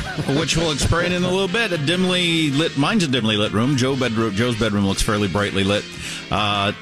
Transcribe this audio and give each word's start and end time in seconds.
which 0.38 0.56
we'll 0.56 0.72
explain 0.72 1.12
in 1.12 1.24
a 1.24 1.30
little 1.30 1.48
bit. 1.48 1.72
A 1.72 1.78
dimly 1.78 2.50
lit, 2.50 2.76
mine's 2.76 3.04
a 3.04 3.08
dimly 3.08 3.36
lit 3.36 3.52
room. 3.52 3.76
Joe 3.76 3.96
bedroom, 3.96 4.34
Joe's 4.34 4.58
bedroom 4.58 4.86
looks 4.86 5.02
fairly 5.02 5.28
brightly 5.28 5.64
lit, 5.64 5.84
uh, 6.30 6.72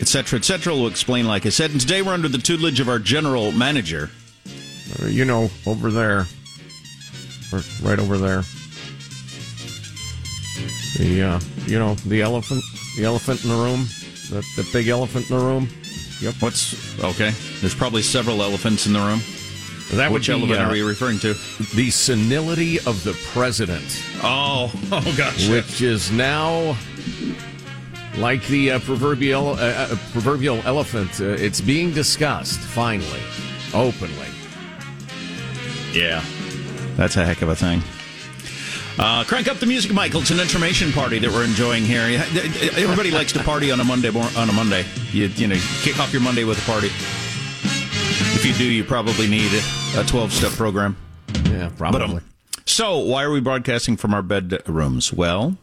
et 0.00 0.08
cetera, 0.08 0.38
et 0.38 0.44
cetera. 0.44 0.74
We'll 0.74 0.86
explain, 0.88 1.26
like 1.26 1.46
I 1.46 1.50
said. 1.50 1.70
And 1.70 1.80
today 1.80 2.02
we're 2.02 2.12
under 2.12 2.28
the 2.28 2.38
tutelage 2.38 2.80
of 2.80 2.88
our 2.88 2.98
general 2.98 3.52
manager. 3.52 4.10
You 5.04 5.24
know, 5.24 5.50
over 5.66 5.90
there. 5.90 6.26
Or 7.52 7.62
Right 7.82 7.98
over 7.98 8.18
there. 8.18 8.42
The, 10.98 11.22
uh, 11.22 11.40
you 11.66 11.78
know, 11.78 11.94
the 11.94 12.22
elephant, 12.22 12.62
the 12.96 13.04
elephant 13.04 13.42
in 13.44 13.50
the 13.50 13.56
room, 13.56 13.86
the, 14.30 14.44
the 14.56 14.68
big 14.72 14.88
elephant 14.88 15.30
in 15.30 15.38
the 15.38 15.44
room. 15.44 15.68
Yep. 16.20 16.34
What's 16.40 17.02
okay? 17.02 17.30
There's 17.60 17.74
probably 17.74 18.02
several 18.02 18.42
elephants 18.42 18.86
in 18.86 18.92
the 18.92 18.98
room. 18.98 19.20
That 19.92 20.12
Which 20.12 20.28
would 20.28 20.36
be, 20.36 20.42
elephant 20.42 20.60
uh, 20.68 20.70
are 20.72 20.76
you 20.76 20.86
referring 20.86 21.18
to? 21.20 21.34
the 21.74 21.90
senility 21.90 22.78
of 22.80 23.02
the 23.02 23.12
president, 23.32 24.02
Oh, 24.22 24.72
oh 24.92 25.14
gosh. 25.16 25.48
which 25.48 25.82
is 25.82 26.12
now 26.12 26.76
like 28.16 28.46
the 28.46 28.72
uh, 28.72 28.78
proverbial 28.80 29.50
uh, 29.50 29.54
uh, 29.56 29.96
proverbial 30.12 30.58
elephant. 30.64 31.20
Uh, 31.20 31.24
it's 31.30 31.60
being 31.60 31.92
discussed 31.92 32.60
finally, 32.60 33.20
openly. 33.74 34.26
Yeah, 35.92 36.22
that's 36.96 37.16
a 37.16 37.24
heck 37.26 37.42
of 37.42 37.48
a 37.48 37.56
thing. 37.56 37.82
Uh, 38.98 39.24
crank 39.24 39.48
up 39.48 39.56
the 39.58 39.66
music, 39.66 39.92
Michael. 39.92 40.20
It's 40.20 40.30
an 40.30 40.38
information 40.40 40.92
party 40.92 41.18
that 41.18 41.30
we're 41.30 41.44
enjoying 41.44 41.84
here. 41.84 42.02
Everybody 42.76 43.10
likes 43.10 43.32
to 43.32 43.42
party 43.42 43.70
on 43.72 43.80
a 43.80 43.84
Monday. 43.84 44.08
On 44.10 44.48
a 44.48 44.52
Monday, 44.52 44.84
you 45.10 45.26
you 45.26 45.46
know, 45.48 45.58
kick 45.82 45.98
off 45.98 46.12
your 46.12 46.22
Monday 46.22 46.44
with 46.44 46.58
a 46.62 46.70
party. 46.70 46.88
If 48.36 48.46
you 48.46 48.52
do, 48.54 48.64
you 48.64 48.84
probably 48.84 49.26
need 49.26 49.50
a 49.96 50.04
twelve-step 50.04 50.52
program. 50.52 50.96
Yeah, 51.44 51.68
But 51.68 51.76
probably. 51.78 52.16
um, 52.18 52.24
so 52.64 52.98
why 52.98 53.22
are 53.24 53.30
we 53.30 53.40
broadcasting 53.40 53.96
from 53.96 54.14
our 54.14 54.22
bedrooms? 54.22 55.12
Well, 55.12 55.56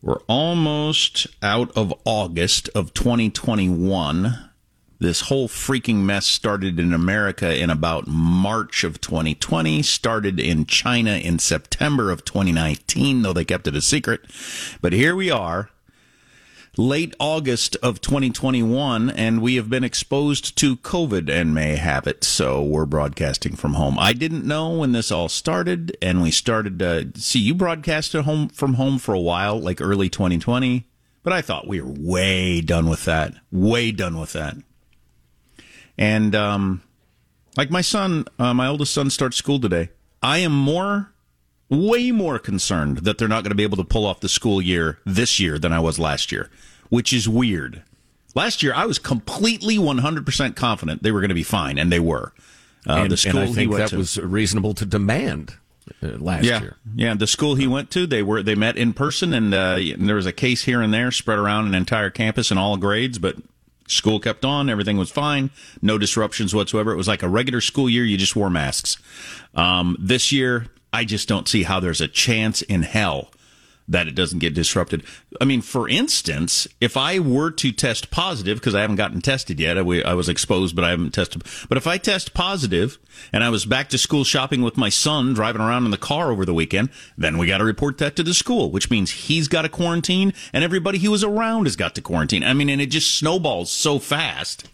we're 0.00 0.20
almost 0.26 1.26
out 1.42 1.70
of 1.76 1.92
August 2.04 2.68
of 2.74 2.92
2021. 2.94 4.48
This 4.98 5.22
whole 5.22 5.48
freaking 5.48 5.96
mess 6.04 6.26
started 6.26 6.78
in 6.78 6.92
America 6.92 7.54
in 7.60 7.70
about 7.70 8.06
March 8.06 8.84
of 8.84 9.00
2020, 9.00 9.82
started 9.82 10.38
in 10.40 10.64
China 10.64 11.12
in 11.16 11.38
September 11.38 12.10
of 12.10 12.24
2019, 12.24 13.22
though 13.22 13.32
they 13.32 13.44
kept 13.44 13.66
it 13.66 13.76
a 13.76 13.80
secret. 13.82 14.20
But 14.80 14.92
here 14.92 15.14
we 15.16 15.30
are, 15.30 15.70
late 16.76 17.14
August 17.20 17.76
of 17.82 18.00
2021, 18.00 19.10
and 19.10 19.42
we 19.42 19.56
have 19.56 19.68
been 19.68 19.84
exposed 19.84 20.56
to 20.56 20.76
COVID 20.76 21.28
and 21.28 21.54
may 21.54 21.76
have 21.76 22.06
it. 22.06 22.24
So 22.24 22.62
we're 22.62 22.86
broadcasting 22.86 23.56
from 23.56 23.74
home. 23.74 23.98
I 23.98 24.12
didn't 24.12 24.46
know 24.46 24.70
when 24.70 24.92
this 24.92 25.10
all 25.10 25.28
started, 25.28 25.96
and 26.00 26.22
we 26.22 26.30
started 26.30 26.78
to 26.78 27.12
see 27.14 27.40
you 27.40 27.54
broadcast 27.54 28.14
at 28.14 28.24
home 28.24 28.48
from 28.48 28.74
home 28.74 28.98
for 28.98 29.14
a 29.14 29.20
while, 29.20 29.60
like 29.60 29.80
early 29.80 30.08
2020. 30.08 30.86
But 31.22 31.32
I 31.32 31.42
thought 31.42 31.68
we 31.68 31.80
were 31.80 31.92
way 31.92 32.60
done 32.60 32.88
with 32.88 33.04
that. 33.04 33.34
Way 33.50 33.92
done 33.92 34.18
with 34.18 34.32
that. 34.32 34.56
And 35.98 36.34
um, 36.34 36.82
like 37.56 37.70
my 37.70 37.82
son, 37.82 38.24
uh, 38.38 38.54
my 38.54 38.66
oldest 38.66 38.94
son 38.94 39.10
starts 39.10 39.36
school 39.36 39.60
today. 39.60 39.90
I 40.22 40.38
am 40.38 40.52
more, 40.52 41.11
way 41.68 42.10
more 42.10 42.38
concerned 42.38 42.98
that 42.98 43.18
they're 43.18 43.28
not 43.28 43.42
going 43.44 43.50
to 43.50 43.56
be 43.56 43.62
able 43.62 43.78
to 43.78 43.84
pull 43.84 44.06
off 44.06 44.20
the 44.20 44.28
school 44.28 44.60
year 44.60 44.98
this 45.04 45.40
year 45.40 45.58
than 45.58 45.72
I 45.72 45.80
was 45.80 45.98
last 45.98 46.30
year, 46.30 46.50
which 46.90 47.12
is 47.12 47.28
weird. 47.28 47.82
Last 48.34 48.62
year, 48.62 48.72
I 48.74 48.86
was 48.86 48.98
completely 48.98 49.76
100% 49.76 50.56
confident 50.56 51.02
they 51.02 51.12
were 51.12 51.20
going 51.20 51.28
to 51.28 51.34
be 51.34 51.42
fine, 51.42 51.78
and 51.78 51.92
they 51.92 52.00
were. 52.00 52.32
Uh, 52.88 52.94
and, 52.94 53.12
the 53.12 53.16
school 53.16 53.38
and 53.38 53.40
I 53.40 53.46
he 53.46 53.54
think 53.54 53.70
went 53.70 53.84
that 53.84 53.90
to. 53.90 53.98
was 53.98 54.18
reasonable 54.18 54.74
to 54.74 54.86
demand 54.86 55.54
uh, 56.02 56.08
last 56.18 56.44
yeah, 56.44 56.60
year. 56.60 56.76
yeah. 56.94 57.14
The 57.14 57.26
school 57.26 57.54
he 57.54 57.66
went 57.66 57.90
to, 57.92 58.06
they 58.06 58.22
were 58.22 58.42
they 58.42 58.54
met 58.54 58.76
in 58.76 58.92
person, 58.92 59.32
and, 59.32 59.54
uh, 59.54 59.76
and 59.78 60.08
there 60.08 60.16
was 60.16 60.26
a 60.26 60.32
case 60.32 60.64
here 60.64 60.80
and 60.80 60.92
there 60.92 61.10
spread 61.10 61.38
around 61.38 61.66
an 61.66 61.74
entire 61.74 62.10
campus 62.10 62.50
in 62.50 62.58
all 62.58 62.76
grades, 62.76 63.18
but 63.18 63.36
school 63.86 64.18
kept 64.18 64.44
on. 64.44 64.68
Everything 64.68 64.96
was 64.96 65.10
fine, 65.10 65.50
no 65.80 65.98
disruptions 65.98 66.54
whatsoever. 66.54 66.92
It 66.92 66.96
was 66.96 67.08
like 67.08 67.22
a 67.22 67.28
regular 67.28 67.60
school 67.60 67.88
year. 67.88 68.04
You 68.04 68.16
just 68.16 68.34
wore 68.34 68.50
masks. 68.50 68.96
Um, 69.54 69.96
this 70.00 70.32
year, 70.32 70.66
I 70.92 71.04
just 71.04 71.28
don't 71.28 71.48
see 71.48 71.62
how 71.62 71.80
there's 71.80 72.00
a 72.00 72.08
chance 72.08 72.62
in 72.62 72.82
hell 72.82 73.30
that 73.88 74.06
it 74.06 74.14
doesn't 74.14 74.38
get 74.38 74.54
disrupted. 74.54 75.02
I 75.40 75.44
mean, 75.44 75.60
for 75.60 75.88
instance, 75.88 76.68
if 76.80 76.96
I 76.96 77.18
were 77.18 77.50
to 77.50 77.72
test 77.72 78.10
positive, 78.10 78.58
because 78.58 78.74
I 78.74 78.80
haven't 78.80 78.96
gotten 78.96 79.20
tested 79.20 79.58
yet, 79.58 79.76
I, 79.76 79.82
was 79.82 80.28
exposed, 80.28 80.76
but 80.76 80.84
I 80.84 80.90
haven't 80.90 81.12
tested. 81.12 81.42
But 81.68 81.78
if 81.78 81.86
I 81.86 81.98
test 81.98 82.32
positive 82.32 82.98
and 83.32 83.42
I 83.42 83.48
was 83.48 83.66
back 83.66 83.88
to 83.90 83.98
school 83.98 84.24
shopping 84.24 84.62
with 84.62 84.76
my 84.76 84.88
son, 84.88 85.34
driving 85.34 85.60
around 85.60 85.84
in 85.84 85.90
the 85.90 85.98
car 85.98 86.30
over 86.30 86.44
the 86.44 86.54
weekend, 86.54 86.90
then 87.18 87.38
we 87.38 87.48
got 87.48 87.58
to 87.58 87.64
report 87.64 87.98
that 87.98 88.16
to 88.16 88.22
the 88.22 88.34
school, 88.34 88.70
which 88.70 88.90
means 88.90 89.10
he's 89.10 89.48
got 89.48 89.62
to 89.62 89.68
quarantine 89.68 90.32
and 90.52 90.62
everybody 90.62 90.98
he 90.98 91.08
was 91.08 91.24
around 91.24 91.66
has 91.66 91.76
got 91.76 91.94
to 91.96 92.02
quarantine. 92.02 92.44
I 92.44 92.54
mean, 92.54 92.68
and 92.68 92.80
it 92.80 92.86
just 92.86 93.18
snowballs 93.18 93.70
so 93.70 93.98
fast 93.98 94.68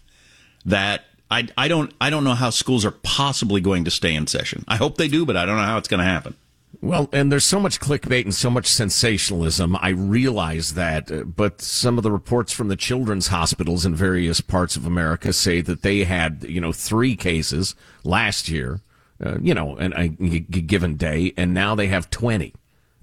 that 0.65 1.05
I, 1.31 1.47
I 1.57 1.67
don't 1.67 1.93
I 2.01 2.09
don't 2.09 2.23
know 2.23 2.33
how 2.33 2.49
schools 2.49 2.85
are 2.85 2.91
possibly 2.91 3.61
going 3.61 3.85
to 3.85 3.91
stay 3.91 4.15
in 4.15 4.27
session. 4.27 4.63
I 4.67 4.77
hope 4.77 4.97
they 4.97 5.07
do, 5.07 5.25
but 5.25 5.37
I 5.37 5.45
don't 5.45 5.57
know 5.57 5.63
how 5.63 5.77
it's 5.77 5.87
going 5.87 5.99
to 5.99 6.05
happen. 6.05 6.35
Well, 6.81 7.09
and 7.11 7.31
there's 7.31 7.45
so 7.45 7.59
much 7.59 7.79
clickbait 7.79 8.23
and 8.23 8.33
so 8.33 8.49
much 8.49 8.67
sensationalism. 8.67 9.75
I 9.81 9.89
realize 9.89 10.75
that, 10.75 11.11
uh, 11.11 11.23
but 11.23 11.61
some 11.61 11.97
of 11.97 12.03
the 12.03 12.11
reports 12.11 12.53
from 12.53 12.69
the 12.69 12.75
children's 12.77 13.27
hospitals 13.27 13.85
in 13.85 13.95
various 13.95 14.39
parts 14.39 14.77
of 14.77 14.85
America 14.85 15.33
say 15.33 15.61
that 15.61 15.81
they 15.81 16.05
had, 16.05 16.45
you 16.47 16.61
know, 16.61 16.71
three 16.71 17.17
cases 17.17 17.75
last 18.03 18.47
year, 18.47 18.79
uh, 19.23 19.39
you 19.41 19.53
know, 19.53 19.75
in 19.75 19.93
a 19.93 20.09
g- 20.09 20.39
given 20.39 20.95
day, 20.95 21.33
and 21.35 21.53
now 21.53 21.75
they 21.75 21.87
have 21.87 22.09
20 22.09 22.53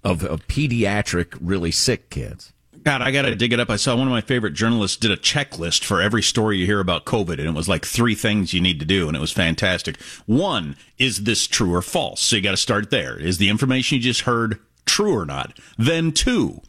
of, 0.02 0.24
of 0.24 0.46
pediatric, 0.46 1.36
really 1.40 1.72
sick 1.72 2.08
kids. 2.08 2.52
God, 2.86 3.02
I 3.02 3.10
got 3.10 3.22
to 3.22 3.34
dig 3.34 3.52
it 3.52 3.58
up. 3.58 3.68
I 3.68 3.74
saw 3.74 3.96
one 3.96 4.06
of 4.06 4.12
my 4.12 4.20
favorite 4.20 4.54
journalists 4.54 4.96
did 4.96 5.10
a 5.10 5.16
checklist 5.16 5.82
for 5.82 6.00
every 6.00 6.22
story 6.22 6.58
you 6.58 6.66
hear 6.66 6.78
about 6.78 7.04
COVID, 7.04 7.40
and 7.40 7.48
it 7.48 7.54
was 7.54 7.68
like 7.68 7.84
three 7.84 8.14
things 8.14 8.54
you 8.54 8.60
need 8.60 8.78
to 8.78 8.86
do, 8.86 9.08
and 9.08 9.16
it 9.16 9.20
was 9.20 9.32
fantastic. 9.32 10.00
One, 10.26 10.76
is 10.96 11.24
this 11.24 11.48
true 11.48 11.74
or 11.74 11.82
false? 11.82 12.20
So 12.20 12.36
you 12.36 12.42
got 12.42 12.52
to 12.52 12.56
start 12.56 12.90
there. 12.90 13.18
Is 13.18 13.38
the 13.38 13.48
information 13.48 13.96
you 13.96 14.04
just 14.04 14.20
heard 14.20 14.60
true 14.84 15.18
or 15.18 15.26
not? 15.26 15.58
Then 15.76 16.12
two, 16.12 16.60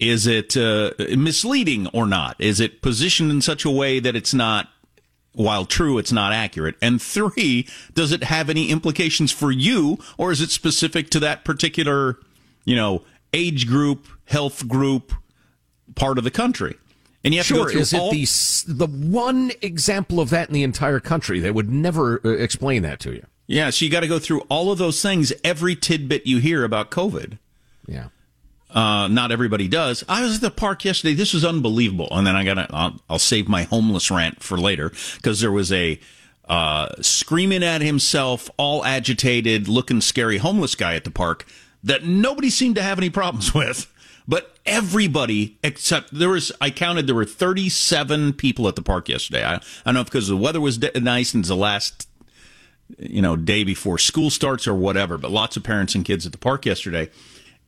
is 0.00 0.26
it 0.26 0.56
uh, 0.56 0.94
misleading 1.16 1.86
or 1.92 2.08
not? 2.08 2.34
Is 2.40 2.58
it 2.58 2.82
positioned 2.82 3.30
in 3.30 3.40
such 3.40 3.64
a 3.64 3.70
way 3.70 4.00
that 4.00 4.16
it's 4.16 4.34
not 4.34 4.68
while 5.32 5.64
true, 5.64 5.96
it's 5.96 6.10
not 6.10 6.32
accurate. 6.32 6.74
And 6.82 7.00
three, 7.00 7.68
does 7.94 8.10
it 8.10 8.24
have 8.24 8.50
any 8.50 8.68
implications 8.68 9.30
for 9.30 9.52
you, 9.52 9.98
or 10.18 10.32
is 10.32 10.40
it 10.40 10.50
specific 10.50 11.08
to 11.10 11.20
that 11.20 11.44
particular, 11.44 12.18
you 12.64 12.74
know, 12.74 13.04
age 13.32 13.68
group, 13.68 14.08
health 14.24 14.66
group, 14.66 15.12
part 15.94 16.18
of 16.18 16.24
the 16.24 16.30
country? 16.30 16.76
And 17.24 17.32
you 17.32 17.38
have 17.40 17.46
to 17.46 17.54
Sure, 17.54 17.64
go 17.66 17.70
through 17.70 17.80
is 17.82 17.92
it 17.92 18.00
all- 18.00 18.10
the 18.10 18.26
the 18.66 18.86
one 18.86 19.52
example 19.62 20.18
of 20.20 20.30
that 20.30 20.48
in 20.48 20.54
the 20.54 20.62
entire 20.64 20.98
country? 21.00 21.38
They 21.40 21.50
would 21.52 21.70
never 21.70 22.20
uh, 22.24 22.30
explain 22.30 22.82
that 22.82 22.98
to 23.00 23.12
you. 23.12 23.24
yeah, 23.46 23.70
so 23.70 23.84
you 23.84 23.90
got 23.90 24.00
to 24.00 24.08
go 24.08 24.18
through 24.18 24.40
all 24.48 24.72
of 24.72 24.78
those 24.78 25.00
things, 25.00 25.32
every 25.44 25.76
tidbit 25.76 26.26
you 26.26 26.38
hear 26.38 26.64
about 26.64 26.90
COVID. 26.90 27.38
Yeah. 27.86 28.06
Uh, 28.70 29.06
not 29.08 29.30
everybody 29.30 29.68
does. 29.68 30.02
I 30.08 30.22
was 30.22 30.36
at 30.36 30.40
the 30.40 30.50
park 30.50 30.84
yesterday. 30.84 31.12
This 31.14 31.34
was 31.34 31.44
unbelievable. 31.44 32.08
And 32.10 32.26
then 32.26 32.34
I 32.34 32.42
got 32.44 32.54
to, 32.54 32.66
I'll, 32.70 33.00
I'll 33.10 33.18
save 33.18 33.46
my 33.46 33.64
homeless 33.64 34.10
rant 34.10 34.42
for 34.42 34.56
later 34.58 34.90
because 35.16 35.40
there 35.40 35.52
was 35.52 35.70
a, 35.70 36.00
uh, 36.48 36.88
screaming 37.02 37.62
at 37.62 37.82
himself, 37.82 38.50
all 38.56 38.82
agitated, 38.84 39.68
looking 39.68 40.00
scary 40.00 40.38
homeless 40.38 40.74
guy 40.74 40.94
at 40.94 41.04
the 41.04 41.10
park 41.10 41.46
that 41.84 42.04
nobody 42.04 42.48
seemed 42.48 42.76
to 42.76 42.82
have 42.82 42.98
any 42.98 43.10
problems 43.10 43.52
with. 43.54 43.91
Everybody 44.64 45.58
except 45.64 46.16
there 46.16 46.28
was, 46.30 46.52
I 46.60 46.70
counted 46.70 47.06
there 47.06 47.14
were 47.14 47.24
37 47.24 48.34
people 48.34 48.68
at 48.68 48.76
the 48.76 48.82
park 48.82 49.08
yesterday. 49.08 49.44
I, 49.44 49.54
I 49.54 49.60
don't 49.84 49.94
know 49.94 50.00
if 50.00 50.06
because 50.06 50.28
the 50.28 50.36
weather 50.36 50.60
was 50.60 50.78
de- 50.78 51.00
nice 51.00 51.34
and 51.34 51.42
it's 51.42 51.48
the 51.48 51.56
last, 51.56 52.08
you 52.98 53.22
know, 53.22 53.36
day 53.36 53.64
before 53.64 53.98
school 53.98 54.30
starts 54.30 54.68
or 54.68 54.74
whatever, 54.74 55.18
but 55.18 55.30
lots 55.30 55.56
of 55.56 55.64
parents 55.64 55.94
and 55.94 56.04
kids 56.04 56.26
at 56.26 56.32
the 56.32 56.38
park 56.38 56.64
yesterday. 56.64 57.10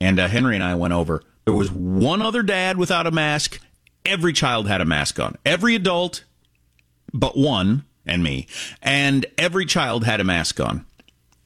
And 0.00 0.20
uh, 0.20 0.28
Henry 0.28 0.54
and 0.54 0.64
I 0.64 0.74
went 0.74 0.92
over. 0.92 1.22
There 1.44 1.54
was 1.54 1.70
one 1.70 2.22
other 2.22 2.42
dad 2.42 2.76
without 2.76 3.06
a 3.06 3.10
mask. 3.10 3.60
Every 4.04 4.32
child 4.32 4.68
had 4.68 4.80
a 4.80 4.84
mask 4.84 5.18
on. 5.18 5.36
Every 5.44 5.74
adult, 5.74 6.24
but 7.12 7.36
one, 7.36 7.84
and 8.06 8.22
me. 8.22 8.46
And 8.82 9.26
every 9.38 9.66
child 9.66 10.04
had 10.04 10.20
a 10.20 10.24
mask 10.24 10.60
on 10.60 10.84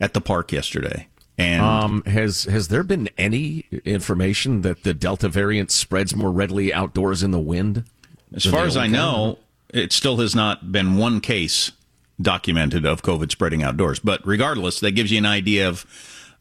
at 0.01 0.15
the 0.15 0.21
park 0.21 0.53
yesterday. 0.53 1.09
And 1.39 1.63
Um, 1.63 2.03
has 2.05 2.45
has 2.45 2.67
there 2.69 2.83
been 2.83 3.09
any 3.17 3.65
information 3.85 4.63
that 4.63 4.83
the 4.83 4.93
Delta 4.93 5.29
variant 5.29 5.71
spreads 5.71 6.15
more 6.17 6.33
readily 6.33 6.75
outdoors 6.75 7.23
in 7.23 7.31
the 7.31 7.39
wind? 7.39 7.85
as 8.35 8.45
far 8.45 8.67
as 8.67 8.77
I 8.77 8.89
know, 8.89 9.39
it 9.73 9.93
still 9.93 10.19
has 10.19 10.35
not 10.35 10.71
been 10.73 10.97
one 10.97 11.21
case 11.21 11.73
documented 12.21 12.85
of 12.85 13.03
COVID 13.03 13.31
spreading 13.31 13.63
outdoors. 13.63 14.01
But 14.01 14.21
regardless, 14.27 14.81
that 14.81 14.91
gives 14.93 15.11
you 15.13 15.19
an 15.19 15.27
idea 15.27 15.69
of 15.69 15.87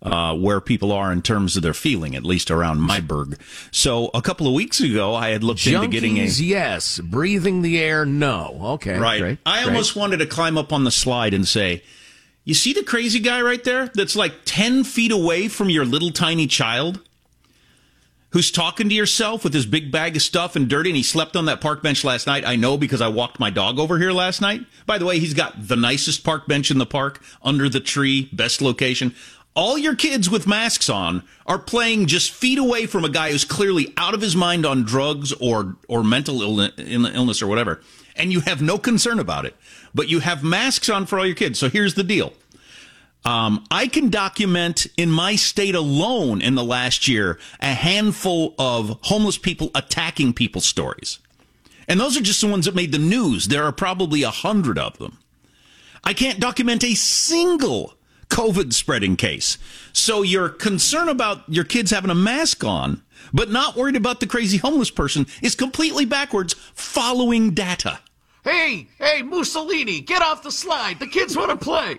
uh, 0.02 0.36
where 0.36 0.60
people 0.60 0.92
are 0.92 1.12
in 1.12 1.22
terms 1.22 1.56
of 1.56 1.64
their 1.64 1.74
feeling, 1.74 2.16
at 2.16 2.24
least 2.24 2.52
around 2.52 2.82
my 2.82 3.00
burg. 3.00 3.40
So 3.72 4.10
a 4.14 4.22
couple 4.22 4.48
of 4.48 4.54
weeks 4.54 4.80
ago, 4.80 5.16
I 5.16 5.30
had 5.30 5.44
looked 5.44 5.62
Junkies, 5.62 5.76
into 5.76 5.88
getting 5.88 6.20
a 6.20 6.26
yes. 6.26 7.00
Breathing 7.00 7.62
the 7.62 7.80
air, 7.80 8.06
no. 8.06 8.58
Okay, 8.74 8.98
right. 8.98 9.20
great, 9.22 9.38
I 9.46 9.64
great. 9.64 9.68
almost 9.72 9.96
wanted 9.96 10.18
to 10.18 10.26
climb 10.26 10.58
up 10.58 10.74
on 10.74 10.84
the 10.84 10.92
slide 10.92 11.34
and 11.34 11.48
say, 11.48 11.84
"You 12.48 12.54
see 12.54 12.72
the 12.72 12.82
crazy 12.82 13.20
guy 13.20 13.42
right 13.42 13.62
there? 13.62 13.92
That's 13.94 14.16
like 14.16 14.46
ten 14.46 14.86
feet 14.86 15.12
away 15.12 15.50
from 15.50 15.70
your 15.70 15.84
little 15.84 16.12
tiny 16.12 16.48
child." 16.48 17.02
Who's 18.32 18.52
talking 18.52 18.88
to 18.88 18.96
yourself 18.96 19.44
with 19.44 19.54
his 19.54 19.66
big 19.66 19.92
bag 19.92 20.16
of 20.16 20.22
stuff 20.22 20.56
and 20.56 20.70
dirty, 20.70 20.90
and 20.90 20.98
he 20.98 21.04
slept 21.04 21.36
on 21.36 21.46
that 21.46 21.60
park 21.60 21.84
bench 21.84 22.04
last 22.04 22.26
night? 22.26 22.46
I 22.46 22.56
know 22.56 22.78
because 22.78 23.02
I 23.02 23.10
walked 23.10 23.40
my 23.40 23.50
dog 23.50 23.80
over 23.80 23.98
here 23.98 24.12
last 24.12 24.40
night. 24.42 24.62
By 24.86 24.98
the 24.98 25.06
way, 25.06 25.20
he's 25.20 25.34
got 25.34 25.68
the 25.68 25.76
nicest 25.76 26.24
park 26.24 26.48
bench 26.48 26.72
in 26.72 26.78
the 26.78 26.86
park, 26.86 27.22
under 27.44 27.68
the 27.68 27.80
tree, 27.82 28.30
best 28.32 28.62
location 28.62 29.14
all 29.58 29.76
your 29.76 29.96
kids 29.96 30.30
with 30.30 30.46
masks 30.46 30.88
on 30.88 31.24
are 31.48 31.58
playing 31.58 32.06
just 32.06 32.32
feet 32.32 32.60
away 32.60 32.86
from 32.86 33.04
a 33.04 33.10
guy 33.10 33.32
who's 33.32 33.44
clearly 33.44 33.92
out 33.98 34.14
of 34.14 34.22
his 34.22 34.36
mind 34.36 34.68
on 34.68 34.84
drugs 34.84 35.34
or 35.42 35.76
or 35.88 36.04
mental 36.04 36.44
illness 36.44 37.42
or 37.42 37.48
whatever 37.48 37.82
and 38.16 38.32
you 38.32 38.40
have 38.42 38.62
no 38.62 38.78
concern 38.78 39.18
about 39.18 39.46
it 39.46 39.56
but 39.98 40.08
you 40.08 40.20
have 40.20 40.44
masks 40.44 40.90
on 40.90 41.06
for 41.06 41.20
all 41.20 41.26
your 41.26 41.36
kids 41.36 41.60
so 41.60 41.70
here's 41.70 41.96
the 41.96 42.04
deal 42.04 42.32
um, 43.28 43.66
I 43.70 43.88
can 43.88 44.10
document 44.10 44.88
in 44.96 45.12
my 45.12 45.36
state 45.36 45.76
alone 45.76 46.42
in 46.42 46.56
the 46.56 46.64
last 46.64 47.10
year 47.10 47.38
a 47.60 47.74
handful 47.74 48.56
of 48.58 49.00
homeless 49.02 49.38
people 49.38 49.70
attacking 49.76 50.32
people 50.32 50.62
stories. 50.62 51.20
And 51.90 52.00
those 52.00 52.18
are 52.18 52.22
just 52.22 52.40
the 52.40 52.48
ones 52.48 52.66
that 52.66 52.76
made 52.76 52.94
the 52.94 52.98
news. 52.98 53.48
There 53.48 53.66
are 53.66 53.74
probably 53.74 54.24
a 54.24 54.30
hundred 54.30 54.80
of 54.80 54.98
them. 54.98 55.18
I 56.06 56.14
can't 56.14 56.40
document 56.40 56.86
a 56.86 56.96
single 56.96 57.96
COVID 58.30 58.72
spreading 58.72 59.18
case. 59.18 59.58
So 59.92 60.22
your 60.22 60.48
concern 60.48 61.10
about 61.10 61.44
your 61.50 61.66
kids 61.66 61.92
having 61.92 62.12
a 62.12 62.16
mask 62.16 62.64
on, 62.64 63.04
but 63.34 63.52
not 63.52 63.76
worried 63.76 63.98
about 63.98 64.22
the 64.22 64.28
crazy 64.28 64.58
homeless 64.58 64.92
person 64.92 65.28
is 65.42 65.56
completely 65.56 66.06
backwards 66.06 66.54
following 66.74 67.54
data. 67.54 68.00
Hey, 68.48 68.88
hey, 68.98 69.24
Mussolini, 69.24 70.00
get 70.00 70.22
off 70.22 70.42
the 70.42 70.54
slide. 70.54 71.00
The 71.00 71.08
kids 71.08 71.36
want 71.36 71.50
to 71.50 71.58
play. 71.58 71.98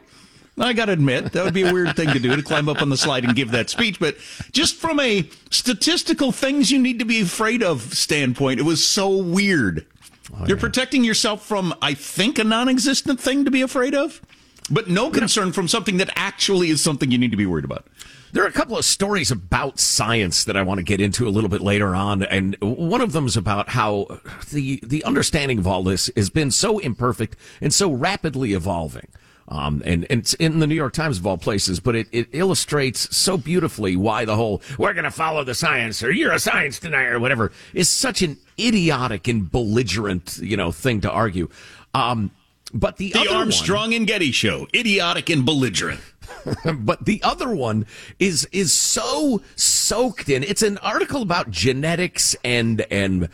I 0.58 0.72
got 0.72 0.86
to 0.86 0.92
admit, 0.92 1.32
that 1.32 1.44
would 1.44 1.52
be 1.52 1.62
a 1.62 1.70
weird 1.70 1.94
thing 1.94 2.08
to 2.08 2.18
do 2.18 2.34
to 2.34 2.42
climb 2.42 2.70
up 2.70 2.80
on 2.80 2.88
the 2.88 2.96
slide 2.96 3.24
and 3.24 3.36
give 3.36 3.50
that 3.50 3.68
speech. 3.68 4.00
But 4.00 4.16
just 4.50 4.76
from 4.76 4.98
a 4.98 5.28
statistical 5.50 6.32
things 6.32 6.70
you 6.70 6.78
need 6.78 7.00
to 7.00 7.04
be 7.04 7.20
afraid 7.20 7.62
of 7.62 7.92
standpoint, 7.92 8.60
it 8.60 8.62
was 8.62 8.82
so 8.82 9.14
weird. 9.14 9.84
Oh, 10.32 10.46
You're 10.46 10.56
yeah. 10.56 10.60
protecting 10.62 11.04
yourself 11.04 11.44
from, 11.44 11.74
I 11.82 11.92
think, 11.92 12.38
a 12.38 12.44
non 12.44 12.70
existent 12.70 13.20
thing 13.20 13.44
to 13.44 13.50
be 13.50 13.60
afraid 13.60 13.94
of. 13.94 14.22
But 14.70 14.88
no 14.88 15.10
concern 15.10 15.52
from 15.52 15.68
something 15.68 15.98
that 15.98 16.08
actually 16.16 16.70
is 16.70 16.80
something 16.80 17.10
you 17.10 17.18
need 17.18 17.30
to 17.30 17.36
be 17.36 17.46
worried 17.46 17.66
about. 17.66 17.86
There 18.32 18.44
are 18.44 18.48
a 18.48 18.52
couple 18.52 18.76
of 18.76 18.84
stories 18.84 19.30
about 19.30 19.80
science 19.80 20.44
that 20.44 20.56
I 20.56 20.62
want 20.62 20.78
to 20.78 20.84
get 20.84 21.00
into 21.00 21.26
a 21.26 21.30
little 21.30 21.48
bit 21.48 21.60
later 21.60 21.94
on, 21.94 22.22
and 22.24 22.56
one 22.60 23.00
of 23.00 23.12
them 23.12 23.26
is 23.26 23.36
about 23.36 23.70
how 23.70 24.20
the 24.50 24.80
the 24.82 25.02
understanding 25.04 25.58
of 25.58 25.66
all 25.66 25.82
this 25.82 26.10
has 26.16 26.28
been 26.30 26.50
so 26.50 26.78
imperfect 26.78 27.36
and 27.60 27.72
so 27.72 27.90
rapidly 27.90 28.52
evolving. 28.52 29.08
Um, 29.50 29.82
and, 29.86 30.06
and 30.10 30.20
it's 30.20 30.34
in 30.34 30.58
the 30.58 30.66
New 30.66 30.74
York 30.74 30.92
Times 30.92 31.16
of 31.16 31.26
all 31.26 31.38
places, 31.38 31.80
but 31.80 31.96
it, 31.96 32.06
it 32.12 32.28
illustrates 32.32 33.16
so 33.16 33.38
beautifully 33.38 33.96
why 33.96 34.26
the 34.26 34.36
whole 34.36 34.60
"we're 34.76 34.92
going 34.92 35.04
to 35.04 35.10
follow 35.10 35.42
the 35.42 35.54
science" 35.54 36.02
or 36.02 36.10
"you're 36.10 36.32
a 36.32 36.38
science 36.38 36.78
denier" 36.78 37.16
or 37.16 37.20
whatever 37.20 37.50
is 37.72 37.88
such 37.88 38.20
an 38.20 38.36
idiotic 38.58 39.26
and 39.26 39.50
belligerent, 39.50 40.38
you 40.42 40.56
know, 40.56 40.70
thing 40.70 41.00
to 41.00 41.10
argue. 41.10 41.48
Um, 41.94 42.30
but 42.74 42.98
the, 42.98 43.12
the 43.12 43.32
Armstrong 43.32 43.88
one, 43.88 43.92
and 43.94 44.06
Getty 44.06 44.32
show, 44.32 44.66
idiotic 44.74 45.30
and 45.30 45.46
belligerent. 45.46 46.00
but 46.78 47.04
the 47.04 47.22
other 47.22 47.54
one 47.54 47.86
is 48.18 48.48
is 48.52 48.72
so 48.72 49.42
soaked 49.56 50.28
in. 50.28 50.42
It's 50.42 50.62
an 50.62 50.78
article 50.78 51.22
about 51.22 51.50
genetics 51.50 52.36
and 52.44 52.80
and 52.90 53.28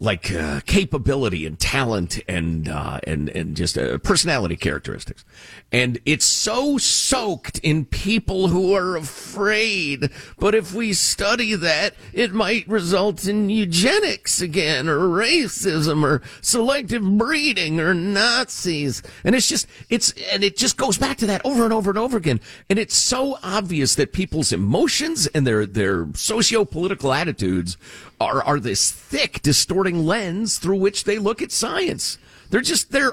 like 0.00 0.32
uh, 0.32 0.60
capability 0.66 1.44
and 1.44 1.58
talent 1.58 2.20
and 2.28 2.68
uh, 2.68 3.00
and 3.04 3.28
and 3.30 3.56
just 3.56 3.76
uh, 3.76 3.98
personality 3.98 4.56
characteristics, 4.56 5.24
and 5.72 5.98
it's 6.04 6.24
so 6.24 6.78
soaked 6.78 7.58
in 7.58 7.84
people 7.84 8.48
who 8.48 8.74
are 8.74 8.96
afraid. 8.96 10.10
But 10.38 10.54
if 10.54 10.72
we 10.72 10.92
study 10.92 11.54
that, 11.56 11.94
it 12.12 12.32
might 12.32 12.68
result 12.68 13.26
in 13.26 13.50
eugenics 13.50 14.40
again, 14.40 14.88
or 14.88 15.00
racism, 15.00 16.04
or 16.04 16.22
selective 16.40 17.02
breeding, 17.02 17.80
or 17.80 17.92
Nazis. 17.92 19.02
And 19.24 19.34
it's 19.34 19.48
just 19.48 19.66
it's 19.90 20.12
and 20.32 20.44
it 20.44 20.56
just 20.56 20.76
goes 20.76 20.96
back 20.96 21.16
to 21.18 21.26
that 21.26 21.44
over 21.44 21.64
and 21.64 21.72
over 21.72 21.90
and 21.90 21.98
over 21.98 22.16
again. 22.16 22.40
And 22.70 22.78
it's 22.78 22.94
so 22.94 23.38
obvious 23.42 23.96
that 23.96 24.12
people's 24.12 24.52
emotions 24.52 25.26
and 25.28 25.46
their 25.46 25.66
their 25.66 26.06
socio 26.14 26.64
political 26.64 27.12
attitudes 27.12 27.76
are 28.20 28.42
are 28.42 28.60
this 28.60 28.90
thick, 28.90 29.42
distorting 29.88 30.06
lens 30.06 30.58
through 30.58 30.76
which 30.76 31.04
they 31.04 31.18
look 31.18 31.42
at 31.42 31.52
science. 31.52 32.18
They're 32.50 32.60
just 32.60 32.92
they're 32.92 33.12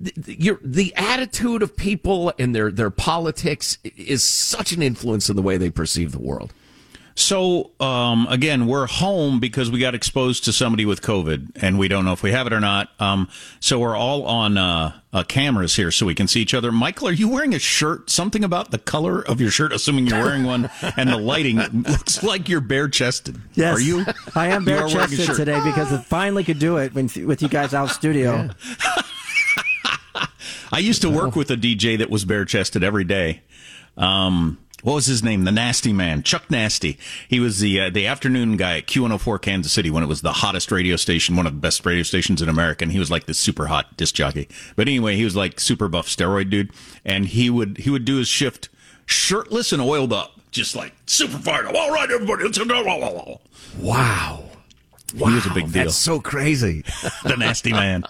the, 0.00 0.58
the 0.62 0.94
attitude 0.96 1.62
of 1.62 1.76
people 1.76 2.32
and 2.38 2.54
their 2.54 2.70
their 2.70 2.90
politics 2.90 3.78
is 3.84 4.24
such 4.24 4.72
an 4.72 4.82
influence 4.82 5.28
in 5.28 5.36
the 5.36 5.42
way 5.42 5.56
they 5.56 5.70
perceive 5.70 6.12
the 6.12 6.18
world. 6.18 6.52
So 7.14 7.70
um, 7.80 8.26
again, 8.28 8.66
we're 8.66 8.86
home 8.86 9.40
because 9.40 9.70
we 9.70 9.78
got 9.78 9.94
exposed 9.94 10.44
to 10.44 10.52
somebody 10.52 10.84
with 10.84 11.02
COVID, 11.02 11.62
and 11.62 11.78
we 11.78 11.88
don't 11.88 12.04
know 12.04 12.12
if 12.12 12.22
we 12.22 12.32
have 12.32 12.46
it 12.46 12.52
or 12.52 12.60
not. 12.60 12.90
Um, 12.98 13.28
so 13.60 13.78
we're 13.78 13.96
all 13.96 14.24
on 14.24 14.56
uh, 14.56 14.98
uh, 15.12 15.22
cameras 15.24 15.76
here, 15.76 15.90
so 15.90 16.06
we 16.06 16.14
can 16.14 16.26
see 16.26 16.40
each 16.40 16.54
other. 16.54 16.72
Michael, 16.72 17.08
are 17.08 17.12
you 17.12 17.28
wearing 17.28 17.54
a 17.54 17.58
shirt? 17.58 18.10
Something 18.10 18.44
about 18.44 18.70
the 18.70 18.78
color 18.78 19.20
of 19.20 19.40
your 19.40 19.50
shirt, 19.50 19.72
assuming 19.72 20.06
you're 20.06 20.22
wearing 20.22 20.44
one, 20.44 20.70
and 20.96 21.10
the 21.10 21.18
lighting 21.18 21.58
looks 21.58 22.22
like 22.22 22.48
you're 22.48 22.60
bare 22.60 22.88
chested. 22.88 23.40
Yes, 23.54 23.76
are 23.76 23.80
you? 23.80 24.04
I 24.34 24.48
am 24.48 24.64
bare 24.64 24.88
chested 24.88 25.36
today 25.36 25.60
because 25.64 25.92
I 25.92 25.98
finally 25.98 26.44
could 26.44 26.58
do 26.58 26.78
it 26.78 26.94
with 26.94 27.42
you 27.42 27.48
guys 27.48 27.74
out 27.74 27.90
studio. 27.90 28.50
Yeah. 28.84 29.02
I 30.72 30.78
used 30.78 31.02
to 31.02 31.10
work 31.10 31.36
with 31.36 31.50
a 31.50 31.56
DJ 31.56 31.98
that 31.98 32.08
was 32.08 32.24
bare 32.24 32.46
chested 32.46 32.82
every 32.82 33.04
day. 33.04 33.42
Um, 33.98 34.58
what 34.82 34.94
was 34.94 35.06
his 35.06 35.22
name? 35.22 35.44
The 35.44 35.52
Nasty 35.52 35.92
Man, 35.92 36.22
Chuck 36.22 36.50
Nasty. 36.50 36.98
He 37.28 37.40
was 37.40 37.60
the 37.60 37.80
uh, 37.80 37.90
the 37.90 38.06
afternoon 38.06 38.56
guy 38.56 38.78
at 38.78 38.86
Q104 38.86 39.40
Kansas 39.40 39.72
City 39.72 39.90
when 39.90 40.02
it 40.02 40.08
was 40.08 40.20
the 40.22 40.32
hottest 40.32 40.70
radio 40.70 40.96
station, 40.96 41.36
one 41.36 41.46
of 41.46 41.54
the 41.54 41.60
best 41.60 41.84
radio 41.86 42.02
stations 42.02 42.42
in 42.42 42.48
America. 42.48 42.84
And 42.84 42.92
he 42.92 42.98
was 42.98 43.10
like 43.10 43.26
this 43.26 43.38
super 43.38 43.68
hot 43.68 43.96
disc 43.96 44.14
jockey. 44.14 44.48
But 44.76 44.88
anyway, 44.88 45.16
he 45.16 45.24
was 45.24 45.36
like 45.36 45.60
super 45.60 45.88
buff 45.88 46.06
steroid 46.06 46.50
dude, 46.50 46.70
and 47.04 47.26
he 47.26 47.48
would 47.48 47.78
he 47.78 47.90
would 47.90 48.04
do 48.04 48.16
his 48.16 48.28
shift 48.28 48.68
shirtless 49.06 49.72
and 49.72 49.80
oiled 49.82 50.12
up, 50.12 50.32
just 50.50 50.76
like 50.76 50.92
super 51.06 51.38
fired 51.38 51.66
up. 51.66 51.74
All 51.74 51.92
right, 51.92 52.10
everybody, 52.10 52.44
let's 52.44 52.58
go. 52.58 53.40
Wow. 53.78 54.51
Wow, 55.14 55.28
he 55.28 55.34
was 55.34 55.46
a 55.46 55.50
big 55.50 55.64
deal. 55.64 55.84
That's 55.84 55.96
so 55.96 56.20
crazy. 56.20 56.84
the 57.24 57.36
nasty 57.36 57.72
man. 57.72 58.04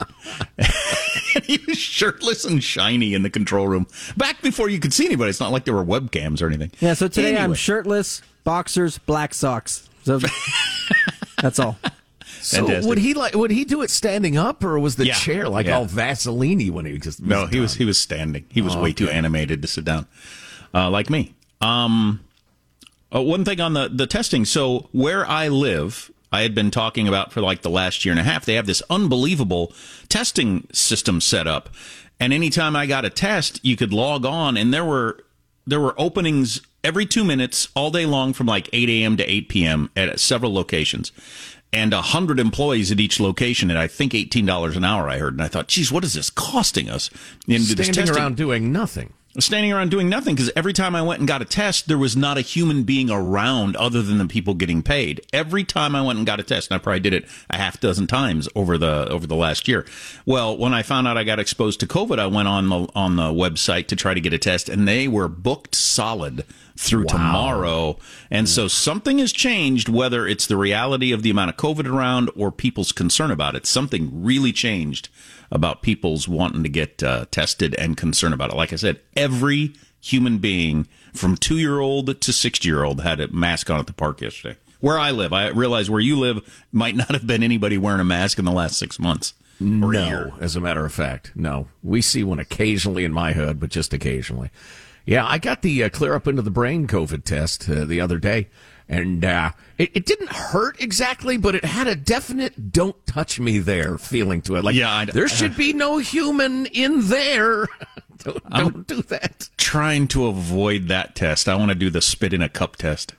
he 1.45 1.59
was 1.67 1.79
shirtless 1.79 2.45
and 2.45 2.63
shiny 2.63 3.15
in 3.15 3.23
the 3.23 3.31
control 3.31 3.69
room. 3.69 3.87
Back 4.17 4.43
before 4.43 4.69
you 4.69 4.79
could 4.79 4.93
see 4.93 5.07
anybody. 5.07 5.31
It's 5.31 5.41
not 5.41 5.53
like 5.53 5.65
there 5.65 5.75
were 5.75 5.85
webcams 5.85 6.43
or 6.43 6.47
anything. 6.47 6.71
Yeah, 6.81 6.95
so 6.95 7.09
today 7.09 7.29
anyway. 7.29 7.43
I'm 7.43 7.55
shirtless, 7.55 8.23
boxers, 8.45 8.99
black 8.99 9.35
socks. 9.35 9.89
So 10.05 10.21
that's 11.43 11.59
all. 11.59 11.79
So 12.41 12.67
Fantastic. 12.67 12.89
would 12.89 12.99
he 12.99 13.15
like 13.15 13.35
would 13.35 13.51
he 13.53 13.65
do 13.65 13.83
it 13.83 13.91
standing 13.91 14.37
up 14.37 14.65
or 14.65 14.79
was 14.79 14.97
the 14.97 15.07
yeah, 15.07 15.15
chair 15.15 15.49
like 15.49 15.67
yeah. 15.67 15.77
all 15.77 15.85
Vaseline 15.85 16.73
when 16.73 16.87
he 16.87 16.99
just 16.99 17.23
No, 17.23 17.47
he 17.47 17.61
was 17.61 17.75
he 17.75 17.85
was 17.85 17.99
standing. 17.99 18.47
He 18.49 18.61
was 18.61 18.75
oh, 18.75 18.83
way 18.83 18.91
okay. 18.91 19.05
too 19.05 19.11
animated 19.11 19.63
to 19.63 19.69
sit 19.69 19.85
down. 19.85 20.07
Uh, 20.75 20.91
like 20.91 21.09
me. 21.09 21.35
Um, 21.61 22.21
uh, 23.15 23.23
one 23.23 23.45
thing 23.45 23.61
on 23.61 23.75
the, 23.75 23.89
the 23.89 24.07
testing. 24.07 24.45
So 24.45 24.89
where 24.93 25.27
I 25.27 25.49
live, 25.49 26.11
I 26.33 26.43
had 26.43 26.55
been 26.55 26.71
talking 26.71 27.07
about 27.07 27.33
for 27.33 27.41
like 27.41 27.63
the 27.63 27.71
last 27.71 28.05
year 28.05 28.13
and 28.13 28.21
a 28.21 28.25
half. 28.25 28.45
They 28.45 28.55
have 28.55 28.67
this 28.67 28.83
unbelievable 28.89 29.73
testing 30.09 30.67
system 30.73 31.21
set 31.21 31.47
up. 31.47 31.69
And 32.19 32.33
anytime 32.33 32.75
I 32.75 32.87
got 32.87 33.05
a 33.05 33.11
test, 33.11 33.61
you 33.65 33.77
could 33.77 33.93
log 33.93 34.25
on 34.25 34.57
and 34.57 34.73
there 34.73 34.85
were 34.85 35.25
there 35.67 35.81
were 35.81 35.95
openings 36.01 36.61
every 36.83 37.07
two 37.07 37.23
minutes 37.23 37.69
all 37.77 37.91
day 37.91 38.07
long 38.07 38.33
from 38.33 38.47
like 38.47 38.69
8 38.73 38.89
a.m. 38.89 39.17
to 39.17 39.31
8 39.31 39.49
p.m. 39.49 39.91
at 39.97 40.19
several 40.19 40.53
locations 40.53 41.13
and 41.73 41.93
a 41.93 42.03
hundred 42.03 42.39
employees 42.39 42.93
at 42.93 43.01
each 43.01 43.19
location 43.19 43.71
at 43.71 43.77
I 43.77 43.87
think 43.87 44.15
eighteen 44.15 44.45
dollars 44.45 44.77
an 44.77 44.85
hour. 44.85 45.09
I 45.09 45.19
heard, 45.19 45.35
and 45.35 45.43
I 45.43 45.49
thought, 45.49 45.69
geez, 45.69 45.91
what 45.91 46.05
is 46.05 46.15
this 46.15 46.29
costing 46.29 46.91
us? 46.91 47.09
And 47.49 47.63
Standing 47.63 48.11
around 48.11 48.37
doing 48.37 48.73
nothing 48.73 49.15
standing 49.39 49.73
around 49.73 49.91
doing 49.91 50.09
nothing 50.09 50.35
because 50.35 50.51
every 50.55 50.73
time 50.73 50.95
I 50.95 51.03
went 51.03 51.21
and 51.21 51.29
got 51.29 51.43
a 51.43 51.45
test, 51.45 51.89
there 51.89 51.99
was 51.99 52.17
not 52.17 52.39
a 52.39 52.43
human 52.43 52.83
being 52.83 53.11
around 53.11 53.77
other 53.77 54.03
than 54.03 54.19
the 54.19 54.27
people 54.27 54.55
getting 54.55 54.83
paid. 54.83 55.25
Every 55.33 55.65
time 55.65 55.97
I 55.97 56.03
went 56.03 56.19
and 56.19 56.27
got 56.27 56.41
a 56.41 56.43
test, 56.43 56.71
and 56.71 56.77
I 56.77 56.83
probably 56.83 57.01
did 57.01 57.15
it 57.15 57.27
a 57.49 57.57
half 57.57 57.81
dozen 57.81 58.07
times 58.07 58.49
over 58.55 58.77
the 58.77 59.09
over 59.09 59.27
the 59.27 59.37
last 59.37 59.69
year. 59.69 59.87
Well, 60.27 60.57
when 60.57 60.75
I 60.75 60.83
found 60.83 61.09
out 61.09 61.17
I 61.17 61.25
got 61.25 61.39
exposed 61.39 61.81
to 61.81 61.87
COVID, 61.87 62.19
I 62.19 62.27
went 62.27 62.49
on 62.49 62.69
the 62.69 62.89
on 62.95 63.17
the 63.17 63.31
website 63.33 63.87
to 63.89 63.97
try 63.97 64.15
to 64.15 64.21
get 64.21 64.33
a 64.33 64.39
test, 64.39 64.69
and 64.69 64.87
they 64.87 65.09
were 65.09 65.29
booked 65.29 65.75
solid 65.75 66.45
through 66.77 67.05
wow. 67.05 67.13
tomorrow. 67.13 67.99
And 68.31 68.49
so 68.49 68.69
something 68.69 69.19
has 69.19 69.33
changed, 69.33 69.89
whether 69.89 70.27
it's 70.27 70.47
the 70.47 70.57
reality 70.57 71.13
of 71.13 71.23
the 71.23 71.31
amount 71.31 71.51
of 71.51 71.57
COVID 71.57 71.87
around 71.87 72.31
or 72.37 72.51
people's 72.51 72.93
concern 72.93 73.31
about 73.31 73.55
it. 73.55 73.67
Something 73.67 74.23
really 74.23 74.53
changed 74.53 75.09
about 75.51 75.83
people's 75.83 76.27
wanting 76.27 76.63
to 76.63 76.69
get 76.69 77.03
uh, 77.03 77.27
tested 77.31 77.75
and 77.77 77.97
concern 77.97 78.33
about 78.33 78.51
it. 78.51 78.57
Like 78.57 78.73
I 78.73 78.77
said, 78.77 79.01
every 79.17 79.75
human 80.01 80.39
being 80.39 80.89
from 81.15 81.37
two 81.37 81.59
year 81.59 81.79
old 81.79 82.21
to 82.21 82.33
60 82.33 82.69
year 82.69 82.85
old 82.85 83.03
had 83.03 83.21
a 83.21 83.29
mask 83.29 83.71
on 83.71 83.79
at 83.79 83.87
the 83.87 83.93
park 83.93 84.21
yesterday. 84.21 84.59
Where 84.81 84.99
I 84.99 85.13
live, 85.13 85.33
I 85.33 85.49
realize 85.49 85.89
where 85.89 86.01
you 86.01 86.19
live 86.19 86.67
might 86.73 86.97
not 86.97 87.13
have 87.13 87.27
been 87.27 87.45
anybody 87.45 87.79
wearing 87.79 88.01
a 88.01 88.05
mask 88.05 88.39
in 88.39 88.45
the 88.45 88.51
last 88.51 88.79
six 88.79 88.99
months. 88.99 89.35
A. 89.61 90.11
No, 90.29 90.35
as 90.41 90.57
a 90.57 90.61
matter 90.61 90.85
of 90.85 90.93
fact, 90.93 91.33
no. 91.37 91.69
We 91.85 92.03
see 92.03 92.25
one 92.25 92.41
occasionally 92.41 93.05
in 93.05 93.13
my 93.13 93.33
hood, 93.33 93.61
but 93.61 93.71
just 93.71 93.95
occasionally. 93.95 94.51
Yeah, 95.05 95.27
I 95.27 95.39
got 95.39 95.63
the 95.63 95.85
uh, 95.85 95.89
clear 95.89 96.15
up 96.15 96.27
into 96.29 96.43
the 96.43 96.51
brain 96.51 96.87
COVID 96.87 97.25
test 97.25 97.69
uh, 97.69 97.85
the 97.85 98.01
other 98.01 98.19
day, 98.19 98.49
and 98.89 99.25
uh, 99.25 99.51
it, 99.79 99.91
it 99.95 100.07
didn't 100.07 100.31
hurt 100.31 100.81
exactly, 100.81 101.37
but 101.37 101.55
it 101.57 101.65
had 101.65 101.87
a 101.89 101.97
definite 101.97 102.71
"don't 102.73 103.05
touch 103.07 103.41
me" 103.41 103.59
there 103.59 103.99
feeling 103.99 104.43
to 104.43 104.57
it. 104.57 104.65
Like, 104.65 104.75
Yeah, 104.77 104.93
I- 104.95 105.05
there 105.07 105.29
should 105.29 105.57
be 105.57 105.73
no 105.73 105.99
human 105.99 106.67
in 106.67 107.09
there. 107.09 107.67
don't, 108.19 108.51
don't 108.51 108.87
do 108.87 109.03
that. 109.03 109.49
trying 109.57 110.07
to 110.09 110.27
avoid 110.27 110.87
that 110.89 111.17
test. 111.17 111.49
I 111.49 111.57
want 111.57 111.71
to 111.71 111.75
do 111.75 111.91
the 111.91 112.01
spit 112.01 112.33
in 112.33 112.41
a 112.43 112.49
cup 112.49 112.77
test, 112.77 113.15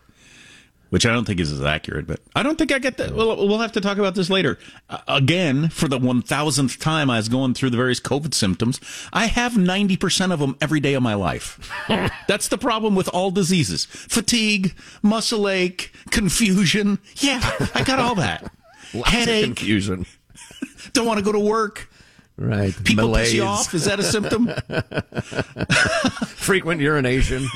which 0.93 1.07
I 1.07 1.11
don't 1.11 1.25
think 1.25 1.39
is 1.39 1.51
as 1.51 1.63
accurate, 1.63 2.05
but 2.05 2.19
I 2.35 2.43
don't 2.43 2.55
think 2.55 2.71
I 2.71 2.77
get 2.77 2.97
that. 2.97 3.15
Well, 3.15 3.47
we'll 3.47 3.57
have 3.57 3.71
to 3.71 3.81
talk 3.81 3.97
about 3.97 4.13
this 4.13 4.29
later. 4.29 4.59
Uh, 4.91 4.99
again, 5.07 5.69
for 5.69 5.87
the 5.87 5.97
1000th 5.97 6.79
time, 6.79 7.09
I 7.09 7.17
was 7.17 7.29
going 7.29 7.55
through 7.55 7.71
the 7.71 7.77
various 7.77 7.99
COVID 7.99 8.35
symptoms. 8.35 8.79
I 9.11 9.25
have 9.25 9.53
90% 9.53 10.31
of 10.31 10.37
them 10.37 10.55
every 10.61 10.79
day 10.79 10.93
of 10.93 11.01
my 11.01 11.15
life. 11.15 11.67
That's 12.27 12.47
the 12.47 12.59
problem 12.59 12.93
with 12.93 13.07
all 13.07 13.31
diseases 13.31 13.85
fatigue, 13.85 14.75
muscle 15.01 15.49
ache, 15.49 15.91
confusion. 16.11 16.99
Yeah, 17.15 17.41
I 17.73 17.83
got 17.83 17.97
all 17.97 18.13
that. 18.13 18.51
Headache, 19.05 19.45
confusion. 19.45 20.05
don't 20.93 21.07
want 21.07 21.17
to 21.17 21.25
go 21.25 21.31
to 21.31 21.39
work. 21.39 21.89
Right. 22.37 22.71
People 22.83 23.07
Malaise, 23.07 23.29
piss 23.29 23.33
you 23.33 23.43
off. 23.43 23.73
Is 23.73 23.85
that 23.85 23.99
a 23.99 24.03
symptom? 24.03 24.47
frequent 26.35 26.81
urination. 26.81 27.47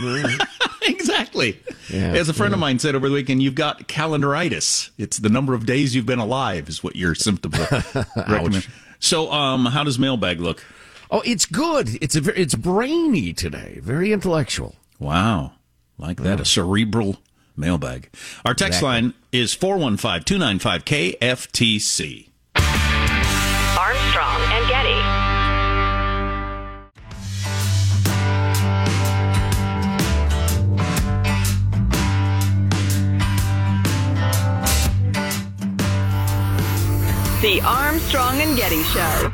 exactly. 0.81 1.61
Yeah, 1.89 2.13
As 2.13 2.27
a 2.29 2.33
friend 2.33 2.53
of 2.53 2.59
mine 2.59 2.79
said 2.79 2.95
over 2.95 3.07
the 3.07 3.13
weekend, 3.13 3.41
you've 3.41 3.55
got 3.55 3.87
calendaritis. 3.87 4.89
It's 4.97 5.17
the 5.17 5.29
number 5.29 5.53
of 5.53 5.65
days 5.65 5.95
you've 5.95 6.05
been 6.05 6.19
alive 6.19 6.67
is 6.69 6.83
what 6.83 6.95
your 6.95 7.15
symptom 7.15 7.53
are. 7.55 8.05
recommend. 8.27 8.67
So, 8.99 9.31
um, 9.31 9.65
how 9.67 9.83
does 9.83 9.97
mailbag 9.99 10.39
look? 10.41 10.63
oh, 11.09 11.21
it's 11.25 11.45
good. 11.45 11.89
It's 12.01 12.15
a, 12.17 12.21
ver- 12.21 12.33
it's 12.35 12.55
brainy 12.55 13.31
today. 13.33 13.79
Very 13.81 14.11
intellectual. 14.11 14.75
Wow. 14.99 15.53
Like 15.97 16.17
that, 16.21 16.39
a 16.41 16.45
cerebral 16.45 17.17
mailbag. 17.55 18.09
Our 18.45 18.53
text 18.53 18.79
Exactly. 18.79 18.87
line 18.89 19.13
is 19.31 19.53
415 19.53 20.23
295 20.25 20.85
KFTC. 20.85 22.29
Armstrong 23.77 24.41
The 37.41 37.61
Armstrong 37.63 38.41
and 38.41 38.57
Getty 38.57 38.81
Show. 38.83 39.31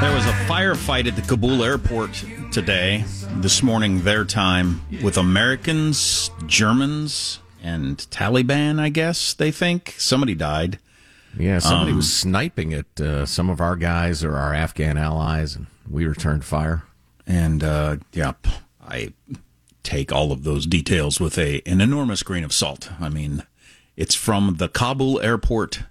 There 0.00 0.12
was 0.14 0.26
a 0.26 0.32
firefight 0.46 1.06
at 1.06 1.16
the 1.16 1.22
Kabul 1.22 1.62
airport 1.62 2.22
today, 2.52 3.04
this 3.36 3.62
morning, 3.62 4.02
their 4.02 4.24
time, 4.24 4.82
with 5.02 5.16
Americans, 5.16 6.30
Germans, 6.46 7.38
and 7.62 7.96
Taliban, 8.10 8.78
I 8.80 8.90
guess 8.90 9.32
they 9.32 9.50
think. 9.50 9.94
Somebody 9.96 10.34
died. 10.34 10.78
Yeah, 11.38 11.58
somebody 11.58 11.92
Um, 11.92 11.96
was 11.98 12.12
sniping 12.14 12.74
at 12.74 13.00
uh, 13.00 13.24
some 13.24 13.48
of 13.48 13.60
our 13.60 13.76
guys 13.76 14.22
or 14.22 14.36
our 14.36 14.52
Afghan 14.52 14.98
allies, 14.98 15.56
and 15.56 15.66
we 15.90 16.06
returned 16.06 16.44
fire. 16.44 16.82
And 17.26 17.64
uh, 17.64 17.96
yeah, 18.12 18.32
I 18.86 19.12
take 19.84 20.10
all 20.10 20.32
of 20.32 20.42
those 20.42 20.66
details 20.66 21.20
with 21.20 21.38
a 21.38 21.62
an 21.66 21.80
enormous 21.80 22.22
grain 22.22 22.42
of 22.42 22.52
salt. 22.52 22.90
I 23.00 23.08
mean, 23.08 23.44
it's 23.96 24.14
from 24.14 24.56
the 24.56 24.68
Kabul 24.68 25.20
airport 25.20 25.84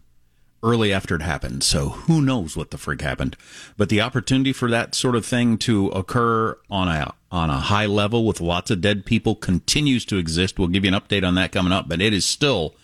early 0.61 0.93
after 0.93 1.15
it 1.15 1.21
happened, 1.21 1.63
so 1.63 1.89
who 1.89 2.21
knows 2.21 2.57
what 2.57 2.71
the 2.71 2.77
frig 2.77 3.01
happened. 3.01 3.37
But 3.77 3.89
the 3.89 4.01
opportunity 4.01 4.53
for 4.53 4.69
that 4.69 4.95
sort 4.95 5.15
of 5.15 5.25
thing 5.25 5.57
to 5.59 5.87
occur 5.89 6.57
on 6.69 6.87
a 6.87 7.13
on 7.31 7.49
a 7.49 7.59
high 7.59 7.85
level 7.85 8.25
with 8.25 8.41
lots 8.41 8.71
of 8.71 8.81
dead 8.81 9.05
people 9.05 9.35
continues 9.35 10.05
to 10.05 10.17
exist. 10.17 10.59
We'll 10.59 10.67
give 10.67 10.85
you 10.85 10.93
an 10.93 10.99
update 10.99 11.25
on 11.25 11.35
that 11.35 11.51
coming 11.51 11.73
up, 11.73 11.87
but 11.87 12.01
it 12.01 12.13
is 12.13 12.25
still 12.25 12.75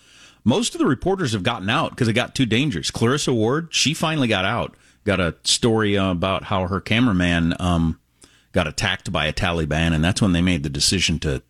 most 0.44 0.74
of 0.74 0.80
the 0.80 0.86
reporters 0.86 1.34
have 1.34 1.44
gotten 1.44 1.70
out 1.70 1.92
because 1.92 2.08
it 2.08 2.14
got 2.14 2.36
too 2.36 2.46
dangerous. 2.46 2.92
Clarissa 2.92 3.34
Ward, 3.34 3.70
she 3.72 3.94
finally 3.94 4.28
got 4.28 4.46
out. 4.46 4.76
Got 5.06 5.20
a 5.20 5.36
story 5.44 5.96
about 5.96 6.46
how 6.46 6.68
her 6.68 6.82
cameraman 6.82 7.56
um, 7.60 8.00
got 8.52 8.68
attacked 8.68 9.12
by 9.12 9.26
a 9.26 9.34
Taliban, 9.34 9.94
and 9.94 10.04
that's 10.04 10.22
when 10.22 10.34
they 10.34 10.42
made 10.42 10.64
the 10.64 10.70
decision 10.70 11.20
to 11.20 11.42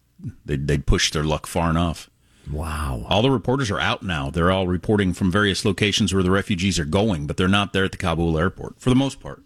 they 0.46 0.58
they'd 0.58 0.86
push 0.86 1.12
their 1.12 1.24
luck 1.24 1.48
far 1.48 1.70
enough. 1.70 2.10
Wow. 2.52 3.06
All 3.08 3.22
the 3.22 3.32
reporters 3.32 3.70
are 3.70 3.80
out 3.80 4.02
now. 4.02 4.30
They're 4.30 4.52
all 4.52 4.68
reporting 4.68 5.14
from 5.14 5.32
various 5.32 5.64
locations 5.66 6.14
where 6.14 6.24
the 6.24 6.32
refugees 6.32 6.80
are 6.80 6.86
going, 6.86 7.28
but 7.28 7.38
they're 7.38 7.48
not 7.48 7.74
there 7.74 7.86
at 7.86 7.92
the 7.92 7.98
Kabul 7.98 8.38
airport 8.40 8.80
for 8.80 8.90
the 8.90 8.96
most 8.96 9.20
part. 9.20 9.44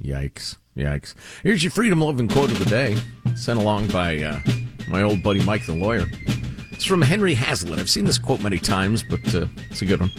Yikes. 0.00 0.56
Yikes. 0.76 1.14
Here's 1.42 1.64
your 1.64 1.70
freedom 1.70 2.02
loving 2.02 2.28
quote 2.28 2.50
of 2.50 2.58
the 2.58 2.66
day, 2.66 2.98
sent 3.34 3.58
along 3.58 3.88
by 3.88 4.22
uh, 4.22 4.40
my 4.88 5.02
old 5.02 5.22
buddy 5.22 5.42
Mike 5.42 5.64
the 5.64 5.72
lawyer. 5.72 6.06
It's 6.72 6.84
from 6.84 7.00
Henry 7.00 7.32
Hazlitt. 7.32 7.78
I've 7.78 7.88
seen 7.88 8.04
this 8.04 8.18
quote 8.18 8.42
many 8.42 8.58
times, 8.58 9.02
but 9.02 9.34
uh, 9.34 9.46
it's 9.70 9.80
a 9.80 9.86
good 9.86 10.00
one. 10.00 10.12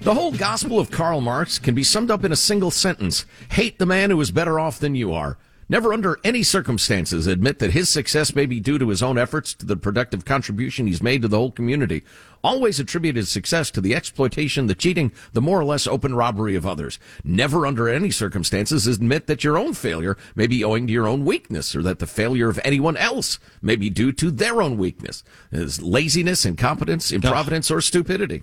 The 0.00 0.14
whole 0.14 0.32
gospel 0.32 0.80
of 0.80 0.90
Karl 0.90 1.20
Marx 1.20 1.60
can 1.60 1.76
be 1.76 1.84
summed 1.84 2.10
up 2.10 2.24
in 2.24 2.32
a 2.32 2.36
single 2.36 2.72
sentence 2.72 3.24
hate 3.50 3.78
the 3.78 3.86
man 3.86 4.10
who 4.10 4.20
is 4.20 4.32
better 4.32 4.58
off 4.58 4.80
than 4.80 4.96
you 4.96 5.12
are. 5.12 5.38
Never 5.68 5.92
under 5.92 6.18
any 6.24 6.42
circumstances 6.42 7.26
admit 7.26 7.58
that 7.60 7.72
his 7.72 7.88
success 7.88 8.34
may 8.34 8.46
be 8.46 8.60
due 8.60 8.78
to 8.78 8.88
his 8.88 9.02
own 9.02 9.16
efforts, 9.16 9.54
to 9.54 9.66
the 9.66 9.76
productive 9.76 10.24
contribution 10.24 10.86
he's 10.86 11.02
made 11.02 11.22
to 11.22 11.28
the 11.28 11.38
whole 11.38 11.52
community. 11.52 12.02
Always 12.44 12.80
attribute 12.80 13.16
his 13.16 13.28
success 13.28 13.70
to 13.70 13.80
the 13.80 13.94
exploitation, 13.94 14.66
the 14.66 14.74
cheating, 14.74 15.12
the 15.32 15.40
more 15.40 15.60
or 15.60 15.64
less 15.64 15.86
open 15.86 16.14
robbery 16.14 16.56
of 16.56 16.66
others. 16.66 16.98
Never 17.24 17.66
under 17.66 17.88
any 17.88 18.10
circumstances 18.10 18.86
admit 18.86 19.28
that 19.28 19.44
your 19.44 19.56
own 19.56 19.74
failure 19.74 20.16
may 20.34 20.48
be 20.48 20.64
owing 20.64 20.86
to 20.88 20.92
your 20.92 21.06
own 21.06 21.24
weakness, 21.24 21.76
or 21.76 21.82
that 21.82 22.00
the 22.00 22.06
failure 22.06 22.48
of 22.48 22.60
anyone 22.64 22.96
else 22.96 23.38
may 23.62 23.76
be 23.76 23.88
due 23.88 24.12
to 24.12 24.30
their 24.30 24.60
own 24.60 24.76
weakness, 24.76 25.22
as 25.52 25.80
laziness, 25.80 26.44
incompetence, 26.44 27.12
improvidence, 27.12 27.70
or 27.70 27.80
stupidity. 27.80 28.42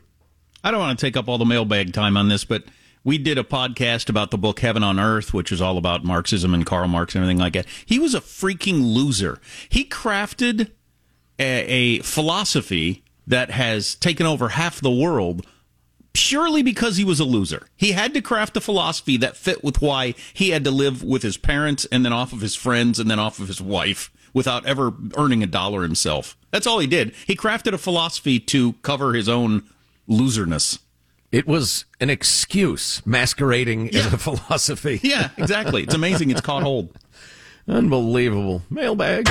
I 0.64 0.72
don't 0.72 0.80
want 0.80 0.98
to 0.98 1.06
take 1.06 1.18
up 1.18 1.28
all 1.28 1.38
the 1.38 1.46
mailbag 1.46 1.94
time 1.94 2.18
on 2.18 2.30
this, 2.30 2.46
but 2.46 2.64
we 3.03 3.18
did 3.18 3.38
a 3.38 3.44
podcast 3.44 4.10
about 4.10 4.32
the 4.32 4.38
book 4.38 4.60
Heaven 4.60 4.84
on 4.84 5.00
Earth, 5.00 5.34
which 5.34 5.51
is 5.51 5.62
all 5.62 5.77
about 5.77 6.03
Marxism 6.03 6.53
and 6.53 6.65
Karl 6.65 6.88
Marx 6.88 7.15
and 7.15 7.24
everything 7.24 7.39
like 7.39 7.53
that. 7.53 7.65
He 7.86 8.00
was 8.00 8.13
a 8.13 8.22
freaking 8.22 8.94
loser. 8.94 9.39
He 9.70 9.86
crafted 9.86 10.72
a, 11.38 11.44
a 11.44 12.00
philosophy 12.00 13.03
that 13.25 13.51
has 13.51 13.96
taken 13.96 14.25
over 14.25 14.50
half 14.50 14.82
the 14.82 14.91
world 14.91 15.46
purely 16.13 16.63
because 16.63 16.98
he 16.98 17.03
was 17.03 17.20
a 17.20 17.25
loser. 17.25 17.68
He 17.77 17.91
had 17.91 18.13
to 18.15 18.22
craft 18.22 18.58
a 18.58 18.62
philosophy 18.62 19.15
that 19.18 19.38
fit 19.38 19.63
with 19.63 19.82
why 19.82 20.15
he 20.34 20.50
had 20.50 20.63
to 20.63 20.72
live 20.72 21.03
with 21.03 21.22
his 21.22 21.38
parents 21.38 21.86
and 21.91 22.03
then 22.03 22.12
off 22.12 22.34
of 22.34 22.41
his 22.41 22.56
friends 22.56 23.00
and 23.00 23.10
then 23.10 23.20
off 23.20 23.39
of 23.39 23.48
his 23.48 23.62
wife 23.62 24.12
without 24.34 24.65
ever 24.65 24.94
earning 25.18 25.44
a 25.44 25.48
dollar 25.48 25.84
himself. 25.84 26.38
That's 26.51 26.68
all 26.68 26.79
he 26.79 26.88
did. 26.88 27.13
He 27.25 27.36
crafted 27.36 27.74
a 27.74 27.77
philosophy 27.77 28.39
to 28.39 28.74
cover 28.82 29.13
his 29.13 29.29
own 29.29 29.63
loserness. 30.10 30.79
It 31.31 31.45
was 31.45 31.86
an 32.00 32.09
excuse 32.09 33.05
masquerading 33.05 33.95
as 33.95 34.12
a 34.12 34.17
philosophy. 34.27 35.00
Yeah, 35.09 35.29
exactly. 35.38 35.83
It's 35.83 35.93
amazing 35.95 36.29
it's 36.29 36.41
caught 36.41 36.63
hold. 36.63 36.89
Unbelievable. 37.67 38.62
Mailbag. 38.69 39.25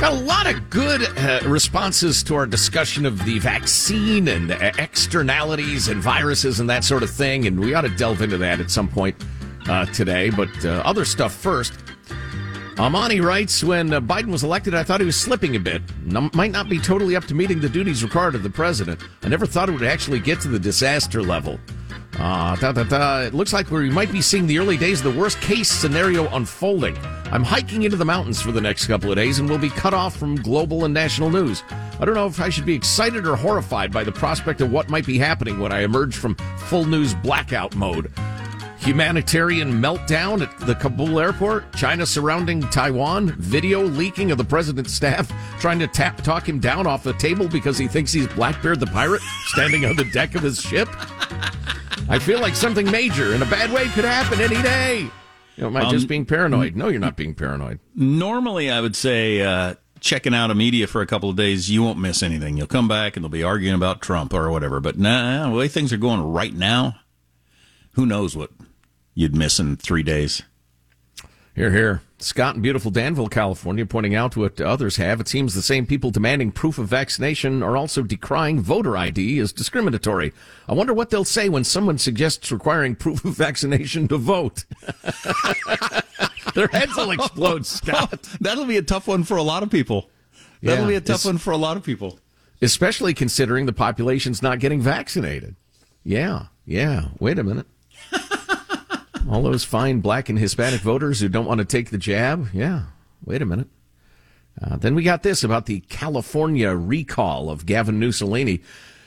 Got 0.00 0.12
a 0.12 0.16
lot 0.16 0.52
of 0.52 0.68
good 0.70 1.02
uh, 1.18 1.40
responses 1.46 2.22
to 2.24 2.34
our 2.34 2.46
discussion 2.46 3.06
of 3.06 3.24
the 3.24 3.38
vaccine 3.38 4.28
and 4.28 4.50
uh, 4.50 4.72
externalities 4.78 5.88
and 5.88 6.02
viruses 6.02 6.58
and 6.60 6.68
that 6.70 6.82
sort 6.84 7.02
of 7.04 7.10
thing, 7.10 7.46
and 7.46 7.60
we 7.60 7.74
ought 7.74 7.82
to 7.82 7.88
delve 7.88 8.20
into 8.22 8.38
that 8.38 8.58
at 8.60 8.70
some 8.70 8.88
point 8.88 9.14
uh, 9.68 9.86
today. 9.86 10.30
But 10.30 10.64
uh, 10.64 10.82
other 10.84 11.04
stuff 11.04 11.32
first. 11.32 11.72
Amani 12.78 13.20
writes, 13.20 13.62
when 13.62 13.92
uh, 13.92 14.00
Biden 14.00 14.30
was 14.30 14.42
elected, 14.42 14.74
I 14.74 14.82
thought 14.82 15.00
he 15.00 15.06
was 15.06 15.16
slipping 15.20 15.56
a 15.56 15.60
bit. 15.60 15.82
N- 16.08 16.30
might 16.32 16.52
not 16.52 16.68
be 16.68 16.78
totally 16.78 17.14
up 17.16 17.24
to 17.26 17.34
meeting 17.34 17.60
the 17.60 17.68
duties 17.68 18.02
required 18.02 18.34
of 18.34 18.42
the 18.42 18.50
president. 18.50 19.00
I 19.22 19.28
never 19.28 19.46
thought 19.46 19.68
it 19.68 19.72
would 19.72 19.82
actually 19.82 20.20
get 20.20 20.40
to 20.40 20.48
the 20.48 20.58
disaster 20.58 21.22
level. 21.22 21.60
Uh, 22.18 22.56
da, 22.56 22.72
da, 22.72 22.84
da. 22.84 23.20
It 23.20 23.34
looks 23.34 23.52
like 23.52 23.70
we 23.70 23.90
might 23.90 24.10
be 24.12 24.20
seeing 24.22 24.46
the 24.46 24.58
early 24.58 24.76
days 24.76 25.04
of 25.04 25.12
the 25.12 25.18
worst 25.18 25.40
case 25.40 25.70
scenario 25.70 26.28
unfolding. 26.34 26.96
I'm 27.26 27.42
hiking 27.42 27.82
into 27.82 27.96
the 27.96 28.04
mountains 28.04 28.40
for 28.40 28.52
the 28.52 28.60
next 28.60 28.86
couple 28.86 29.10
of 29.10 29.16
days 29.16 29.38
and 29.38 29.48
will 29.48 29.58
be 29.58 29.70
cut 29.70 29.94
off 29.94 30.16
from 30.16 30.36
global 30.36 30.84
and 30.84 30.92
national 30.92 31.30
news. 31.30 31.62
I 32.00 32.04
don't 32.04 32.14
know 32.14 32.26
if 32.26 32.40
I 32.40 32.48
should 32.48 32.66
be 32.66 32.74
excited 32.74 33.26
or 33.26 33.36
horrified 33.36 33.92
by 33.92 34.04
the 34.04 34.12
prospect 34.12 34.60
of 34.60 34.70
what 34.70 34.90
might 34.90 35.06
be 35.06 35.18
happening 35.18 35.58
when 35.58 35.72
I 35.72 35.80
emerge 35.82 36.14
from 36.14 36.34
full 36.68 36.84
news 36.84 37.14
blackout 37.14 37.74
mode. 37.76 38.12
Humanitarian 38.82 39.72
meltdown 39.80 40.42
at 40.42 40.58
the 40.66 40.74
Kabul 40.74 41.20
airport, 41.20 41.72
China 41.72 42.04
surrounding 42.04 42.62
Taiwan, 42.62 43.28
video 43.38 43.82
leaking 43.84 44.32
of 44.32 44.38
the 44.38 44.44
president's 44.44 44.92
staff 44.92 45.32
trying 45.60 45.78
to 45.78 45.86
tap, 45.86 46.20
talk 46.22 46.48
him 46.48 46.58
down 46.58 46.84
off 46.88 47.04
the 47.04 47.12
table 47.12 47.46
because 47.46 47.78
he 47.78 47.86
thinks 47.86 48.12
he's 48.12 48.26
Blackbeard 48.26 48.80
the 48.80 48.88
pirate 48.88 49.22
standing 49.44 49.84
on 49.84 49.94
the 49.94 50.04
deck 50.06 50.34
of 50.34 50.42
his 50.42 50.60
ship. 50.60 50.88
I 52.08 52.18
feel 52.18 52.40
like 52.40 52.56
something 52.56 52.90
major 52.90 53.34
in 53.34 53.42
a 53.42 53.46
bad 53.46 53.72
way 53.72 53.84
could 53.90 54.04
happen 54.04 54.40
any 54.40 54.60
day. 54.62 55.08
You 55.54 55.62
know, 55.62 55.66
am 55.68 55.76
I 55.76 55.88
just 55.88 56.08
being 56.08 56.26
paranoid? 56.26 56.74
No, 56.74 56.88
you're 56.88 56.98
not 56.98 57.16
being 57.16 57.36
paranoid. 57.36 57.78
Normally, 57.94 58.68
I 58.68 58.80
would 58.80 58.96
say 58.96 59.42
uh, 59.42 59.76
checking 60.00 60.34
out 60.34 60.50
a 60.50 60.56
media 60.56 60.88
for 60.88 61.02
a 61.02 61.06
couple 61.06 61.30
of 61.30 61.36
days, 61.36 61.70
you 61.70 61.84
won't 61.84 62.00
miss 62.00 62.20
anything. 62.20 62.56
You'll 62.56 62.66
come 62.66 62.88
back 62.88 63.16
and 63.16 63.22
they'll 63.22 63.30
be 63.30 63.44
arguing 63.44 63.76
about 63.76 64.00
Trump 64.00 64.34
or 64.34 64.50
whatever. 64.50 64.80
But 64.80 64.98
nah, 64.98 65.48
the 65.48 65.54
way 65.54 65.68
things 65.68 65.92
are 65.92 65.98
going 65.98 66.20
right 66.20 66.52
now, 66.52 66.96
who 67.92 68.06
knows 68.06 68.34
what 68.34 68.50
you'd 69.14 69.36
miss 69.36 69.58
in 69.60 69.76
three 69.76 70.02
days. 70.02 70.42
Here, 71.54 71.70
here. 71.70 72.02
Scott 72.18 72.54
in 72.56 72.62
beautiful 72.62 72.90
Danville, 72.90 73.28
California, 73.28 73.84
pointing 73.84 74.14
out 74.14 74.36
what 74.36 74.60
others 74.60 74.96
have. 74.96 75.20
It 75.20 75.28
seems 75.28 75.54
the 75.54 75.60
same 75.60 75.86
people 75.86 76.10
demanding 76.10 76.50
proof 76.52 76.78
of 76.78 76.88
vaccination 76.88 77.62
are 77.62 77.76
also 77.76 78.02
decrying 78.02 78.60
voter 78.60 78.96
ID 78.96 79.38
as 79.40 79.52
discriminatory. 79.52 80.32
I 80.68 80.72
wonder 80.72 80.94
what 80.94 81.10
they'll 81.10 81.24
say 81.24 81.48
when 81.48 81.64
someone 81.64 81.98
suggests 81.98 82.50
requiring 82.52 82.94
proof 82.94 83.24
of 83.24 83.34
vaccination 83.36 84.08
to 84.08 84.16
vote. 84.18 84.64
Their 86.54 86.68
heads 86.68 86.96
will 86.96 87.10
explode, 87.10 87.66
Scott. 87.66 88.22
That'll 88.40 88.66
be 88.66 88.76
a 88.76 88.82
tough 88.82 89.08
one 89.08 89.24
for 89.24 89.36
a 89.36 89.42
lot 89.42 89.62
of 89.62 89.70
people. 89.70 90.08
That'll 90.62 90.84
Yeah, 90.84 90.90
be 90.90 90.94
a 90.96 91.00
tough 91.00 91.24
one 91.24 91.38
for 91.38 91.50
a 91.50 91.56
lot 91.56 91.76
of 91.76 91.82
people. 91.82 92.18
Especially 92.60 93.14
considering 93.14 93.66
the 93.66 93.72
population's 93.72 94.42
not 94.42 94.60
getting 94.60 94.80
vaccinated. 94.80 95.56
Yeah, 96.04 96.46
yeah. 96.64 97.08
Wait 97.18 97.38
a 97.38 97.42
minute. 97.44 97.66
All 99.32 99.40
those 99.40 99.64
fine 99.64 100.00
black 100.00 100.28
and 100.28 100.38
Hispanic 100.38 100.82
voters 100.82 101.20
who 101.20 101.28
don't 101.30 101.46
want 101.46 101.60
to 101.60 101.64
take 101.64 101.88
the 101.88 101.96
jab. 101.96 102.48
Yeah, 102.52 102.82
wait 103.24 103.40
a 103.40 103.46
minute. 103.46 103.68
Uh, 104.60 104.76
then 104.76 104.94
we 104.94 105.02
got 105.02 105.22
this 105.22 105.42
about 105.42 105.64
the 105.64 105.80
California 105.80 106.74
recall 106.74 107.48
of 107.48 107.64
Gavin 107.64 107.98
Mussolini. 107.98 108.60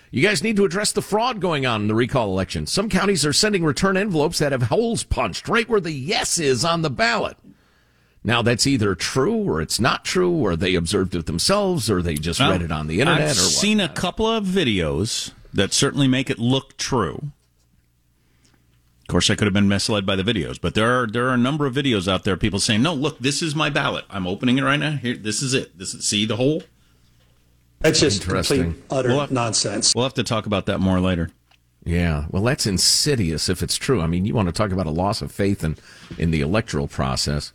You 0.09 0.23
guys 0.23 0.41
need 0.41 0.55
to 0.55 0.65
address 0.65 0.91
the 0.91 1.03
fraud 1.03 1.39
going 1.39 1.67
on 1.67 1.81
in 1.81 1.87
the 1.87 1.93
recall 1.93 2.31
election. 2.31 2.65
Some 2.65 2.89
counties 2.89 3.23
are 3.23 3.33
sending 3.33 3.63
return 3.63 3.97
envelopes 3.97 4.39
that 4.39 4.51
have 4.51 4.63
holes 4.63 5.03
punched 5.03 5.47
right 5.47 5.69
where 5.69 5.79
the 5.79 5.91
yes 5.91 6.39
is 6.39 6.65
on 6.65 6.81
the 6.81 6.89
ballot. 6.89 7.37
Now 8.23 8.41
that's 8.41 8.65
either 8.65 8.95
true 8.95 9.35
or 9.35 9.61
it's 9.61 9.79
not 9.79 10.05
true, 10.05 10.31
or 10.31 10.55
they 10.55 10.73
observed 10.73 11.13
it 11.13 11.27
themselves, 11.27 11.87
or 11.87 12.01
they 12.01 12.15
just 12.15 12.39
read 12.39 12.63
it 12.63 12.71
on 12.71 12.87
the 12.87 12.99
internet. 12.99 13.29
I've 13.29 13.37
or 13.37 13.41
what. 13.41 13.51
seen 13.51 13.79
a 13.79 13.89
couple 13.89 14.25
of 14.25 14.45
videos 14.45 15.33
that 15.53 15.71
certainly 15.71 16.07
make 16.07 16.31
it 16.31 16.39
look 16.39 16.77
true. 16.77 17.31
Of 19.05 19.09
course, 19.09 19.29
I 19.29 19.35
could 19.35 19.45
have 19.45 19.53
been 19.53 19.67
misled 19.67 20.03
by 20.03 20.15
the 20.15 20.23
videos, 20.23 20.59
but 20.59 20.73
there 20.73 20.99
are 20.99 21.05
there 21.05 21.27
are 21.27 21.33
a 21.35 21.37
number 21.37 21.67
of 21.67 21.75
videos 21.75 22.07
out 22.11 22.23
there. 22.23 22.35
People 22.35 22.59
saying, 22.59 22.81
"No, 22.81 22.93
look, 22.95 23.19
this 23.19 23.43
is 23.43 23.53
my 23.55 23.69
ballot. 23.69 24.03
I'm 24.09 24.25
opening 24.25 24.57
it 24.57 24.63
right 24.63 24.79
now. 24.79 24.93
Here, 24.93 25.15
this 25.15 25.43
is 25.43 25.53
it. 25.53 25.77
This 25.77 25.93
is 25.93 26.05
see 26.07 26.25
the 26.25 26.37
hole." 26.37 26.63
That's 27.81 27.99
just 27.99 28.23
complete 28.27 28.73
utter 28.89 29.09
Well, 29.09 29.19
I- 29.21 29.27
nonsense. 29.29 29.93
We'll 29.93 30.05
have 30.05 30.15
to 30.15 30.23
talk 30.23 30.47
about 30.47 30.65
that 30.65 30.79
more 30.79 30.99
later. 30.99 31.29
Yeah, 31.83 32.25
well, 32.31 32.41
that's 32.41 32.65
insidious 32.65 33.47
if 33.47 33.61
it's 33.61 33.75
true. 33.75 34.01
I 34.01 34.07
mean, 34.07 34.25
you 34.25 34.33
want 34.33 34.47
to 34.47 34.51
talk 34.51 34.71
about 34.71 34.87
a 34.87 34.91
loss 34.91 35.21
of 35.21 35.31
faith 35.31 35.63
in, 35.63 35.77
in 36.17 36.31
the 36.31 36.41
electoral 36.41 36.87
process. 36.87 37.53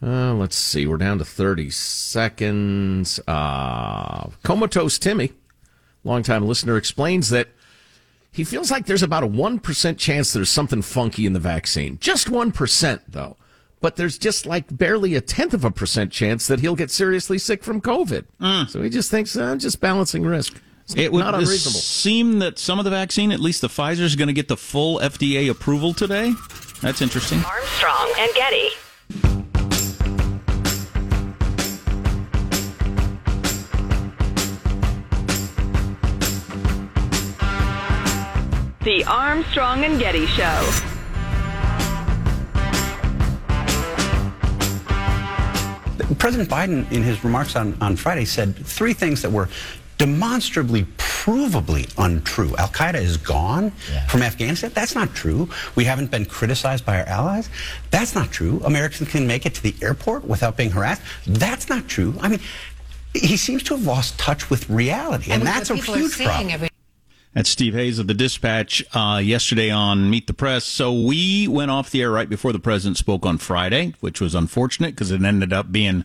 Uh, 0.00 0.32
let's 0.34 0.54
see, 0.54 0.86
we're 0.86 0.96
down 0.96 1.18
to 1.18 1.24
30 1.24 1.70
seconds. 1.70 3.18
Uh, 3.26 4.28
Comatose 4.44 4.96
Timmy, 5.00 5.32
longtime 6.04 6.46
listener, 6.46 6.76
explains 6.76 7.30
that 7.30 7.48
he 8.38 8.44
feels 8.44 8.70
like 8.70 8.86
there's 8.86 9.02
about 9.02 9.24
a 9.24 9.26
1% 9.26 9.98
chance 9.98 10.32
there's 10.32 10.48
something 10.48 10.80
funky 10.80 11.26
in 11.26 11.32
the 11.32 11.40
vaccine. 11.40 11.98
Just 12.00 12.28
1%, 12.30 13.00
though. 13.08 13.36
But 13.80 13.96
there's 13.96 14.16
just 14.16 14.46
like 14.46 14.64
barely 14.76 15.16
a 15.16 15.20
tenth 15.20 15.54
of 15.54 15.64
a 15.64 15.70
percent 15.72 16.12
chance 16.12 16.46
that 16.46 16.60
he'll 16.60 16.76
get 16.76 16.90
seriously 16.90 17.36
sick 17.38 17.64
from 17.64 17.80
COVID. 17.80 18.68
So 18.70 18.80
he 18.82 18.90
just 18.90 19.10
thinks, 19.10 19.36
uh, 19.36 19.56
just 19.56 19.80
balancing 19.80 20.22
risk. 20.24 20.60
It's 20.84 20.94
It 20.96 21.12
would 21.12 21.20
not 21.24 21.34
unreasonable. 21.34 21.80
seem 21.80 22.38
that 22.38 22.58
some 22.60 22.78
of 22.78 22.84
the 22.84 22.90
vaccine, 22.92 23.32
at 23.32 23.40
least 23.40 23.60
the 23.60 23.68
Pfizer, 23.68 24.00
is 24.00 24.14
going 24.16 24.28
to 24.28 24.32
get 24.32 24.46
the 24.48 24.56
full 24.56 25.00
FDA 25.00 25.50
approval 25.50 25.92
today. 25.94 26.32
That's 26.80 27.02
interesting. 27.02 27.42
Armstrong 27.44 28.12
and 28.18 28.32
Getty. 28.34 28.70
The 38.88 39.04
Armstrong 39.04 39.84
and 39.84 40.00
Getty 40.00 40.24
Show. 40.28 40.70
President 46.18 46.48
Biden, 46.48 46.90
in 46.90 47.02
his 47.02 47.22
remarks 47.22 47.54
on, 47.54 47.76
on 47.82 47.96
Friday, 47.96 48.24
said 48.24 48.56
three 48.56 48.94
things 48.94 49.20
that 49.20 49.30
were 49.30 49.50
demonstrably, 49.98 50.84
provably 50.96 51.92
untrue. 51.98 52.56
Al 52.56 52.68
Qaeda 52.68 52.94
is 52.94 53.18
gone 53.18 53.72
from 54.08 54.22
Afghanistan. 54.22 54.70
That's 54.72 54.94
not 54.94 55.14
true. 55.14 55.50
We 55.74 55.84
haven't 55.84 56.10
been 56.10 56.24
criticized 56.24 56.86
by 56.86 56.98
our 56.98 57.06
allies. 57.08 57.50
That's 57.90 58.14
not 58.14 58.30
true. 58.30 58.62
Americans 58.64 59.10
can 59.10 59.26
make 59.26 59.44
it 59.44 59.52
to 59.56 59.62
the 59.62 59.74
airport 59.82 60.24
without 60.24 60.56
being 60.56 60.70
harassed. 60.70 61.02
That's 61.26 61.68
not 61.68 61.88
true. 61.88 62.14
I 62.22 62.28
mean, 62.28 62.40
he 63.12 63.36
seems 63.36 63.62
to 63.64 63.76
have 63.76 63.84
lost 63.84 64.18
touch 64.18 64.48
with 64.48 64.70
reality, 64.70 65.30
and, 65.30 65.42
that's 65.42 65.68
a 65.68 65.76
huge 65.76 66.16
problem. 66.16 66.70
That's 67.34 67.50
Steve 67.50 67.74
Hayes 67.74 67.98
of 67.98 68.06
the 68.06 68.14
Dispatch 68.14 68.82
uh, 68.94 69.20
yesterday 69.22 69.70
on 69.70 70.08
Meet 70.08 70.26
the 70.26 70.34
Press. 70.34 70.64
So 70.64 70.92
we 70.92 71.46
went 71.46 71.70
off 71.70 71.90
the 71.90 72.02
air 72.02 72.10
right 72.10 72.28
before 72.28 72.52
the 72.52 72.58
president 72.58 72.96
spoke 72.96 73.26
on 73.26 73.38
Friday, 73.38 73.94
which 74.00 74.20
was 74.20 74.34
unfortunate 74.34 74.94
because 74.94 75.10
it 75.10 75.22
ended 75.22 75.52
up 75.52 75.70
being 75.70 76.04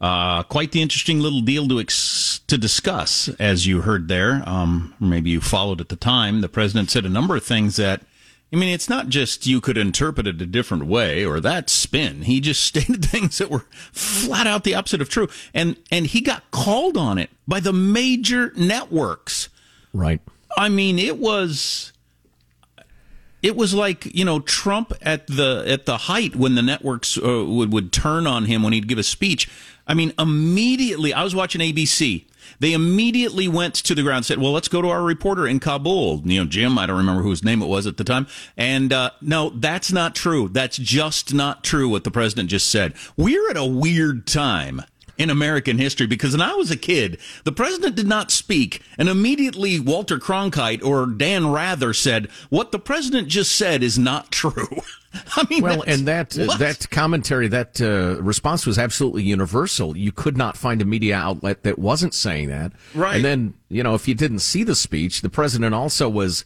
uh, 0.00 0.42
quite 0.42 0.72
the 0.72 0.82
interesting 0.82 1.20
little 1.20 1.40
deal 1.40 1.68
to 1.68 1.80
ex- 1.80 2.40
to 2.46 2.58
discuss, 2.58 3.28
as 3.38 3.66
you 3.66 3.82
heard 3.82 4.08
there. 4.08 4.42
Um, 4.44 4.94
maybe 4.98 5.30
you 5.30 5.40
followed 5.40 5.80
at 5.80 5.88
the 5.88 5.96
time. 5.96 6.40
The 6.40 6.48
president 6.48 6.90
said 6.90 7.06
a 7.06 7.10
number 7.10 7.36
of 7.36 7.44
things 7.44 7.76
that. 7.76 8.02
I 8.52 8.56
mean, 8.56 8.72
it's 8.72 8.88
not 8.88 9.08
just 9.08 9.48
you 9.48 9.60
could 9.60 9.76
interpret 9.76 10.28
it 10.28 10.40
a 10.40 10.46
different 10.46 10.86
way 10.86 11.24
or 11.24 11.40
that 11.40 11.68
spin. 11.68 12.22
He 12.22 12.38
just 12.40 12.62
stated 12.66 13.04
things 13.04 13.38
that 13.38 13.50
were 13.50 13.66
flat 13.92 14.46
out 14.46 14.62
the 14.62 14.76
opposite 14.76 15.00
of 15.00 15.08
true, 15.08 15.28
and 15.54 15.76
and 15.90 16.06
he 16.06 16.20
got 16.20 16.50
called 16.50 16.96
on 16.96 17.18
it 17.18 17.30
by 17.48 17.60
the 17.60 17.72
major 17.72 18.52
networks. 18.56 19.48
Right. 19.94 20.20
I 20.56 20.68
mean, 20.68 20.98
it 20.98 21.18
was 21.18 21.92
it 23.42 23.56
was 23.56 23.72
like 23.72 24.06
you 24.14 24.24
know 24.24 24.40
Trump 24.40 24.92
at 25.00 25.26
the 25.28 25.64
at 25.66 25.86
the 25.86 25.96
height 25.98 26.34
when 26.34 26.56
the 26.56 26.62
networks 26.62 27.16
uh, 27.16 27.44
would 27.44 27.72
would 27.72 27.92
turn 27.92 28.26
on 28.26 28.46
him 28.46 28.62
when 28.62 28.72
he'd 28.72 28.88
give 28.88 28.98
a 28.98 29.02
speech. 29.02 29.48
I 29.86 29.94
mean, 29.94 30.12
immediately 30.18 31.12
I 31.12 31.22
was 31.22 31.34
watching 31.34 31.60
ABC. 31.60 32.24
They 32.58 32.72
immediately 32.72 33.48
went 33.48 33.74
to 33.74 33.94
the 33.94 34.02
ground 34.02 34.18
and 34.18 34.26
said, 34.26 34.38
"Well, 34.38 34.52
let's 34.52 34.68
go 34.68 34.82
to 34.82 34.88
our 34.88 35.02
reporter 35.02 35.46
in 35.46 35.60
Kabul." 35.60 36.22
You 36.24 36.40
know, 36.40 36.50
Jim. 36.50 36.78
I 36.78 36.86
don't 36.86 36.96
remember 36.96 37.22
whose 37.22 37.44
name 37.44 37.62
it 37.62 37.66
was 37.66 37.86
at 37.86 37.96
the 37.96 38.04
time. 38.04 38.26
And 38.56 38.92
uh, 38.92 39.10
no, 39.20 39.50
that's 39.50 39.92
not 39.92 40.14
true. 40.14 40.48
That's 40.48 40.76
just 40.76 41.32
not 41.32 41.62
true. 41.62 41.88
What 41.88 42.04
the 42.04 42.10
president 42.10 42.50
just 42.50 42.70
said. 42.70 42.94
We're 43.16 43.50
at 43.50 43.56
a 43.56 43.64
weird 43.64 44.26
time 44.26 44.82
in 45.18 45.30
American 45.30 45.78
history 45.78 46.06
because 46.06 46.32
when 46.32 46.42
I 46.42 46.54
was 46.54 46.70
a 46.70 46.76
kid, 46.76 47.18
the 47.44 47.52
president 47.52 47.96
did 47.96 48.06
not 48.06 48.30
speak, 48.30 48.82
and 48.98 49.08
immediately 49.08 49.80
Walter 49.80 50.18
Cronkite 50.18 50.84
or 50.84 51.06
Dan 51.06 51.48
Rather 51.48 51.92
said, 51.92 52.28
"What 52.50 52.72
the 52.72 52.78
president 52.78 53.28
just 53.28 53.56
said 53.56 53.82
is 53.82 53.98
not 53.98 54.30
true." 54.30 54.82
I 55.36 55.46
mean, 55.48 55.62
Well, 55.62 55.84
and 55.86 56.06
that 56.08 56.38
uh, 56.38 56.56
that 56.56 56.88
commentary, 56.90 57.48
that 57.48 57.80
uh, 57.80 58.20
response 58.22 58.66
was 58.66 58.78
absolutely 58.78 59.22
universal. 59.22 59.96
You 59.96 60.12
could 60.12 60.36
not 60.36 60.56
find 60.56 60.82
a 60.82 60.84
media 60.84 61.16
outlet 61.16 61.62
that 61.62 61.78
wasn't 61.78 62.14
saying 62.14 62.48
that. 62.48 62.72
Right. 62.94 63.16
And 63.16 63.24
then, 63.24 63.54
you 63.68 63.82
know, 63.82 63.94
if 63.94 64.08
you 64.08 64.14
didn't 64.14 64.40
see 64.40 64.64
the 64.64 64.74
speech, 64.74 65.22
the 65.22 65.30
president 65.30 65.74
also 65.74 66.08
was 66.08 66.44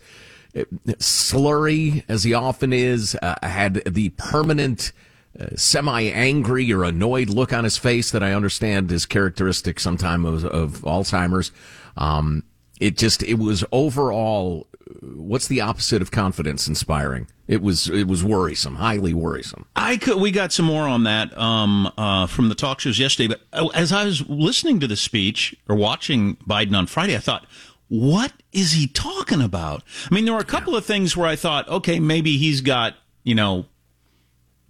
uh, 0.57 0.64
slurry, 0.98 2.04
as 2.09 2.24
he 2.24 2.35
often 2.35 2.72
is, 2.72 3.16
uh, 3.22 3.37
had 3.42 3.83
the 3.87 4.11
permanent. 4.11 4.92
Uh, 5.38 5.46
semi-angry 5.55 6.72
or 6.72 6.83
annoyed 6.83 7.29
look 7.29 7.53
on 7.53 7.62
his 7.62 7.77
face 7.77 8.11
that 8.11 8.24
I 8.24 8.33
understand 8.33 8.90
is 8.90 9.07
characteristic 9.07 9.79
sometime 9.79 10.24
of, 10.24 10.44
of 10.44 10.81
Alzheimer's. 10.81 11.53
Um, 11.96 12.42
it 12.81 12.96
just 12.96 13.22
it 13.22 13.38
was 13.38 13.64
overall. 13.70 14.66
What's 15.03 15.46
the 15.48 15.61
opposite 15.61 16.03
of 16.03 16.11
confidence 16.11 16.66
inspiring? 16.66 17.29
It 17.46 17.62
was 17.62 17.88
it 17.88 18.09
was 18.09 18.24
worrisome, 18.24 18.77
highly 18.77 19.14
worrisome. 19.14 19.66
I 19.77 19.96
could. 19.96 20.20
We 20.20 20.31
got 20.31 20.53
some 20.53 20.66
more 20.66 20.88
on 20.88 21.05
that 21.05 21.37
um, 21.38 21.92
uh, 21.96 22.27
from 22.27 22.48
the 22.48 22.55
talk 22.55 22.81
shows 22.81 22.98
yesterday. 22.98 23.29
But 23.29 23.40
uh, 23.53 23.68
as 23.74 23.92
I 23.92 24.05
was 24.05 24.29
listening 24.29 24.81
to 24.81 24.87
the 24.87 24.96
speech 24.96 25.55
or 25.68 25.77
watching 25.77 26.37
Biden 26.48 26.77
on 26.77 26.87
Friday, 26.87 27.16
I 27.16 27.20
thought, 27.20 27.46
"What 27.88 28.33
is 28.53 28.72
he 28.72 28.87
talking 28.87 29.40
about?" 29.40 29.83
I 30.11 30.14
mean, 30.14 30.24
there 30.24 30.35
were 30.35 30.40
a 30.40 30.44
couple 30.44 30.74
of 30.74 30.85
things 30.85 31.16
where 31.16 31.29
I 31.29 31.37
thought, 31.37 31.68
"Okay, 31.68 32.01
maybe 32.01 32.37
he's 32.38 32.61
got 32.61 32.96
you 33.24 33.35
know 33.35 33.66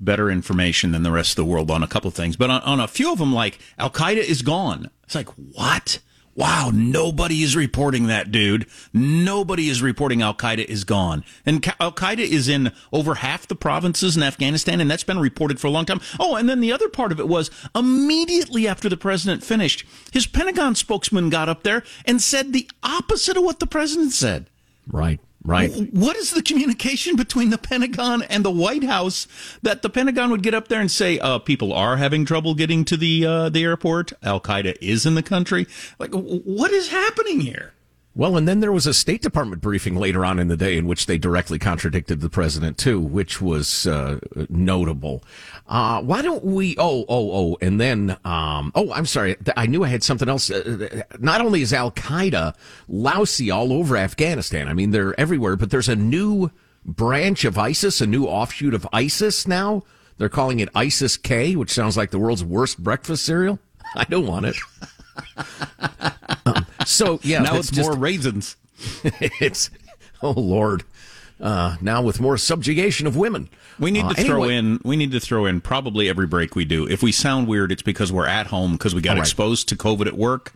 better 0.00 0.30
information 0.30 0.92
than 0.92 1.02
the 1.02 1.12
rest 1.12 1.32
of 1.32 1.37
the 1.37 1.50
world 1.50 1.70
on 1.70 1.82
a 1.82 1.88
couple 1.88 2.08
of 2.08 2.14
things." 2.14 2.37
But 2.37 2.50
on, 2.50 2.61
on 2.62 2.80
a 2.80 2.88
few 2.88 3.12
of 3.12 3.18
them, 3.18 3.32
like 3.32 3.58
Al 3.78 3.90
Qaeda 3.90 4.18
is 4.18 4.42
gone. 4.42 4.90
It's 5.04 5.14
like 5.14 5.28
what? 5.28 6.00
Wow, 6.38 6.70
nobody 6.72 7.42
is 7.42 7.56
reporting 7.56 8.06
that, 8.06 8.30
dude. 8.30 8.66
Nobody 8.92 9.68
is 9.68 9.82
reporting 9.82 10.22
Al 10.22 10.34
Qaeda 10.34 10.64
is 10.66 10.84
gone. 10.84 11.24
And 11.44 11.66
Al 11.80 11.90
Qaeda 11.90 12.20
is 12.20 12.46
in 12.46 12.70
over 12.92 13.16
half 13.16 13.48
the 13.48 13.56
provinces 13.56 14.16
in 14.16 14.22
Afghanistan, 14.22 14.80
and 14.80 14.88
that's 14.88 15.02
been 15.02 15.18
reported 15.18 15.58
for 15.58 15.66
a 15.66 15.70
long 15.70 15.84
time. 15.84 16.00
Oh, 16.20 16.37
and 16.37 16.48
then 16.48 16.61
the 16.61 16.70
other 16.70 16.88
part 16.88 17.11
of 17.11 17.18
it 17.18 17.26
was 17.26 17.50
immediately 17.74 18.68
after 18.68 18.88
the 18.88 18.96
president 18.96 19.42
finished, 19.42 19.84
his 20.12 20.28
Pentagon 20.28 20.76
spokesman 20.76 21.28
got 21.28 21.48
up 21.48 21.64
there 21.64 21.82
and 22.04 22.22
said 22.22 22.52
the 22.52 22.70
opposite 22.84 23.37
of 23.37 23.42
what 23.42 23.58
the 23.58 23.66
president 23.66 24.12
said. 24.12 24.48
Right. 24.87 25.18
Right. 25.48 25.72
What 25.94 26.14
is 26.16 26.32
the 26.32 26.42
communication 26.42 27.16
between 27.16 27.48
the 27.48 27.56
Pentagon 27.56 28.22
and 28.24 28.44
the 28.44 28.50
White 28.50 28.84
House 28.84 29.26
that 29.62 29.80
the 29.80 29.88
Pentagon 29.88 30.30
would 30.30 30.42
get 30.42 30.52
up 30.52 30.68
there 30.68 30.78
and 30.78 30.90
say, 30.90 31.18
uh, 31.18 31.38
people 31.38 31.72
are 31.72 31.96
having 31.96 32.26
trouble 32.26 32.54
getting 32.54 32.84
to 32.84 32.98
the 32.98 33.24
uh, 33.24 33.48
the 33.48 33.64
airport? 33.64 34.12
Al 34.22 34.40
Qaeda 34.42 34.76
is 34.82 35.06
in 35.06 35.14
the 35.14 35.22
country. 35.22 35.66
Like, 35.98 36.12
what 36.12 36.70
is 36.72 36.90
happening 36.90 37.40
here? 37.40 37.72
Well, 38.18 38.37
and 38.37 38.48
then 38.48 38.59
there 38.59 38.72
was 38.72 38.88
a 38.88 38.92
State 38.92 39.22
Department 39.22 39.62
briefing 39.62 39.94
later 39.94 40.24
on 40.24 40.40
in 40.40 40.48
the 40.48 40.57
day 40.57 40.76
in 40.76 40.88
which 40.88 41.07
they 41.07 41.18
directly 41.18 41.57
contradicted 41.57 42.20
the 42.20 42.28
president 42.28 42.76
too, 42.76 42.98
which 42.98 43.40
was 43.40 43.87
uh, 43.87 44.18
notable. 44.48 45.22
Uh, 45.68 46.02
why 46.02 46.20
don't 46.20 46.42
we? 46.42 46.74
Oh, 46.78 47.04
oh, 47.09 47.31
oh, 47.31 47.59
and 47.61 47.81
then, 47.81 48.16
um, 48.24 48.72
oh, 48.74 48.92
I'm 48.92 49.07
sorry, 49.07 49.37
I 49.57 49.66
knew 49.66 49.85
I 49.85 49.88
had 49.88 50.02
something 50.02 50.28
else. 50.28 50.50
Uh, 50.50 51.02
not 51.20 51.40
only 51.40 51.62
is 51.62 51.72
Al 51.72 51.92
Qaeda 51.92 52.57
lousy 52.88 53.52
all 53.52 53.72
over 53.72 53.96
Afghanistan, 53.96 54.66
I 54.66 54.72
mean 54.72 54.90
they're 54.90 55.18
everywhere, 55.18 55.54
but 55.54 55.70
there's 55.70 55.88
a 55.88 55.94
new 55.94 56.50
branch 56.85 57.44
of 57.44 57.57
ISIS, 57.57 58.00
a 58.00 58.07
new 58.07 58.24
offshoot 58.26 58.74
of 58.74 58.85
ISIS 58.92 59.46
now. 59.46 59.85
They're 60.16 60.28
calling 60.28 60.59
it 60.59 60.70
ISIS 60.74 61.16
K, 61.16 61.54
which 61.54 61.70
sounds 61.70 61.96
like 61.96 62.11
the 62.11 62.18
world's 62.18 62.42
worst 62.42 62.83
breakfast 62.83 63.24
cereal. 63.24 63.61
I 63.94 64.02
don't 64.02 64.26
want 64.26 64.46
it. 64.46 64.57
so 66.88 67.20
yeah, 67.22 67.40
now 67.40 67.57
it's 67.57 67.70
just, 67.70 67.88
more 67.88 67.98
raisins. 67.98 68.57
it's 69.40 69.70
oh 70.22 70.33
lord. 70.33 70.85
Uh, 71.40 71.77
now 71.81 72.03
with 72.03 72.20
more 72.20 72.37
subjugation 72.37 73.07
of 73.07 73.16
women. 73.16 73.48
We 73.79 73.92
need 73.92 74.05
uh, 74.05 74.14
to 74.14 74.24
throw 74.24 74.44
anyway. 74.44 74.57
in. 74.57 74.81
We 74.85 74.96
need 74.96 75.12
to 75.12 75.20
throw 75.20 75.46
in 75.46 75.61
probably 75.61 76.09
every 76.09 76.27
break 76.27 76.57
we 76.57 76.64
do. 76.64 76.88
If 76.88 77.03
we 77.03 77.12
sound 77.12 77.46
weird, 77.46 77.70
it's 77.70 77.83
because 77.83 78.11
we're 78.11 78.27
at 78.27 78.48
home 78.48 78.72
because 78.72 78.94
we 78.94 79.01
got 79.01 79.12
right. 79.12 79.20
exposed 79.20 79.68
to 79.68 79.77
COVID 79.77 80.07
at 80.07 80.16
work. 80.16 80.53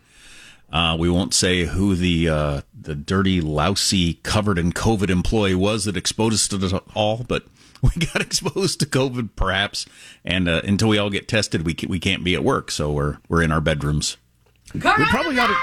Uh, 0.71 0.97
we 0.99 1.09
won't 1.09 1.33
say 1.33 1.65
who 1.65 1.95
the 1.95 2.27
uh, 2.27 2.61
the 2.79 2.95
dirty, 2.95 3.39
lousy, 3.39 4.15
covered 4.23 4.57
in 4.57 4.73
COVID 4.73 5.09
employee 5.09 5.55
was 5.55 5.85
that 5.85 5.95
exposed 5.95 6.33
us 6.33 6.47
to 6.47 6.75
it 6.75 6.83
all, 6.95 7.23
but 7.27 7.45
we 7.83 8.05
got 8.07 8.21
exposed 8.21 8.79
to 8.79 8.85
COVID, 8.85 9.29
perhaps. 9.35 9.85
And 10.25 10.49
uh, 10.49 10.61
until 10.63 10.89
we 10.89 10.97
all 10.97 11.09
get 11.09 11.27
tested, 11.27 11.65
we 11.65 11.75
we 11.87 11.99
can't 11.99 12.23
be 12.23 12.33
at 12.33 12.43
work, 12.43 12.71
so 12.71 12.91
we're 12.91 13.19
we're 13.29 13.43
in 13.43 13.51
our 13.51 13.61
bedrooms. 13.61 14.17
We 14.73 14.81
probably 14.81 15.37
ought 15.39 15.47
to. 15.47 15.55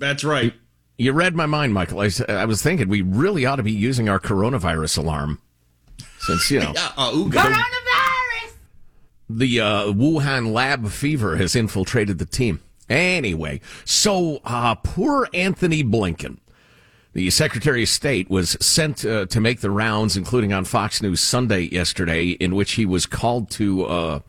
That's 0.00 0.24
right. 0.24 0.54
You 0.98 1.12
read 1.12 1.36
my 1.36 1.46
mind, 1.46 1.72
Michael. 1.72 2.00
I, 2.00 2.10
I, 2.28 2.46
was 2.46 2.62
thinking 2.62 2.88
we 2.88 3.02
really 3.02 3.46
ought 3.46 3.56
to 3.56 3.62
be 3.62 3.72
using 3.72 4.08
our 4.08 4.18
coronavirus 4.18 4.98
alarm, 4.98 5.40
since 6.18 6.50
you 6.50 6.60
know. 6.60 6.72
yeah, 6.74 6.90
uh, 6.96 7.12
coronavirus. 7.12 8.52
The 9.28 9.60
uh, 9.60 9.84
Wuhan 9.92 10.52
lab 10.52 10.88
fever 10.88 11.36
has 11.36 11.54
infiltrated 11.54 12.18
the 12.18 12.26
team. 12.26 12.60
Anyway, 12.88 13.60
so 13.84 14.40
uh, 14.44 14.74
poor 14.74 15.28
Antony 15.32 15.84
Blinken, 15.84 16.38
the 17.12 17.30
Secretary 17.30 17.84
of 17.84 17.88
State, 17.88 18.28
was 18.28 18.56
sent 18.60 19.04
uh, 19.04 19.26
to 19.26 19.40
make 19.40 19.60
the 19.60 19.70
rounds, 19.70 20.16
including 20.16 20.52
on 20.52 20.64
Fox 20.64 21.00
News 21.00 21.20
Sunday 21.20 21.68
yesterday, 21.72 22.30
in 22.30 22.54
which 22.54 22.72
he 22.72 22.84
was 22.84 23.06
called 23.06 23.50
to 23.52 23.84
uh, 23.84 24.20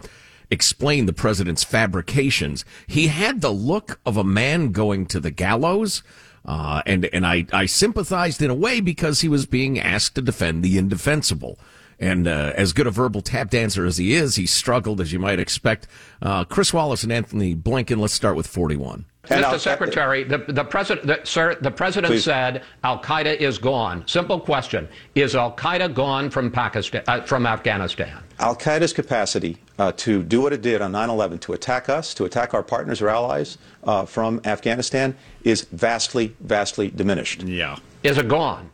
explain 0.52 1.06
the 1.06 1.14
president's 1.14 1.64
fabrications. 1.64 2.64
He 2.86 3.08
had 3.08 3.42
the 3.42 3.52
look 3.52 4.00
of 4.06 4.18
a 4.18 4.24
man 4.24 4.72
going 4.72 5.08
to 5.08 5.20
the 5.20 5.32
gallows. 5.32 6.04
Uh, 6.44 6.82
and 6.86 7.06
and 7.14 7.26
I, 7.26 7.46
I 7.54 7.66
sympathized 7.66 8.42
in 8.42 8.50
a 8.50 8.56
way 8.56 8.82
because 8.82 9.22
he 9.22 9.30
was 9.30 9.46
being 9.46 9.80
asked 9.80 10.16
to 10.16 10.22
defend 10.22 10.64
the 10.64 10.78
indefensible. 10.78 11.58
And 12.02 12.28
uh, 12.28 12.52
as 12.56 12.74
good 12.74 12.88
a 12.88 12.92
verbal 12.92 13.22
tap 13.22 13.52
dancer 13.52 13.86
as 13.86 13.98
he 13.98 14.14
is, 14.16 14.36
he 14.36 14.48
struggled, 14.48 15.00
as 15.00 15.14
you 15.14 15.20
might 15.20 15.40
expect. 15.40 15.88
Uh, 16.20 16.44
Chris 16.44 16.74
Wallace 16.74 17.04
and 17.04 17.12
Antony 17.14 17.56
Blinken. 17.56 18.00
Let's 18.00 18.14
start 18.14 18.36
with 18.36 18.48
41. 18.48 19.06
Mr. 19.28 19.60
Secretary, 19.60 20.24
the, 20.24 20.40
the 20.40 20.64
president, 20.64 21.06
the, 21.06 21.20
sir, 21.24 21.56
the 21.62 21.70
president 21.70 22.12
Please. 22.12 22.24
said 22.24 22.64
Al 22.84 23.00
Qaeda 23.00 23.38
is 23.38 23.60
gone. 23.60 24.04
Simple 24.08 24.40
question: 24.40 24.88
Is 25.14 25.36
Al 25.36 25.54
Qaeda 25.54 25.94
gone 25.94 26.32
from 26.32 26.50
Pakistan, 26.50 27.04
uh, 27.08 27.22
from 27.22 27.46
Afghanistan? 27.46 28.24
Al 28.40 28.56
Qaeda's 28.56 28.94
capacity 28.94 29.58
uh, 29.78 29.92
to 29.98 30.24
do 30.24 30.42
what 30.42 30.54
it 30.54 30.64
did 30.64 30.82
on 30.82 30.92
9/11, 30.92 31.40
to 31.42 31.54
attack 31.54 31.88
us, 31.88 32.16
to 32.16 32.26
attack 32.26 32.56
our 32.56 32.64
partners 32.64 33.00
or 33.00 33.10
allies 33.10 33.60
uh, 33.84 34.06
from 34.06 34.42
Afghanistan, 34.44 35.16
is 35.44 35.68
vastly, 35.72 36.36
vastly 36.40 36.90
diminished. 36.90 37.44
Yeah. 37.44 37.78
Is 38.02 38.18
it 38.18 38.28
gone? 38.28 38.72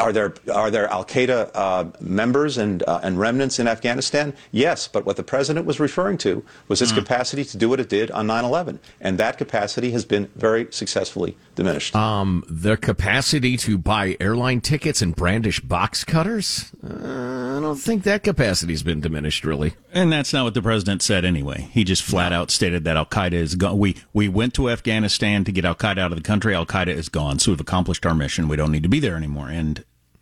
Are 0.00 0.12
there 0.12 0.34
are 0.52 0.70
there 0.70 0.88
Al 0.88 1.04
Qaeda 1.04 1.50
uh, 1.54 1.84
members 2.00 2.56
and 2.56 2.82
uh, 2.84 3.00
and 3.02 3.18
remnants 3.18 3.58
in 3.58 3.68
Afghanistan? 3.68 4.32
Yes, 4.50 4.88
but 4.88 5.04
what 5.04 5.16
the 5.16 5.22
president 5.22 5.66
was 5.66 5.78
referring 5.78 6.16
to 6.18 6.42
was 6.66 6.80
its 6.80 6.92
mm. 6.92 6.96
capacity 6.96 7.44
to 7.44 7.58
do 7.58 7.68
what 7.68 7.78
it 7.78 7.90
did 7.90 8.10
on 8.10 8.26
9/11, 8.26 8.78
and 9.02 9.18
that 9.18 9.36
capacity 9.36 9.90
has 9.90 10.06
been 10.06 10.30
very 10.34 10.68
successfully 10.70 11.36
diminished. 11.56 11.94
Um, 11.94 12.42
their 12.48 12.78
capacity 12.78 13.58
to 13.58 13.76
buy 13.76 14.16
airline 14.18 14.62
tickets 14.62 15.02
and 15.02 15.14
brandish 15.14 15.60
box 15.60 16.04
cutters? 16.04 16.72
Uh, 16.82 17.58
I 17.58 17.60
don't 17.60 17.76
think 17.76 18.04
that 18.04 18.22
capacity 18.22 18.72
has 18.72 18.82
been 18.82 19.02
diminished, 19.02 19.44
really. 19.44 19.74
And 19.92 20.10
that's 20.10 20.32
not 20.32 20.44
what 20.44 20.54
the 20.54 20.62
president 20.62 21.02
said 21.02 21.24
anyway. 21.26 21.68
He 21.72 21.84
just 21.84 22.02
flat 22.02 22.32
out 22.32 22.50
stated 22.50 22.84
that 22.84 22.96
Al 22.96 23.06
Qaeda 23.06 23.34
is 23.34 23.56
gone. 23.56 23.78
We 23.78 23.96
we 24.14 24.28
went 24.28 24.54
to 24.54 24.70
Afghanistan 24.70 25.44
to 25.44 25.52
get 25.52 25.66
Al 25.66 25.74
Qaeda 25.74 25.98
out 25.98 26.12
of 26.12 26.16
the 26.16 26.24
country. 26.24 26.54
Al 26.54 26.64
Qaeda 26.64 26.88
is 26.88 27.10
gone, 27.10 27.38
so 27.38 27.52
we've 27.52 27.60
accomplished 27.60 28.06
our 28.06 28.14
mission. 28.14 28.48
We 28.48 28.56
don't 28.56 28.72
need 28.72 28.82
to 28.82 28.88
be 28.88 29.00
there 29.00 29.16
anymore. 29.16 29.48
And 29.50 29.65
and 29.65 29.65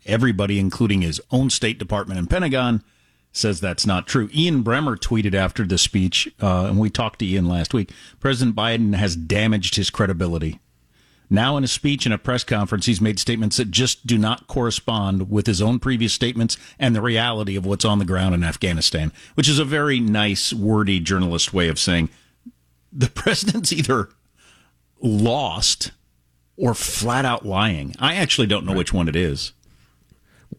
everybody, 0.05 0.59
including 0.59 1.01
his 1.01 1.21
own 1.31 1.49
State 1.49 1.79
Department 1.79 2.19
and 2.19 2.29
Pentagon, 2.29 2.83
says 3.31 3.59
that's 3.59 3.85
not 3.85 4.07
true. 4.07 4.29
Ian 4.33 4.63
Bremmer 4.63 4.97
tweeted 4.97 5.33
after 5.33 5.65
the 5.65 5.77
speech, 5.77 6.27
uh, 6.41 6.65
and 6.65 6.79
we 6.79 6.89
talked 6.89 7.19
to 7.19 7.25
Ian 7.25 7.47
last 7.47 7.73
week. 7.73 7.91
President 8.19 8.55
Biden 8.55 8.95
has 8.95 9.15
damaged 9.15 9.75
his 9.75 9.89
credibility. 9.89 10.59
Now, 11.29 11.57
in 11.57 11.63
a 11.63 11.67
speech 11.67 12.05
and 12.05 12.13
a 12.13 12.19
press 12.19 12.43
conference, 12.43 12.85
he's 12.85 13.01
made 13.01 13.19
statements 13.19 13.57
that 13.57 13.71
just 13.71 14.05
do 14.05 14.17
not 14.17 14.47
correspond 14.47 15.29
with 15.29 15.47
his 15.47 15.61
own 15.61 15.79
previous 15.79 16.13
statements 16.13 16.55
and 16.77 16.95
the 16.95 17.01
reality 17.01 17.55
of 17.55 17.65
what's 17.65 17.85
on 17.85 17.99
the 17.99 18.05
ground 18.05 18.35
in 18.35 18.43
Afghanistan, 18.43 19.11
which 19.33 19.49
is 19.49 19.59
a 19.59 19.65
very 19.65 19.99
nice, 19.99 20.53
wordy 20.53 20.99
journalist 20.99 21.53
way 21.53 21.67
of 21.67 21.79
saying 21.79 22.09
the 22.93 23.09
president's 23.15 23.73
either 23.73 24.09
lost 25.01 25.91
or 26.57 26.73
flat 26.73 27.25
out 27.25 27.45
lying. 27.45 27.95
I 27.99 28.15
actually 28.15 28.47
don't 28.47 28.65
know 28.65 28.73
which 28.73 28.93
one 28.93 29.07
it 29.07 29.15
is. 29.15 29.51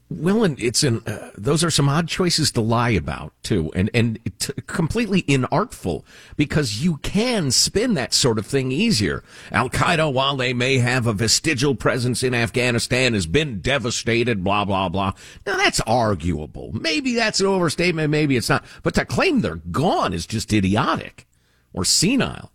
Well, 0.08 0.44
and 0.44 0.60
it's 0.60 0.84
an 0.84 1.02
uh, 1.04 1.30
those 1.36 1.64
are 1.64 1.70
some 1.70 1.88
odd 1.88 2.06
choices 2.06 2.52
to 2.52 2.60
lie 2.60 2.90
about 2.90 3.32
too, 3.42 3.72
and 3.74 3.90
and 3.92 4.20
t- 4.38 4.52
completely 4.68 5.22
inartful 5.22 6.04
because 6.36 6.84
you 6.84 6.98
can 6.98 7.50
spin 7.50 7.94
that 7.94 8.14
sort 8.14 8.38
of 8.38 8.46
thing 8.46 8.70
easier. 8.70 9.24
Al 9.50 9.68
Qaeda, 9.68 10.12
while 10.12 10.36
they 10.36 10.52
may 10.52 10.78
have 10.78 11.08
a 11.08 11.12
vestigial 11.12 11.74
presence 11.74 12.22
in 12.22 12.34
Afghanistan, 12.34 13.14
has 13.14 13.26
been 13.26 13.58
devastated. 13.58 14.44
Blah 14.44 14.64
blah 14.64 14.88
blah. 14.88 15.12
Now 15.44 15.56
that's 15.56 15.80
arguable. 15.80 16.70
Maybe 16.72 17.14
that's 17.14 17.40
an 17.40 17.46
overstatement. 17.46 18.08
Maybe 18.10 18.36
it's 18.36 18.48
not. 18.48 18.64
But 18.84 18.94
to 18.94 19.04
claim 19.04 19.40
they're 19.40 19.56
gone 19.56 20.12
is 20.12 20.24
just 20.24 20.52
idiotic 20.52 21.26
or 21.72 21.84
senile. 21.84 22.52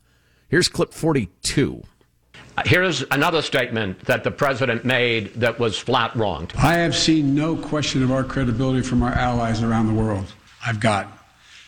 Here's 0.48 0.70
clip 0.70 0.94
forty-two. 0.94 1.84
Here's 2.66 3.04
another 3.12 3.42
statement 3.42 4.00
that 4.06 4.24
the 4.24 4.32
president 4.32 4.86
made 4.86 5.34
that 5.36 5.60
was 5.60 5.78
flat 5.78 6.16
wrong. 6.16 6.50
I 6.58 6.76
have 6.76 6.96
seen 6.96 7.36
no 7.36 7.56
question 7.56 8.04
of 8.04 8.12
our 8.12 8.24
credibility 8.24 8.82
from 8.82 9.04
our 9.04 9.14
allies 9.14 9.64
around 9.64 9.88
the 9.88 9.94
world. 9.94 10.34
I've 10.66 10.80
got 10.80 11.08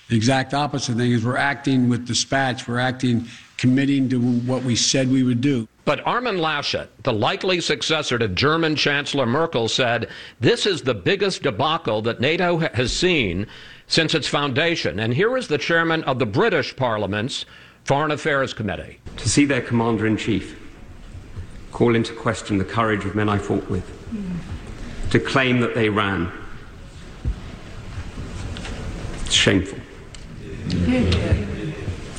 the 0.09 0.15
exact 0.15 0.53
opposite 0.53 0.97
thing 0.97 1.11
is 1.11 1.25
we're 1.25 1.37
acting 1.37 1.89
with 1.89 2.05
dispatch. 2.05 2.67
We're 2.67 2.79
acting 2.79 3.27
committing 3.57 4.09
to 4.09 4.19
what 4.19 4.63
we 4.63 4.75
said 4.75 5.09
we 5.09 5.23
would 5.23 5.41
do. 5.41 5.67
But 5.85 6.05
Armin 6.05 6.37
Laschet, 6.37 6.87
the 7.03 7.13
likely 7.13 7.61
successor 7.61 8.17
to 8.17 8.27
German 8.27 8.75
Chancellor 8.75 9.25
Merkel, 9.25 9.67
said 9.67 10.09
this 10.39 10.65
is 10.65 10.81
the 10.81 10.93
biggest 10.93 11.43
debacle 11.43 12.01
that 12.03 12.19
NATO 12.19 12.57
has 12.57 12.91
seen 12.91 13.47
since 13.87 14.13
its 14.13 14.27
foundation. 14.27 14.99
And 14.99 15.13
here 15.13 15.37
is 15.37 15.47
the 15.47 15.57
chairman 15.57 16.03
of 16.03 16.19
the 16.19 16.25
British 16.25 16.75
Parliament's 16.75 17.45
Foreign 17.83 18.11
Affairs 18.11 18.53
Committee. 18.53 18.99
To 19.17 19.29
see 19.29 19.45
their 19.45 19.61
commander 19.61 20.07
in 20.07 20.17
chief 20.17 20.59
call 21.73 21.95
into 21.95 22.13
question 22.13 22.59
the 22.59 22.65
courage 22.65 23.03
of 23.03 23.15
men 23.15 23.27
I 23.27 23.39
fought 23.39 23.67
with, 23.69 23.83
to 25.09 25.19
claim 25.19 25.59
that 25.61 25.73
they 25.73 25.89
ran. 25.89 26.31
It's 29.25 29.33
shameful. 29.33 29.79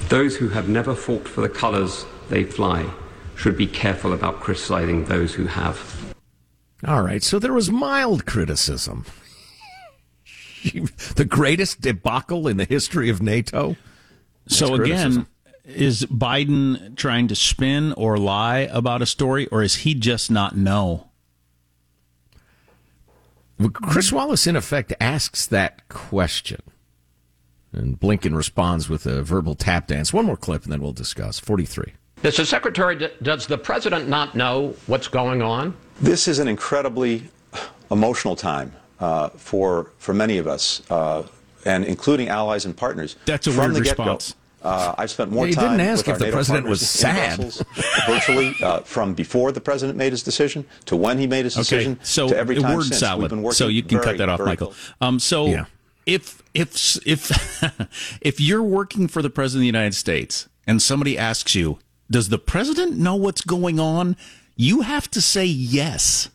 Those 0.08 0.36
who 0.36 0.48
have 0.48 0.68
never 0.68 0.94
fought 0.94 1.26
for 1.26 1.40
the 1.40 1.48
colours 1.48 2.04
they 2.28 2.44
fly 2.44 2.90
should 3.36 3.56
be 3.56 3.66
careful 3.66 4.12
about 4.12 4.40
criticizing 4.40 5.04
those 5.04 5.34
who 5.34 5.46
have. 5.46 6.14
All 6.86 7.02
right, 7.02 7.22
so 7.22 7.38
there 7.38 7.52
was 7.52 7.70
mild 7.70 8.26
criticism. 8.26 9.06
the 11.14 11.24
greatest 11.24 11.80
debacle 11.80 12.48
in 12.48 12.56
the 12.56 12.64
history 12.64 13.08
of 13.08 13.22
NATO. 13.22 13.76
so 14.48 14.74
again, 14.74 15.26
is 15.64 16.04
Biden 16.06 16.96
trying 16.96 17.28
to 17.28 17.34
spin 17.34 17.92
or 17.94 18.18
lie 18.18 18.68
about 18.70 19.02
a 19.02 19.06
story, 19.06 19.46
or 19.48 19.62
is 19.62 19.76
he 19.76 19.94
just 19.94 20.30
not 20.30 20.56
know? 20.56 21.08
Chris 23.72 24.12
Wallace, 24.12 24.46
in 24.46 24.56
effect, 24.56 24.92
asks 25.00 25.46
that 25.46 25.88
question. 25.88 26.60
And 27.72 27.98
Blinken 27.98 28.36
responds 28.36 28.88
with 28.88 29.06
a 29.06 29.22
verbal 29.22 29.54
tap 29.54 29.86
dance. 29.86 30.12
One 30.12 30.26
more 30.26 30.36
clip, 30.36 30.64
and 30.64 30.72
then 30.72 30.80
we'll 30.80 30.92
discuss. 30.92 31.38
43. 31.38 31.92
Mr. 32.22 32.44
Secretary, 32.46 33.10
does 33.22 33.46
the 33.46 33.58
president 33.58 34.08
not 34.08 34.34
know 34.34 34.74
what's 34.86 35.08
going 35.08 35.42
on? 35.42 35.76
This 36.00 36.28
is 36.28 36.38
an 36.38 36.48
incredibly 36.48 37.22
emotional 37.90 38.34
time 38.36 38.72
uh, 39.00 39.28
for 39.30 39.90
for 39.98 40.14
many 40.14 40.38
of 40.38 40.46
us, 40.46 40.82
uh, 40.90 41.24
and 41.64 41.84
including 41.84 42.28
allies 42.28 42.64
and 42.64 42.76
partners. 42.76 43.16
That's 43.26 43.46
a 43.46 43.52
From 43.52 43.72
weird 43.72 43.76
the 43.76 43.80
get-go, 43.82 44.02
response. 44.04 44.34
Uh, 44.64 44.94
I've 44.96 45.10
spent 45.10 45.30
more 45.30 45.44
Yeah, 45.44 45.50
he 45.50 45.54
time 45.56 45.76
didn't 45.76 45.88
ask 45.92 46.06
with 46.06 46.14
if 46.14 46.18
the 46.18 46.24
NATO 46.24 46.36
president 46.36 46.64
partners 46.64 46.80
was 46.80 46.82
in 46.82 46.86
sad. 46.88 47.36
Brussels, 47.40 47.64
virtually 48.06 48.54
uh, 48.62 48.80
from 48.80 49.12
before 49.14 49.52
the 49.52 49.60
president 49.60 49.98
made 49.98 50.12
his 50.12 50.22
decision 50.22 50.64
to 50.86 50.96
when 50.96 51.18
he 51.18 51.26
made 51.26 51.44
his 51.44 51.54
decision 51.54 51.92
Okay, 51.92 52.00
so 52.04 52.28
to 52.28 52.36
every 52.36 52.56
time 52.56 52.74
word 52.76 52.84
since. 52.84 52.98
salad. 52.98 53.20
We've 53.22 53.30
been 53.30 53.42
working 53.42 53.56
so 53.56 53.68
you 53.68 53.82
can 53.82 53.98
very, 53.98 54.04
cut 54.04 54.18
that 54.18 54.28
off, 54.30 54.40
Michael. 54.40 54.72
Um, 55.00 55.20
so 55.20 55.46
Yeah. 55.46 55.66
if 56.06 56.42
if 56.54 56.96
if 57.06 57.30
if 58.22 58.40
you're 58.40 58.62
working 58.62 59.06
for 59.06 59.20
the 59.22 59.30
president 59.30 59.60
of 59.60 59.62
the 59.62 59.66
United 59.78 59.94
States 59.94 60.48
and 60.66 60.80
somebody 60.80 61.18
asks 61.18 61.54
you, 61.54 61.78
"Does 62.10 62.30
the 62.30 62.38
president 62.38 62.96
know 62.96 63.16
what's 63.16 63.42
going 63.42 63.78
on?" 63.78 64.16
You 64.56 64.80
have 64.82 65.10
to 65.10 65.20
say 65.20 65.44
yes. 65.44 66.30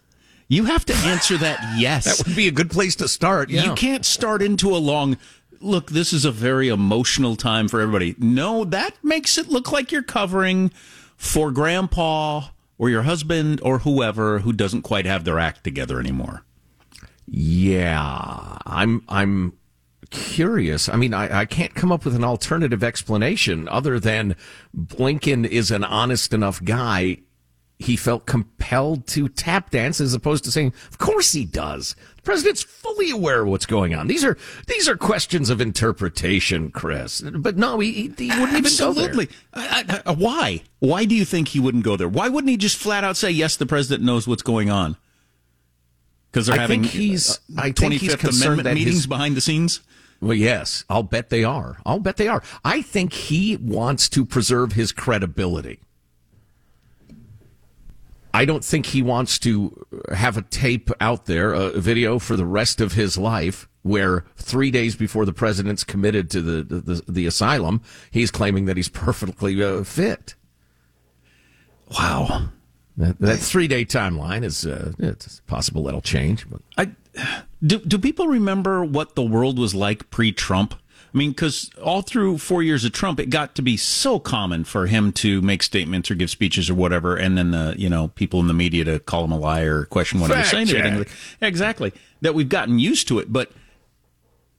You 0.49 0.65
have 0.65 0.83
to 0.85 0.93
answer 0.95 1.37
that 1.37 1.59
yes. 1.77 2.05
That 2.17 2.27
would 2.27 2.35
be 2.35 2.47
a 2.47 2.51
good 2.51 2.69
place 2.69 2.95
to 2.97 3.07
start. 3.07 3.49
Yeah. 3.49 3.63
You 3.63 3.73
can't 3.75 4.05
start 4.05 4.41
into 4.41 4.75
a 4.75 4.77
long 4.77 5.17
look, 5.61 5.91
this 5.91 6.13
is 6.13 6.25
a 6.25 6.31
very 6.31 6.69
emotional 6.69 7.35
time 7.35 7.67
for 7.67 7.81
everybody. 7.81 8.15
No, 8.17 8.63
that 8.65 8.95
makes 9.03 9.37
it 9.37 9.49
look 9.49 9.71
like 9.71 9.91
you're 9.91 10.03
covering 10.03 10.71
for 11.17 11.51
grandpa 11.51 12.49
or 12.77 12.89
your 12.89 13.03
husband 13.03 13.59
or 13.61 13.79
whoever 13.79 14.39
who 14.39 14.53
doesn't 14.53 14.83
quite 14.83 15.05
have 15.05 15.25
their 15.25 15.39
act 15.39 15.63
together 15.63 15.99
anymore. 15.99 16.43
Yeah, 17.27 18.57
I'm 18.65 19.03
I'm 19.07 19.53
curious. 20.09 20.89
I 20.89 20.95
mean, 20.95 21.13
I, 21.13 21.41
I 21.41 21.45
can't 21.45 21.75
come 21.75 21.91
up 21.91 22.05
with 22.05 22.15
an 22.15 22.23
alternative 22.23 22.83
explanation 22.83 23.67
other 23.69 23.99
than 23.99 24.35
Blinken 24.75 25.47
is 25.47 25.69
an 25.69 25.83
honest 25.83 26.33
enough 26.33 26.63
guy. 26.63 27.17
He 27.77 27.95
felt 27.95 28.25
compelled 28.25 29.07
to 29.07 29.29
tap 29.29 29.69
dance 29.69 30.01
as 30.01 30.13
opposed 30.13 30.43
to 30.45 30.51
saying, 30.51 30.73
"Of 30.89 30.97
course 30.97 31.33
he 31.33 31.45
does." 31.45 31.95
The 32.29 32.33
president's 32.33 32.61
fully 32.61 33.09
aware 33.09 33.41
of 33.41 33.47
what's 33.47 33.65
going 33.65 33.95
on. 33.95 34.05
These 34.05 34.23
are 34.23 34.37
these 34.67 34.87
are 34.87 34.95
questions 34.95 35.49
of 35.49 35.59
interpretation, 35.59 36.69
Chris. 36.69 37.21
But 37.21 37.57
no, 37.57 37.79
he, 37.79 38.13
he, 38.15 38.29
wouldn't 38.29 38.51
even 38.55 38.63
go 38.77 38.93
there. 38.93 39.09
Absolutely. 39.09 39.29
I- 39.51 40.13
why? 40.15 40.61
Why 40.77 41.05
do 41.05 41.15
you 41.15 41.25
think 41.25 41.47
he 41.47 41.59
wouldn't 41.59 41.83
go 41.83 41.95
there? 41.97 42.07
Why 42.07 42.29
wouldn't 42.29 42.51
he 42.51 42.55
just 42.57 42.77
flat 42.77 43.03
out 43.03 43.17
say, 43.17 43.31
yes, 43.31 43.55
the 43.55 43.65
president 43.65 44.05
knows 44.05 44.27
what's 44.27 44.43
going 44.43 44.69
on? 44.69 44.95
Because 46.31 46.45
they're 46.45 46.55
I 46.57 46.61
having 46.61 46.81
think 46.83 46.93
he's- 46.93 47.39
uh, 47.57 47.61
I 47.61 47.71
think 47.71 47.93
he's 47.93 48.13
25th 48.13 48.19
concerned 48.19 48.53
Amendment 48.59 48.75
meetings 48.77 48.95
his- 48.97 49.07
behind 49.07 49.35
the 49.35 49.41
scenes. 49.41 49.81
Well, 50.21 50.35
yes, 50.35 50.85
I'll 50.87 51.01
bet 51.01 51.29
they 51.31 51.43
are. 51.43 51.77
I'll 51.83 51.97
bet 51.97 52.17
they 52.17 52.27
are. 52.27 52.43
I 52.63 52.83
think 52.83 53.11
he 53.13 53.55
wants 53.57 54.07
to 54.09 54.23
preserve 54.23 54.73
his 54.73 54.91
credibility. 54.91 55.79
I 58.33 58.45
don't 58.45 58.63
think 58.63 58.87
he 58.87 59.01
wants 59.01 59.39
to 59.39 59.85
have 60.13 60.37
a 60.37 60.41
tape 60.43 60.91
out 61.01 61.25
there, 61.25 61.53
a 61.53 61.71
video 61.71 62.19
for 62.19 62.35
the 62.35 62.45
rest 62.45 62.79
of 62.79 62.93
his 62.93 63.17
life, 63.17 63.67
where 63.81 64.25
three 64.35 64.71
days 64.71 64.95
before 64.95 65.25
the 65.25 65.33
president's 65.33 65.83
committed 65.83 66.29
to 66.31 66.41
the 66.41 66.63
the, 66.63 67.03
the 67.07 67.25
asylum, 67.25 67.81
he's 68.11 68.31
claiming 68.31 68.65
that 68.65 68.77
he's 68.77 68.89
perfectly 68.89 69.61
uh, 69.63 69.83
fit. 69.83 70.35
Wow. 71.97 72.49
That, 72.97 73.17
that 73.19 73.39
three 73.39 73.67
day 73.67 73.85
timeline 73.85 74.43
is 74.43 74.65
uh, 74.65 74.91
it's 74.99 75.39
possible 75.47 75.83
that'll 75.83 76.01
change, 76.01 76.45
but 76.49 76.61
I, 76.77 76.91
do, 77.65 77.79
do 77.79 77.97
people 77.97 78.27
remember 78.27 78.83
what 78.83 79.15
the 79.15 79.23
world 79.23 79.57
was 79.57 79.73
like 79.73 80.09
pre 80.09 80.31
Trump? 80.31 80.75
I 81.13 81.17
mean, 81.17 81.31
because 81.31 81.71
all 81.83 82.03
through 82.03 82.37
four 82.37 82.61
years 82.61 82.85
of 82.85 82.91
Trump, 82.91 83.19
it 83.19 83.31
got 83.31 83.55
to 83.55 83.63
be 83.63 83.77
so 83.77 84.19
common 84.19 84.63
for 84.63 84.85
him 84.85 85.11
to 85.13 85.41
make 85.41 85.63
statements 85.63 86.11
or 86.11 86.15
give 86.15 86.29
speeches 86.29 86.69
or 86.69 86.75
whatever, 86.75 87.15
and 87.15 87.37
then 87.37 87.51
the 87.51 87.73
you 87.77 87.89
know 87.89 88.09
people 88.09 88.39
in 88.39 88.47
the 88.47 88.53
media 88.53 88.83
to 88.83 88.99
call 88.99 89.25
him 89.25 89.31
a 89.31 89.37
liar 89.39 89.79
or 89.79 89.85
question 89.85 90.19
what 90.19 90.29
he 90.31 90.37
was 90.37 90.49
saying. 90.49 90.69
everything. 90.69 91.15
Exactly. 91.41 91.93
That 92.21 92.35
we've 92.35 92.49
gotten 92.49 92.77
used 92.77 93.07
to 93.07 93.17
it, 93.19 93.33
but 93.33 93.51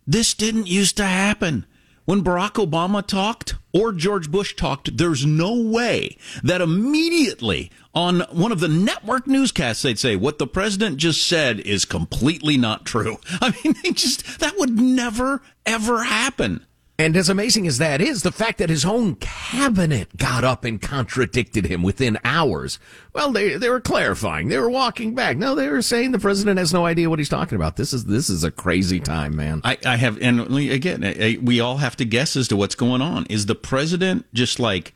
this 0.06 0.34
didn't 0.34 0.66
used 0.66 0.96
to 0.96 1.04
happen. 1.04 1.66
When 2.04 2.24
Barack 2.24 2.54
Obama 2.54 3.06
talked 3.06 3.54
or 3.72 3.92
George 3.92 4.30
Bush 4.30 4.56
talked, 4.56 4.96
there's 4.96 5.24
no 5.24 5.54
way 5.54 6.16
that 6.42 6.60
immediately 6.60 7.70
on 7.94 8.20
one 8.30 8.52
of 8.52 8.60
the 8.60 8.68
network 8.68 9.26
newscasts 9.26 9.82
they'd 9.82 9.98
say 9.98 10.16
what 10.16 10.38
the 10.38 10.46
president 10.46 10.96
just 10.96 11.26
said 11.26 11.60
is 11.60 11.84
completely 11.84 12.56
not 12.56 12.84
true. 12.84 13.18
I 13.40 13.54
mean, 13.62 13.74
they 13.82 13.90
just 13.90 14.40
that 14.40 14.58
would 14.58 14.78
never 14.78 15.42
ever 15.66 16.04
happen. 16.04 16.66
And 17.00 17.16
as 17.16 17.30
amazing 17.30 17.66
as 17.66 17.78
that 17.78 18.02
is, 18.02 18.22
the 18.22 18.30
fact 18.30 18.58
that 18.58 18.68
his 18.68 18.84
own 18.84 19.14
cabinet 19.14 20.18
got 20.18 20.44
up 20.44 20.66
and 20.66 20.82
contradicted 20.82 21.64
him 21.64 21.82
within 21.82 22.18
hours. 22.24 22.78
Well, 23.14 23.32
they 23.32 23.56
they 23.56 23.70
were 23.70 23.80
clarifying. 23.80 24.48
They 24.48 24.58
were 24.58 24.68
walking 24.68 25.14
back. 25.14 25.38
No, 25.38 25.54
they 25.54 25.70
were 25.70 25.80
saying 25.80 26.12
the 26.12 26.18
president 26.18 26.58
has 26.58 26.74
no 26.74 26.84
idea 26.84 27.08
what 27.08 27.18
he's 27.18 27.30
talking 27.30 27.56
about. 27.56 27.76
This 27.78 27.94
is 27.94 28.04
this 28.04 28.28
is 28.28 28.44
a 28.44 28.50
crazy 28.50 29.00
time, 29.00 29.34
man. 29.34 29.62
I, 29.64 29.78
I 29.86 29.96
have, 29.96 30.20
and 30.20 30.40
again, 30.54 31.02
I- 31.02 31.38
we 31.40 31.58
all 31.58 31.78
have 31.78 31.96
to 31.96 32.04
guess 32.04 32.36
as 32.36 32.48
to 32.48 32.56
what's 32.56 32.74
going 32.74 33.00
on. 33.00 33.24
Is 33.30 33.46
the 33.46 33.54
president 33.54 34.26
just 34.34 34.60
like 34.60 34.92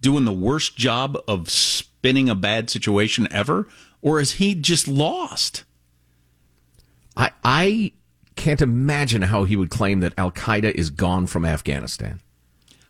doing 0.00 0.26
the 0.26 0.32
worst 0.32 0.76
job 0.76 1.18
of 1.26 1.50
spinning 1.50 2.28
a 2.28 2.36
bad 2.36 2.70
situation 2.70 3.26
ever, 3.32 3.66
or 4.00 4.20
is 4.20 4.34
he 4.34 4.54
just 4.54 4.86
lost? 4.86 5.64
I 7.16 7.32
I 7.42 7.92
can't 8.38 8.62
imagine 8.62 9.22
how 9.22 9.44
he 9.44 9.56
would 9.56 9.70
claim 9.70 10.00
that 10.00 10.14
Al 10.16 10.30
Qaeda 10.30 10.70
is 10.72 10.90
gone 10.90 11.26
from 11.26 11.44
Afghanistan. 11.44 12.20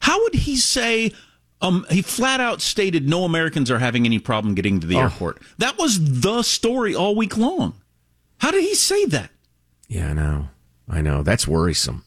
How 0.01 0.21
would 0.23 0.35
he 0.35 0.57
say? 0.57 1.13
Um, 1.61 1.85
he 1.91 2.03
flat 2.03 2.39
out 2.41 2.61
stated 2.63 3.09
no 3.09 3.25
Americans 3.25 3.69
are 3.71 3.81
having 3.81 4.05
any 4.07 4.19
problem 4.21 4.55
getting 4.55 4.79
to 4.81 4.87
the 4.87 4.97
Oh. 4.97 5.01
airport. 5.01 5.43
That 5.59 5.77
was 5.77 6.21
the 6.21 6.43
story 6.43 6.95
all 6.95 7.17
week 7.17 7.37
long. 7.37 7.75
How 8.39 8.53
did 8.53 8.63
he 8.63 8.75
say 8.77 9.07
that? 9.07 9.31
Yeah, 9.89 10.11
I 10.11 10.13
know. 10.13 10.49
I 10.89 11.01
know. 11.01 11.23
That's 11.25 11.49
worrisome. 11.49 12.05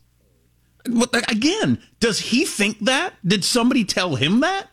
What, 0.88 1.13
again, 1.30 1.82
does 1.99 2.19
he 2.19 2.45
think 2.45 2.80
that? 2.86 3.13
Did 3.25 3.43
somebody 3.43 3.84
tell 3.84 4.15
him 4.15 4.39
that? 4.39 4.67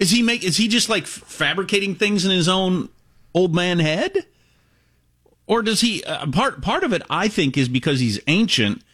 Is 0.00 0.10
he 0.10 0.22
make? 0.22 0.42
Is 0.42 0.56
he 0.56 0.66
just 0.66 0.88
like 0.88 1.06
fabricating 1.06 1.94
things 1.94 2.24
in 2.24 2.30
his 2.30 2.48
own 2.48 2.88
old 3.34 3.54
man 3.54 3.78
head? 3.78 4.26
Or 5.50 5.62
does 5.62 5.80
he? 5.80 6.04
Uh, 6.04 6.28
part 6.28 6.62
part 6.62 6.84
of 6.84 6.92
it, 6.92 7.02
I 7.10 7.26
think, 7.26 7.58
is 7.58 7.68
because 7.68 7.98
he's 7.98 8.20
ancient. 8.28 8.84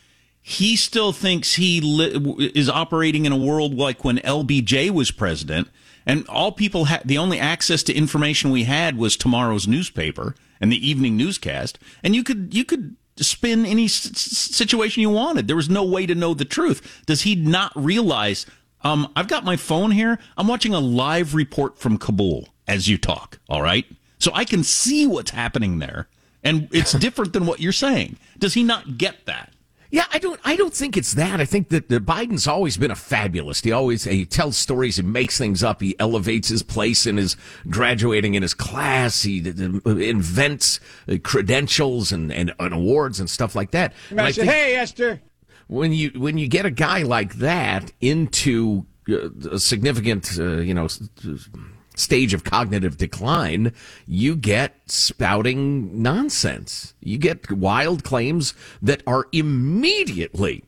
He 0.40 0.74
still 0.74 1.12
thinks 1.12 1.56
he 1.56 1.82
li- 1.82 2.50
is 2.54 2.70
operating 2.70 3.26
in 3.26 3.32
a 3.32 3.36
world 3.36 3.74
like 3.74 4.04
when 4.04 4.16
LBJ 4.20 4.90
was 4.90 5.10
president, 5.10 5.68
and 6.06 6.26
all 6.28 6.52
people 6.52 6.86
had 6.86 7.02
the 7.04 7.18
only 7.18 7.38
access 7.38 7.82
to 7.82 7.92
information 7.94 8.50
we 8.50 8.64
had 8.64 8.96
was 8.96 9.18
tomorrow's 9.18 9.68
newspaper 9.68 10.34
and 10.58 10.72
the 10.72 10.88
evening 10.88 11.14
newscast, 11.14 11.78
and 12.02 12.16
you 12.16 12.24
could 12.24 12.54
you 12.54 12.64
could 12.64 12.96
spin 13.18 13.66
any 13.66 13.84
s- 13.84 14.18
situation 14.18 15.02
you 15.02 15.10
wanted. 15.10 15.48
There 15.48 15.56
was 15.56 15.68
no 15.68 15.84
way 15.84 16.06
to 16.06 16.14
know 16.14 16.32
the 16.32 16.46
truth. 16.46 17.02
Does 17.04 17.20
he 17.22 17.34
not 17.34 17.70
realize? 17.76 18.46
Um, 18.80 19.12
I've 19.14 19.28
got 19.28 19.44
my 19.44 19.56
phone 19.56 19.90
here. 19.90 20.18
I'm 20.38 20.48
watching 20.48 20.72
a 20.72 20.80
live 20.80 21.34
report 21.34 21.78
from 21.78 21.98
Kabul 21.98 22.48
as 22.66 22.88
you 22.88 22.96
talk. 22.96 23.40
All 23.50 23.60
right, 23.60 23.84
so 24.18 24.30
I 24.32 24.46
can 24.46 24.64
see 24.64 25.06
what's 25.06 25.32
happening 25.32 25.80
there, 25.80 26.08
and 26.46 26.68
it's 26.72 26.92
different 26.92 27.32
than 27.32 27.46
what 27.46 27.60
you're 27.60 27.72
saying. 27.72 28.16
Does 28.38 28.54
he 28.54 28.62
not 28.62 28.96
get 28.98 29.26
that? 29.26 29.52
Yeah, 29.90 30.04
I 30.12 30.18
don't. 30.18 30.40
I 30.44 30.56
don't 30.56 30.74
think 30.74 30.96
it's 30.96 31.14
that. 31.14 31.40
I 31.40 31.44
think 31.44 31.68
that 31.68 31.90
uh, 31.90 32.00
Biden's 32.00 32.48
always 32.48 32.76
been 32.76 32.90
a 32.90 32.96
fabulist. 32.96 33.64
He 33.64 33.70
always 33.70 34.02
he 34.04 34.26
tells 34.26 34.56
stories. 34.56 34.96
He 34.96 35.02
makes 35.02 35.38
things 35.38 35.62
up. 35.62 35.80
He 35.80 35.94
elevates 36.00 36.48
his 36.48 36.62
place 36.64 37.06
in 37.06 37.16
his 37.16 37.36
graduating 37.70 38.34
in 38.34 38.42
his 38.42 38.52
class. 38.52 39.22
He 39.22 39.40
uh, 39.48 39.90
invents 39.96 40.80
uh, 41.08 41.16
credentials 41.22 42.10
and, 42.10 42.32
and, 42.32 42.52
and 42.58 42.74
awards 42.74 43.20
and 43.20 43.30
stuff 43.30 43.54
like 43.54 43.70
that. 43.70 43.92
And 44.10 44.20
I 44.20 44.32
think 44.32 44.50
hey, 44.50 44.74
Esther. 44.74 45.20
when 45.68 45.92
you 45.92 46.10
when 46.16 46.36
you 46.36 46.48
get 46.48 46.66
a 46.66 46.70
guy 46.70 47.02
like 47.02 47.34
that 47.36 47.92
into 48.00 48.86
uh, 49.08 49.30
a 49.52 49.58
significant 49.60 50.36
uh, 50.38 50.56
you 50.56 50.74
know 50.74 50.86
s- 50.86 51.08
s- 51.24 51.48
stage 51.96 52.32
of 52.32 52.44
cognitive 52.44 52.96
decline, 52.96 53.72
you 54.06 54.36
get 54.36 54.76
spouting 54.86 56.02
nonsense. 56.02 56.94
You 57.00 57.18
get 57.18 57.50
wild 57.50 58.04
claims 58.04 58.54
that 58.80 59.02
are 59.06 59.26
immediately 59.32 60.62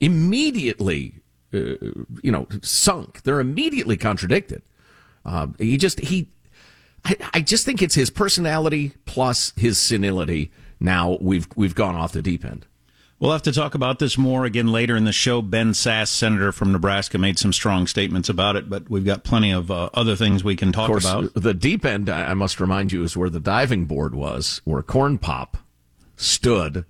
immediately 0.00 1.14
uh, 1.54 1.76
you 2.22 2.30
know 2.30 2.46
sunk. 2.60 3.22
They're 3.22 3.40
immediately 3.40 3.96
contradicted. 3.96 4.62
Uh, 5.24 5.48
he 5.58 5.78
just 5.78 6.00
he. 6.00 6.28
I, 7.04 7.16
I 7.34 7.40
just 7.40 7.64
think 7.64 7.80
it's 7.80 7.94
his 7.94 8.10
personality 8.10 8.92
plus 9.06 9.52
his 9.56 9.78
senility. 9.78 10.50
Now 10.80 11.18
we've 11.20 11.48
we've 11.56 11.74
gone 11.74 11.94
off 11.94 12.12
the 12.12 12.22
deep 12.22 12.44
end. 12.44 12.66
We'll 13.22 13.30
have 13.30 13.42
to 13.42 13.52
talk 13.52 13.76
about 13.76 14.00
this 14.00 14.18
more 14.18 14.44
again 14.44 14.72
later 14.72 14.96
in 14.96 15.04
the 15.04 15.12
show. 15.12 15.42
Ben 15.42 15.70
Sasse, 15.74 16.08
senator 16.08 16.50
from 16.50 16.72
Nebraska, 16.72 17.18
made 17.18 17.38
some 17.38 17.52
strong 17.52 17.86
statements 17.86 18.28
about 18.28 18.56
it, 18.56 18.68
but 18.68 18.90
we've 18.90 19.04
got 19.04 19.22
plenty 19.22 19.52
of 19.52 19.70
uh, 19.70 19.90
other 19.94 20.16
things 20.16 20.42
we 20.42 20.56
can 20.56 20.72
talk 20.72 20.88
Of 20.88 20.90
course, 20.90 21.04
about. 21.08 21.34
the 21.34 21.54
deep 21.54 21.84
end, 21.84 22.10
I 22.10 22.30
I 22.30 22.34
must 22.34 22.58
remind 22.58 22.90
you, 22.90 23.04
is 23.04 23.16
where 23.16 23.30
the 23.30 23.38
diving 23.38 23.84
board 23.84 24.12
was, 24.16 24.60
where 24.64 24.82
Corn 24.82 25.18
Pop 25.18 25.56
stood, 26.16 26.84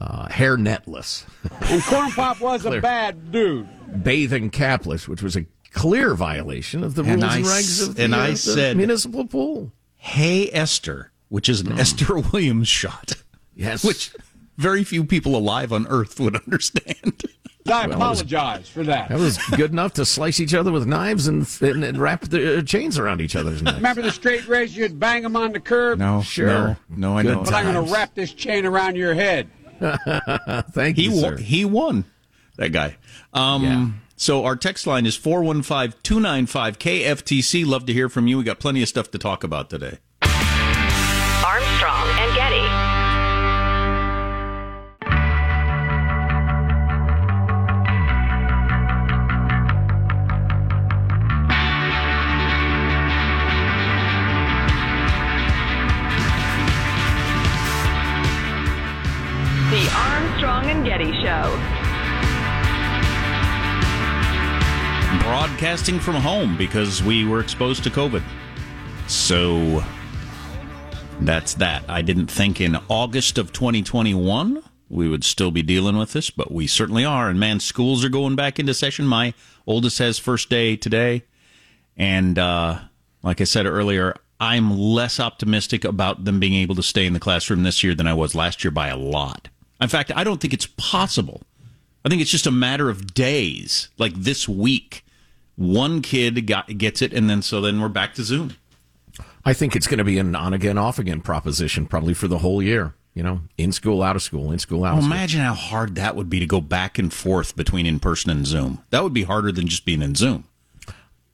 uh, 0.00 0.28
hair 0.30 0.56
netless, 0.56 1.26
And 1.70 1.82
Corn 1.82 2.12
Pop 2.12 2.40
was 2.40 2.64
a 2.64 2.80
bad 2.80 3.30
dude. 3.30 3.68
bathing 4.02 4.50
capless, 4.50 5.06
which 5.06 5.22
was 5.22 5.36
a 5.36 5.44
clear 5.74 6.14
violation 6.14 6.82
of 6.82 6.94
the 6.94 7.02
And 7.02 7.20
rules 7.22 7.34
I 7.34 7.36
and 7.36 7.46
s- 7.46 7.52
regs 7.52 7.88
of 7.88 7.94
the, 7.96 8.04
and 8.04 8.14
uh, 8.14 8.18
I 8.18 8.30
the 8.30 8.36
said- 8.36 8.76
municipal 8.78 9.26
pool. 9.26 9.72
Hey 9.96 10.50
Esther, 10.50 11.12
which 11.28 11.46
is 11.48 11.60
an 11.60 11.78
Esther 11.78 12.18
Williams 12.32 12.68
shot. 12.68 13.16
Yes. 13.54 13.84
Which 13.84 14.12
very 14.58 14.84
few 14.84 15.04
people 15.04 15.34
alive 15.36 15.72
on 15.72 15.86
earth 15.88 16.18
would 16.20 16.36
understand. 16.44 17.22
I 17.66 17.70
Well, 17.70 17.84
it 17.84 17.88
was- 17.88 17.96
apologize 18.22 18.68
for 18.68 18.82
that. 18.84 19.08
That 19.10 19.18
was 19.18 19.38
good 19.56 19.72
enough 19.72 19.92
to 19.94 20.04
slice 20.04 20.40
each 20.40 20.54
other 20.54 20.72
with 20.72 20.86
knives 20.86 21.26
and, 21.28 21.46
and, 21.60 21.84
and 21.84 21.98
wrap 21.98 22.22
the 22.22 22.58
uh, 22.58 22.62
chains 22.62 22.98
around 22.98 23.20
each 23.20 23.36
other's 23.36 23.62
necks. 23.62 23.76
Remember 23.76 24.02
the 24.02 24.10
straight 24.10 24.48
race? 24.48 24.74
You'd 24.74 24.98
bang 24.98 25.22
them 25.22 25.36
on 25.36 25.52
the 25.52 25.60
curb. 25.60 25.98
No, 25.98 26.22
Sure. 26.22 26.46
no, 26.46 26.76
no, 26.88 27.18
I 27.18 27.22
Good 27.22 27.36
know. 27.36 27.42
But 27.44 27.54
I'm 27.54 27.64
going 27.64 27.74
times. 27.76 27.88
to 27.88 27.94
wrap 27.94 28.14
this 28.14 28.32
chain 28.32 28.64
around 28.66 28.96
your 28.96 29.14
head. 29.14 29.48
Thank 30.72 30.96
He 30.96 31.04
you, 31.04 31.10
won, 31.12 31.20
sir. 31.20 31.36
he 31.36 31.64
won. 31.64 32.04
That 32.56 32.70
guy. 32.72 32.96
Um, 33.32 33.62
Yeah. 33.64 33.88
So 34.16 34.44
our 34.46 34.56
text 34.56 34.84
line 34.86 35.06
is 35.06 35.16
415-295-KFTC. 35.18 37.64
Love 37.66 37.86
to 37.86 37.92
hear 37.92 38.08
from 38.08 38.26
you. 38.26 38.38
We 38.38 38.44
got 38.44 38.58
plenty 38.58 38.82
of 38.82 38.88
stuff 38.88 39.10
to 39.12 39.18
talk 39.18 39.44
about 39.44 39.70
today. 39.70 39.98
Broadcasting 65.28 66.00
from 66.00 66.14
home 66.14 66.56
because 66.56 67.02
we 67.02 67.26
were 67.26 67.40
exposed 67.40 67.84
to 67.84 67.90
COVID. 67.90 68.22
So 69.08 69.84
that's 71.20 71.52
that. 71.54 71.84
I 71.86 72.00
didn't 72.00 72.28
think 72.28 72.62
in 72.62 72.78
August 72.88 73.36
of 73.36 73.52
2021 73.52 74.62
we 74.88 75.06
would 75.06 75.24
still 75.24 75.50
be 75.50 75.60
dealing 75.60 75.98
with 75.98 76.14
this, 76.14 76.30
but 76.30 76.50
we 76.50 76.66
certainly 76.66 77.04
are. 77.04 77.28
And 77.28 77.38
man, 77.38 77.60
schools 77.60 78.06
are 78.06 78.08
going 78.08 78.36
back 78.36 78.58
into 78.58 78.72
session. 78.72 79.06
My 79.06 79.34
oldest 79.66 79.98
has 79.98 80.18
first 80.18 80.48
day 80.48 80.76
today. 80.76 81.24
And 81.94 82.38
uh, 82.38 82.78
like 83.22 83.42
I 83.42 83.44
said 83.44 83.66
earlier, 83.66 84.14
I'm 84.40 84.78
less 84.78 85.20
optimistic 85.20 85.84
about 85.84 86.24
them 86.24 86.40
being 86.40 86.54
able 86.54 86.74
to 86.76 86.82
stay 86.82 87.04
in 87.04 87.12
the 87.12 87.20
classroom 87.20 87.64
this 87.64 87.84
year 87.84 87.94
than 87.94 88.06
I 88.06 88.14
was 88.14 88.34
last 88.34 88.64
year 88.64 88.70
by 88.70 88.88
a 88.88 88.96
lot. 88.96 89.48
In 89.78 89.88
fact, 89.88 90.10
I 90.16 90.24
don't 90.24 90.40
think 90.40 90.54
it's 90.54 90.68
possible. 90.78 91.42
I 92.02 92.08
think 92.08 92.22
it's 92.22 92.30
just 92.30 92.46
a 92.46 92.50
matter 92.50 92.88
of 92.88 93.12
days, 93.12 93.90
like 93.98 94.14
this 94.14 94.48
week. 94.48 95.04
One 95.58 96.02
kid 96.02 96.46
got, 96.46 96.78
gets 96.78 97.02
it, 97.02 97.12
and 97.12 97.28
then 97.28 97.42
so 97.42 97.60
then 97.60 97.80
we're 97.80 97.88
back 97.88 98.14
to 98.14 98.22
Zoom. 98.22 98.56
I 99.44 99.52
think 99.52 99.74
it's 99.74 99.88
going 99.88 99.98
to 99.98 100.04
be 100.04 100.18
an 100.18 100.36
on 100.36 100.52
again, 100.54 100.78
off 100.78 100.98
again 101.00 101.20
proposition, 101.20 101.86
probably 101.86 102.14
for 102.14 102.28
the 102.28 102.38
whole 102.38 102.62
year. 102.62 102.94
You 103.14 103.24
know, 103.24 103.40
in 103.56 103.72
school, 103.72 104.00
out 104.04 104.14
of 104.14 104.22
school, 104.22 104.52
in 104.52 104.60
school, 104.60 104.84
out 104.84 104.90
Well, 104.92 104.98
of 104.98 105.04
school. 105.04 105.12
imagine 105.16 105.40
how 105.40 105.54
hard 105.54 105.96
that 105.96 106.14
would 106.14 106.30
be 106.30 106.38
to 106.38 106.46
go 106.46 106.60
back 106.60 107.00
and 107.00 107.12
forth 107.12 107.56
between 107.56 107.84
in 107.86 107.98
person 107.98 108.30
and 108.30 108.46
Zoom. 108.46 108.84
That 108.90 109.02
would 109.02 109.12
be 109.12 109.24
harder 109.24 109.50
than 109.50 109.66
just 109.66 109.84
being 109.84 110.02
in 110.02 110.14
Zoom. 110.14 110.44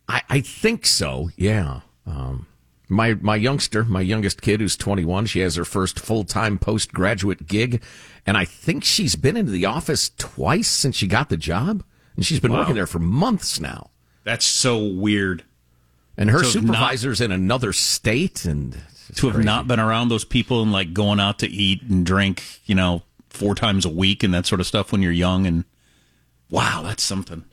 I, 0.08 0.22
I 0.30 0.40
think 0.40 0.87
so. 0.87 1.28
Yeah. 1.37 1.80
Um, 2.06 2.46
my 2.88 3.14
my 3.14 3.37
youngster, 3.37 3.84
my 3.84 4.00
youngest 4.00 4.40
kid, 4.40 4.60
who's 4.60 4.76
21, 4.76 5.26
she 5.26 5.40
has 5.40 5.56
her 5.56 5.64
first 5.66 6.00
full 6.00 6.24
time 6.24 6.58
postgraduate 6.58 7.46
gig, 7.46 7.82
and 8.26 8.38
I 8.38 8.46
think 8.46 8.84
she's 8.84 9.16
been 9.16 9.37
into 9.37 9.52
the 9.52 9.66
office 9.66 10.10
twice 10.16 10.68
since 10.68 10.96
she 10.96 11.06
got 11.06 11.28
the 11.28 11.37
job, 11.37 11.82
and 12.16 12.24
she's 12.24 12.40
been 12.40 12.52
Wow. 12.52 12.60
working 12.60 12.74
there 12.76 12.87
for 12.87 12.98
months 12.98 13.60
now. 13.60 13.90
That's 14.24 14.44
so 14.44 14.84
weird. 14.84 15.44
And 16.16 16.30
her 16.30 16.40
To 16.40 16.44
have 16.44 16.54
not- 16.64 16.74
supervisor's 16.74 17.20
in 17.20 17.32
another 17.32 17.72
state, 17.72 18.44
and 18.44 18.72
to 19.16 19.26
have 19.26 19.34
crazy. 19.37 19.46
not 19.46 19.66
been 19.68 19.80
around 19.80 20.08
those 20.08 20.24
people 20.24 20.62
and 20.62 20.72
like 20.72 20.92
going 20.94 21.20
out 21.20 21.38
to 21.40 21.48
eat 21.48 21.82
and 21.82 22.04
drink, 22.06 22.42
you 22.64 22.74
know, 22.74 23.02
four 23.30 23.54
times 23.54 23.84
a 23.84 23.88
week 23.88 24.22
and 24.22 24.32
that 24.32 24.46
sort 24.46 24.60
of 24.60 24.66
stuff 24.66 24.92
when 24.92 25.02
you're 25.02 25.12
young. 25.12 25.46
And 25.46 25.64
wow, 26.50 26.82
that's 26.84 27.02
something. 27.02 27.44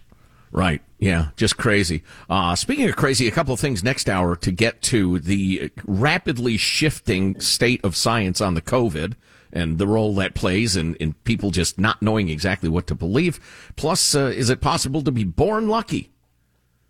Right. 0.51 0.81
Yeah. 0.99 1.29
Just 1.37 1.57
crazy. 1.57 2.03
Uh, 2.29 2.55
speaking 2.55 2.87
of 2.89 2.95
crazy, 2.95 3.27
a 3.27 3.31
couple 3.31 3.53
of 3.53 3.59
things 3.59 3.83
next 3.83 4.09
hour 4.09 4.35
to 4.35 4.51
get 4.51 4.81
to 4.83 5.17
the 5.19 5.71
rapidly 5.85 6.57
shifting 6.57 7.39
state 7.39 7.79
of 7.83 7.95
science 7.95 8.41
on 8.41 8.53
the 8.53 8.61
COVID 8.61 9.13
and 9.53 9.77
the 9.77 9.87
role 9.87 10.13
that 10.15 10.35
plays 10.35 10.75
in, 10.75 10.95
in 10.95 11.13
people 11.23 11.51
just 11.51 11.79
not 11.79 12.01
knowing 12.01 12.29
exactly 12.29 12.69
what 12.69 12.85
to 12.87 12.95
believe. 12.95 13.39
Plus, 13.75 14.13
uh, 14.13 14.25
is 14.25 14.49
it 14.49 14.61
possible 14.61 15.01
to 15.01 15.11
be 15.11 15.23
born 15.23 15.67
lucky? 15.67 16.09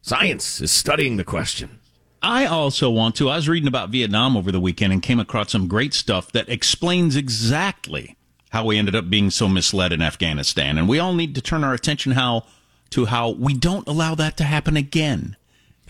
Science 0.02 0.62
is 0.62 0.72
studying 0.72 1.18
the 1.18 1.24
question. 1.24 1.80
I 2.24 2.46
also 2.46 2.90
want 2.90 3.16
to. 3.16 3.30
I 3.30 3.36
was 3.36 3.50
reading 3.50 3.68
about 3.68 3.90
Vietnam 3.90 4.36
over 4.38 4.52
the 4.52 4.60
weekend 4.60 4.94
and 4.94 5.02
came 5.02 5.20
across 5.20 5.52
some 5.52 5.68
great 5.68 5.94
stuff 5.94 6.32
that 6.32 6.50
explains 6.50 7.16
exactly 7.16 8.16
how 8.50 8.66
we 8.66 8.78
ended 8.78 8.96
up 8.96 9.10
being 9.10 9.30
so 9.32 9.48
misled 9.48 9.92
in 9.94 10.02
Afghanistan. 10.02 10.78
And 10.78 10.88
we 10.88 11.00
all 11.00 11.14
need 11.14 11.34
to 11.36 11.42
turn 11.42 11.64
our 11.64 11.74
attention 11.74 12.12
how 12.14 12.46
to 12.92 13.06
how 13.06 13.30
we 13.30 13.54
don't 13.54 13.88
allow 13.88 14.14
that 14.16 14.38
to 14.38 14.44
happen 14.44 14.76
again. 14.78 15.36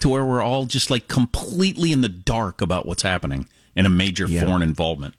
To 0.02 0.10
where 0.10 0.26
we're 0.26 0.41
all 0.41 0.65
just 0.65 0.89
like 0.89 1.08
completely 1.08 1.91
in 1.91 2.02
the 2.02 2.10
dark 2.10 2.62
about 2.62 2.86
what's 2.86 3.04
happening 3.04 3.47
in 3.76 3.86
a 3.86 3.89
major 3.89 4.26
Yeah. 4.28 4.45
foreign 4.45 4.62
involvement. 4.63 5.15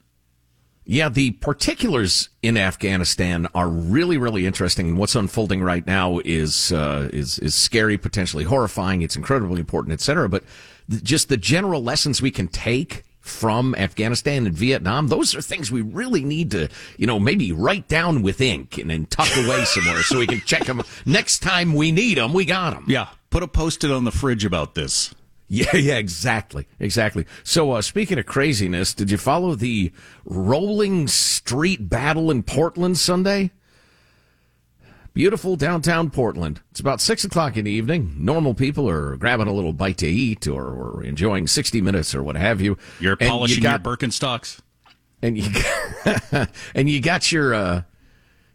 Yeah, 0.85 1.07
the 1.09 1.31
particulars 1.31 2.29
in 2.41 2.57
Afghanistan 2.57 3.47
are 3.55 3.69
really, 3.69 4.17
really 4.17 4.45
interesting. 4.45 4.89
And 4.89 4.97
what's 4.97 5.15
unfolding 5.15 5.63
right 5.63 5.85
now 5.87 6.19
is 6.25 6.73
uh, 6.73 7.09
is 7.13 7.39
is 7.39 7.55
scary, 7.55 7.97
potentially 7.97 8.43
horrifying. 8.43 9.01
It's 9.01 9.15
incredibly 9.15 9.59
important, 9.61 9.93
et 9.93 10.01
cetera. 10.01 10.27
But 10.27 10.43
th- 10.89 11.03
just 11.03 11.29
the 11.29 11.37
general 11.37 11.81
lessons 11.81 12.21
we 12.21 12.31
can 12.31 12.49
take 12.49 13.03
from 13.21 13.73
Afghanistan 13.75 14.45
and 14.45 14.53
Vietnam, 14.53 15.07
those 15.07 15.33
are 15.33 15.41
things 15.41 15.71
we 15.71 15.81
really 15.81 16.25
need 16.25 16.51
to, 16.51 16.67
you 16.97 17.07
know, 17.07 17.17
maybe 17.17 17.53
write 17.53 17.87
down 17.87 18.21
with 18.21 18.41
ink 18.41 18.77
and 18.77 18.89
then 18.89 19.05
tuck 19.05 19.33
away 19.37 19.63
somewhere 19.65 20.01
so 20.01 20.19
we 20.19 20.27
can 20.27 20.41
check 20.41 20.65
them 20.65 20.81
next 21.05 21.39
time 21.39 21.73
we 21.73 21.93
need 21.93 22.17
them. 22.17 22.33
We 22.33 22.43
got 22.43 22.73
them. 22.73 22.85
Yeah, 22.89 23.07
put 23.29 23.41
a 23.41 23.47
post-it 23.47 23.91
on 23.91 24.03
the 24.03 24.11
fridge 24.11 24.43
about 24.43 24.75
this. 24.75 25.15
Yeah, 25.53 25.75
yeah, 25.75 25.97
exactly, 25.97 26.67
exactly. 26.79 27.27
So, 27.43 27.73
uh, 27.73 27.81
speaking 27.83 28.17
of 28.17 28.25
craziness, 28.25 28.95
did 28.95 29.11
you 29.11 29.17
follow 29.17 29.53
the 29.53 29.91
rolling 30.25 31.07
street 31.07 31.89
battle 31.89 32.31
in 32.31 32.41
Portland 32.41 32.97
Sunday? 32.97 33.51
Beautiful 35.13 35.55
downtown 35.55 36.09
Portland. 36.09 36.61
It's 36.71 36.79
about 36.79 36.99
six 36.99 37.23
o'clock 37.23 37.55
in 37.55 37.65
the 37.65 37.71
evening. 37.71 38.15
Normal 38.17 38.55
people 38.55 38.89
are 38.89 39.15
grabbing 39.15 39.45
a 39.47 39.53
little 39.53 39.73
bite 39.73 39.97
to 39.99 40.07
eat 40.07 40.47
or, 40.47 40.65
or 40.65 41.03
enjoying 41.03 41.45
60 41.45 41.81
minutes 41.81 42.15
or 42.15 42.23
what 42.23 42.35
have 42.35 42.59
you. 42.59 42.79
You're 42.99 43.17
And 43.19 43.29
polishing 43.29 43.57
you 43.57 43.61
got, 43.61 43.85
your 43.85 43.95
Birkenstocks. 43.95 44.59
and 45.21 45.37
you 45.37 45.51
got, 45.53 46.49
and 46.73 46.89
you 46.89 46.99
got 46.99 47.31
your 47.31 47.53
uh, 47.53 47.83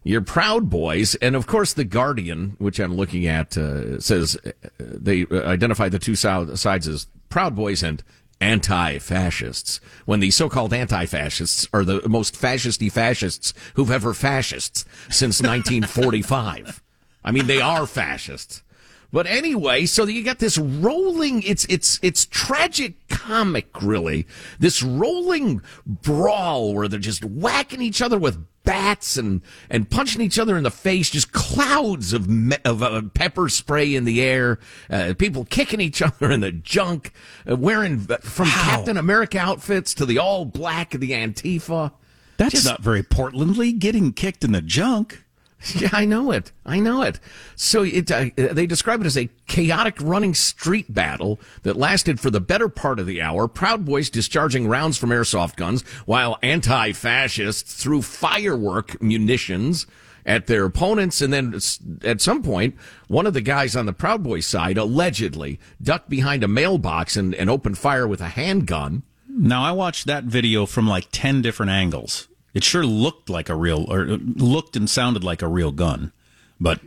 your 0.03 0.21
Proud 0.21 0.69
Boys, 0.69 1.15
and 1.15 1.35
of 1.35 1.47
course 1.47 1.73
the 1.73 1.83
Guardian, 1.83 2.55
which 2.57 2.79
I'm 2.79 2.95
looking 2.95 3.27
at, 3.27 3.57
uh, 3.57 3.99
says 3.99 4.37
uh, 4.45 4.51
they 4.79 5.25
identify 5.31 5.89
the 5.89 5.99
two 5.99 6.15
sides 6.15 6.87
as 6.87 7.07
Proud 7.29 7.55
Boys 7.55 7.83
and 7.83 8.03
anti-fascists. 8.41 9.79
When 10.05 10.19
the 10.19 10.31
so-called 10.31 10.73
anti-fascists 10.73 11.67
are 11.73 11.83
the 11.83 12.07
most 12.07 12.35
fascisty 12.35 12.89
fascists 12.89 13.53
who've 13.73 13.91
ever 13.91 14.13
fascists 14.13 14.85
since 15.09 15.41
1945. 15.41 16.81
I 17.23 17.31
mean, 17.31 17.47
they 17.47 17.61
are 17.61 17.85
fascists. 17.85 18.63
But 19.11 19.25
anyway, 19.25 19.85
so 19.85 20.05
you 20.05 20.23
got 20.23 20.39
this 20.39 20.57
rolling, 20.57 21.41
it's, 21.43 21.65
it's, 21.65 21.99
it's 22.03 22.25
tragic 22.25 23.07
comic, 23.09 23.81
really. 23.81 24.27
This 24.59 24.83
rolling 24.83 25.61
brawl 25.85 26.75
where 26.75 26.87
they're 26.87 26.99
just 26.99 27.25
whacking 27.25 27.81
each 27.81 28.01
other 28.01 28.19
with 28.19 28.45
bats 28.63 29.17
and, 29.17 29.41
and 29.69 29.89
punching 29.89 30.21
each 30.21 30.37
other 30.37 30.55
in 30.57 30.63
the 30.63 30.69
face, 30.69 31.09
just 31.09 31.31
clouds 31.31 32.13
of, 32.13 32.29
me, 32.29 32.55
of 32.63 32.83
uh, 32.83 33.01
pepper 33.15 33.49
spray 33.49 33.95
in 33.95 34.05
the 34.05 34.21
air, 34.21 34.59
uh, 34.91 35.15
people 35.17 35.43
kicking 35.43 35.81
each 35.81 36.01
other 36.03 36.29
in 36.29 36.41
the 36.41 36.51
junk, 36.51 37.11
uh, 37.49 37.55
wearing 37.55 37.99
from 37.99 38.45
Captain 38.45 38.97
America 38.97 39.39
outfits 39.39 39.95
to 39.95 40.05
the 40.05 40.19
all 40.19 40.45
black 40.45 40.93
of 40.93 41.01
the 41.01 41.11
Antifa. 41.11 41.91
That's 42.37 42.51
Just- 42.53 42.65
not 42.65 42.81
very 42.81 43.01
Portlandly. 43.01 43.77
Getting 43.77 44.13
kicked 44.13 44.43
in 44.43 44.51
the 44.51 44.61
junk. 44.61 45.23
Yeah, 45.75 45.89
I 45.91 46.05
know 46.05 46.31
it. 46.31 46.51
I 46.65 46.79
know 46.79 47.01
it. 47.01 47.19
So 47.55 47.83
it, 47.83 48.09
uh, 48.11 48.29
they 48.35 48.65
describe 48.65 49.01
it 49.01 49.05
as 49.05 49.17
a 49.17 49.29
chaotic 49.47 49.95
running 49.99 50.33
street 50.33 50.93
battle 50.93 51.39
that 51.63 51.75
lasted 51.75 52.19
for 52.19 52.29
the 52.29 52.39
better 52.39 52.69
part 52.69 52.99
of 52.99 53.05
the 53.05 53.21
hour. 53.21 53.47
Proud 53.47 53.85
Boys 53.85 54.09
discharging 54.09 54.67
rounds 54.67 54.97
from 54.97 55.09
airsoft 55.09 55.57
guns 55.57 55.81
while 56.05 56.37
anti-fascists 56.41 57.73
threw 57.73 58.01
firework 58.01 59.01
munitions 59.01 59.85
at 60.25 60.47
their 60.47 60.65
opponents. 60.65 61.21
And 61.21 61.33
then 61.33 61.59
at 62.03 62.21
some 62.21 62.41
point, 62.41 62.75
one 63.07 63.27
of 63.27 63.33
the 63.33 63.41
guys 63.41 63.75
on 63.75 63.85
the 63.85 63.93
Proud 63.93 64.23
Boys 64.23 64.45
side 64.45 64.77
allegedly 64.77 65.59
ducked 65.81 66.09
behind 66.09 66.43
a 66.43 66.47
mailbox 66.47 67.17
and, 67.17 67.35
and 67.35 67.49
opened 67.49 67.77
fire 67.77 68.07
with 68.07 68.21
a 68.21 68.29
handgun. 68.29 69.03
Now, 69.27 69.63
I 69.63 69.71
watched 69.71 70.05
that 70.07 70.23
video 70.23 70.65
from 70.65 70.87
like 70.87 71.07
10 71.11 71.41
different 71.41 71.71
angles. 71.71 72.27
It 72.53 72.63
sure 72.63 72.85
looked 72.85 73.29
like 73.29 73.49
a 73.49 73.55
real, 73.55 73.85
or 73.91 74.05
looked 74.05 74.75
and 74.75 74.89
sounded 74.89 75.23
like 75.23 75.41
a 75.41 75.47
real 75.47 75.71
gun, 75.71 76.11
but 76.59 76.79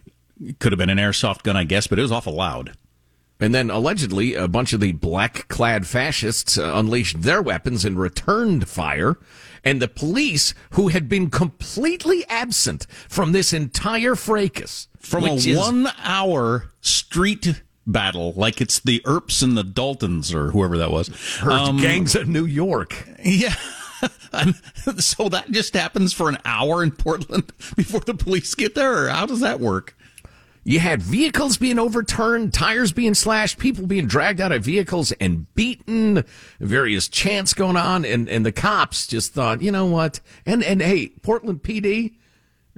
it 0.45 0.59
could 0.59 0.73
have 0.73 0.79
been 0.79 0.91
an 0.91 0.99
airsoft 0.99 1.43
gun, 1.43 1.57
I 1.57 1.65
guess, 1.65 1.87
but 1.87 1.99
it 1.99 2.03
was 2.03 2.13
awful 2.13 2.35
loud. 2.35 2.73
And 3.41 3.53
then 3.53 3.71
allegedly, 3.71 4.35
a 4.35 4.47
bunch 4.47 4.73
of 4.73 4.81
the 4.81 4.93
black 4.93 5.49
clad 5.49 5.87
fascists 5.87 6.57
uh, 6.57 6.73
unleashed 6.75 7.23
their 7.23 7.43
weapons 7.43 7.85
and 7.85 7.99
returned 7.99 8.69
fire. 8.69 9.19
And 9.65 9.83
the 9.83 9.89
police, 9.89 10.55
who 10.71 10.89
had 10.89 11.09
been 11.09 11.29
completely 11.29 12.25
absent 12.29 12.87
from 13.09 13.33
this 13.33 13.53
entire 13.53 14.15
fracas, 14.15 14.87
from 14.99 15.25
a 15.25 15.35
is, 15.35 15.57
one 15.57 15.89
hour 16.05 16.71
street 16.81 17.63
battle, 17.85 18.33
like 18.35 18.61
it's 18.61 18.79
the 18.79 19.03
Earps 19.05 19.43
and 19.43 19.57
the 19.57 19.65
Daltons 19.65 20.33
or 20.33 20.53
whoever 20.53 20.79
that 20.79 20.93
was, 20.93 21.11
um, 21.43 21.81
gangs 21.81 22.15
of 22.15 22.29
New 22.29 22.45
York. 22.45 23.09
Yeah. 23.25 23.55
so 24.99 25.29
that 25.29 25.51
just 25.51 25.75
happens 25.75 26.13
for 26.13 26.29
an 26.29 26.39
hour 26.45 26.83
in 26.83 26.91
Portland 26.91 27.53
before 27.77 28.01
the 28.01 28.15
police 28.15 28.55
get 28.55 28.75
there? 28.75 29.05
Or 29.07 29.09
how 29.09 29.27
does 29.27 29.41
that 29.41 29.61
work? 29.61 29.97
You 30.65 30.79
had 30.79 31.03
vehicles 31.03 31.57
being 31.57 31.79
overturned, 31.81 32.55
tires 32.55 32.93
being 32.93 33.15
slashed, 33.15 33.59
people 33.59 33.87
being 33.87 34.07
dragged 34.07 34.41
out 34.41 34.53
of 34.53 34.63
vehicles 34.65 35.11
and 35.13 35.53
beaten, 35.57 36.25
various 36.61 37.09
chants 37.09 37.53
going 37.53 37.77
on, 37.77 38.05
and, 38.05 38.29
and 38.29 38.47
the 38.47 38.53
cops 38.53 39.09
just 39.09 39.35
thought, 39.35 39.61
you 39.61 39.73
know 39.73 39.87
what? 39.87 40.21
And 40.47 40.63
and 40.63 40.81
hey, 40.81 41.09
Portland 41.23 41.65
PD, 41.65 42.13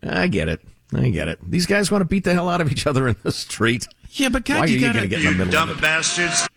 I 0.03 0.29
get 0.29 0.49
it. 0.49 0.63
I 0.95 1.11
get 1.11 1.29
it. 1.29 1.39
These 1.43 1.67
guys 1.67 1.91
want 1.91 2.01
to 2.01 2.07
beat 2.07 2.25
the 2.25 2.33
hell 2.33 2.49
out 2.49 2.63
of 2.63 2.73
each 2.73 2.87
other 2.87 3.07
in 3.07 3.17
the 3.23 3.33
street. 3.33 3.87
Yeah, 4.13 4.31
but 4.31 4.45
God, 4.47 4.61
Why 4.61 4.67
you, 4.67 4.77
you 4.77 4.81
gotta, 4.81 5.01
gonna 5.01 5.09
get 5.09 5.19
in 5.21 5.25
the 5.27 5.45
middle 5.45 5.53
dumb 5.53 5.71
of 5.71 5.79
it? 5.79 5.83
bastards. 5.83 6.49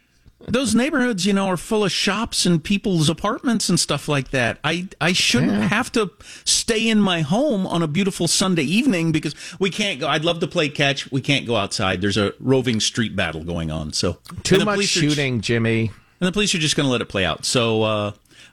Those 0.49 0.73
neighborhoods, 0.73 1.25
you 1.25 1.33
know, 1.33 1.47
are 1.47 1.57
full 1.57 1.83
of 1.83 1.91
shops 1.91 2.45
and 2.45 2.63
people's 2.63 3.09
apartments 3.09 3.67
and 3.67 3.77
stuff 3.77 4.07
like 4.07 4.31
that. 4.31 4.59
I 4.63 4.87
I 5.01 5.11
shouldn't 5.11 5.51
Yeah. 5.51 5.67
have 5.67 5.91
to 5.91 6.11
stay 6.45 6.87
in 6.87 7.01
my 7.01 7.19
home 7.21 7.67
on 7.67 7.83
a 7.83 7.87
beautiful 7.87 8.29
Sunday 8.29 8.63
evening 8.63 9.11
because 9.11 9.35
we 9.59 9.69
can't 9.69 9.99
go. 9.99 10.07
I'd 10.07 10.23
love 10.23 10.39
to 10.39 10.47
play 10.47 10.69
catch. 10.69 11.11
We 11.11 11.19
can't 11.19 11.45
go 11.45 11.57
outside. 11.57 11.99
There's 11.99 12.15
a 12.15 12.33
roving 12.39 12.79
street 12.79 13.13
battle 13.13 13.43
going 13.43 13.71
on. 13.71 13.91
So 13.91 14.19
Too 14.43 14.59
much 14.63 14.75
police 14.75 14.95
are- 14.95 15.01
shooting, 15.01 15.41
Jimmy. 15.41 15.91
and 16.21 16.27
the 16.27 16.31
police 16.31 16.55
are 16.55 16.59
just 16.59 16.77
going 16.77 16.85
to 16.87 16.91
let 16.91 17.01
it 17.01 17.09
play 17.09 17.25
out. 17.25 17.43
So, 17.45 17.83
uh, 17.83 18.11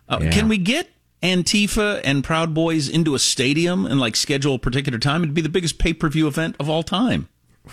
uh, 0.08 0.18
Yeah. 0.20 0.30
can 0.32 0.48
we 0.48 0.58
get 0.58 0.90
Antifa 1.22 2.00
and 2.04 2.22
Proud 2.24 2.52
Boys 2.52 2.88
into 2.88 3.14
a 3.14 3.18
stadium 3.20 3.86
and 3.86 4.00
like 4.00 4.16
schedule 4.16 4.56
a 4.56 4.58
particular 4.58 4.98
time? 4.98 5.22
It'd 5.22 5.32
be 5.34 5.40
the 5.42 5.48
biggest 5.48 5.78
pay 5.78 5.92
per 5.92 6.08
view 6.08 6.26
event 6.26 6.56
of 6.58 6.68
all 6.68 6.82
time. 6.82 7.28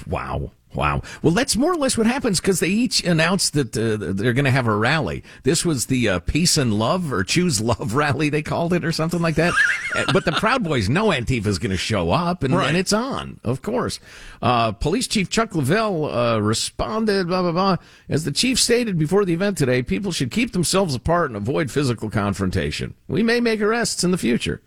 Wow. 0.07 0.51
Wow. 0.73 1.01
Well, 1.21 1.33
that's 1.33 1.57
more 1.57 1.73
or 1.73 1.75
less 1.75 1.97
what 1.97 2.07
happens 2.07 2.39
because 2.39 2.61
they 2.61 2.69
each 2.69 3.03
announced 3.03 3.51
that 3.55 3.75
uh, 3.75 3.97
they're 4.13 4.31
going 4.31 4.45
to 4.45 4.51
have 4.51 4.67
a 4.67 4.75
rally. 4.75 5.21
This 5.43 5.65
was 5.65 5.87
the 5.87 6.07
uh, 6.07 6.19
Peace 6.19 6.55
and 6.55 6.73
Love 6.79 7.11
or 7.11 7.25
Choose 7.25 7.59
Love 7.59 7.93
rally, 7.95 8.29
they 8.29 8.41
called 8.41 8.71
it, 8.71 8.85
or 8.85 8.93
something 8.93 9.21
like 9.21 9.35
that. 9.35 9.53
Uh, 9.93 10.05
but 10.13 10.23
the 10.23 10.31
Proud 10.31 10.63
Boys 10.63 10.87
know 10.87 11.07
Antifa 11.07 11.47
is 11.47 11.59
going 11.59 11.71
to 11.71 11.77
show 11.77 12.11
up, 12.11 12.41
and, 12.43 12.55
Right. 12.55 12.69
and 12.69 12.77
it's 12.77 12.93
on, 12.93 13.41
of 13.43 13.61
course. 13.61 13.99
Uh, 14.41 14.71
Police 14.71 15.07
Chief 15.07 15.29
Chuck 15.29 15.53
Lovell 15.55 16.05
uh, 16.09 16.39
responded, 16.39 17.27
blah, 17.27 17.41
blah, 17.41 17.51
blah. 17.51 17.75
As 18.07 18.23
the 18.23 18.31
chief 18.31 18.57
stated 18.57 18.97
before 18.97 19.25
the 19.25 19.33
event 19.33 19.57
today, 19.57 19.83
people 19.83 20.13
should 20.13 20.31
keep 20.31 20.53
themselves 20.53 20.95
apart 20.95 21.31
and 21.31 21.35
avoid 21.35 21.69
physical 21.69 22.09
confrontation. 22.09 22.93
We 23.09 23.23
may 23.23 23.41
make 23.41 23.59
arrests 23.59 24.05
in 24.05 24.11
the 24.11 24.17
future. 24.17 24.61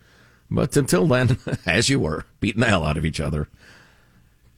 But 0.51 0.77
until 0.77 1.07
then, 1.07 1.39
as 1.67 1.89
you 1.89 1.99
were, 1.99 2.27
beating 2.41 2.61
the 2.61 2.67
hell 2.67 2.85
out 2.85 2.99
of 2.99 3.07
each 3.07 3.21
other 3.21 3.49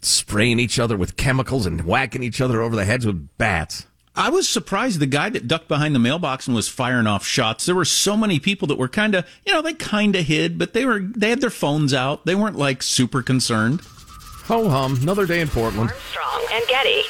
spraying 0.06 0.58
each 0.58 0.78
other 0.78 0.96
with 0.96 1.16
chemicals 1.16 1.66
and 1.66 1.84
whacking 1.84 2.22
each 2.22 2.40
other 2.40 2.62
over 2.62 2.76
the 2.76 2.84
heads 2.84 3.06
with 3.06 3.28
bats. 3.38 3.86
I 4.14 4.30
was 4.30 4.48
surprised 4.48 4.98
the 4.98 5.06
guy 5.06 5.28
that 5.28 5.46
ducked 5.46 5.68
behind 5.68 5.94
the 5.94 5.98
mailbox 5.98 6.46
and 6.46 6.56
was 6.56 6.68
firing 6.68 7.06
off 7.06 7.26
shots. 7.26 7.66
There 7.66 7.74
were 7.74 7.84
so 7.84 8.16
many 8.16 8.40
people 8.40 8.66
that 8.68 8.78
were 8.78 8.88
kind 8.88 9.14
of, 9.14 9.26
you 9.44 9.52
know, 9.52 9.60
they 9.60 9.74
kind 9.74 10.16
of 10.16 10.24
hid, 10.24 10.58
but 10.58 10.72
they 10.72 10.86
were 10.86 11.00
they 11.00 11.28
had 11.28 11.42
their 11.42 11.50
phones 11.50 11.92
out. 11.92 12.24
They 12.24 12.34
weren't 12.34 12.56
like 12.56 12.82
super 12.82 13.22
concerned. 13.22 13.82
Ho 14.44 14.70
hum, 14.70 14.96
another 15.02 15.26
day 15.26 15.40
in 15.40 15.48
Portland. 15.48 15.90
Armstrong 15.90 16.46
and 16.52 16.66
Getty. 16.66 17.02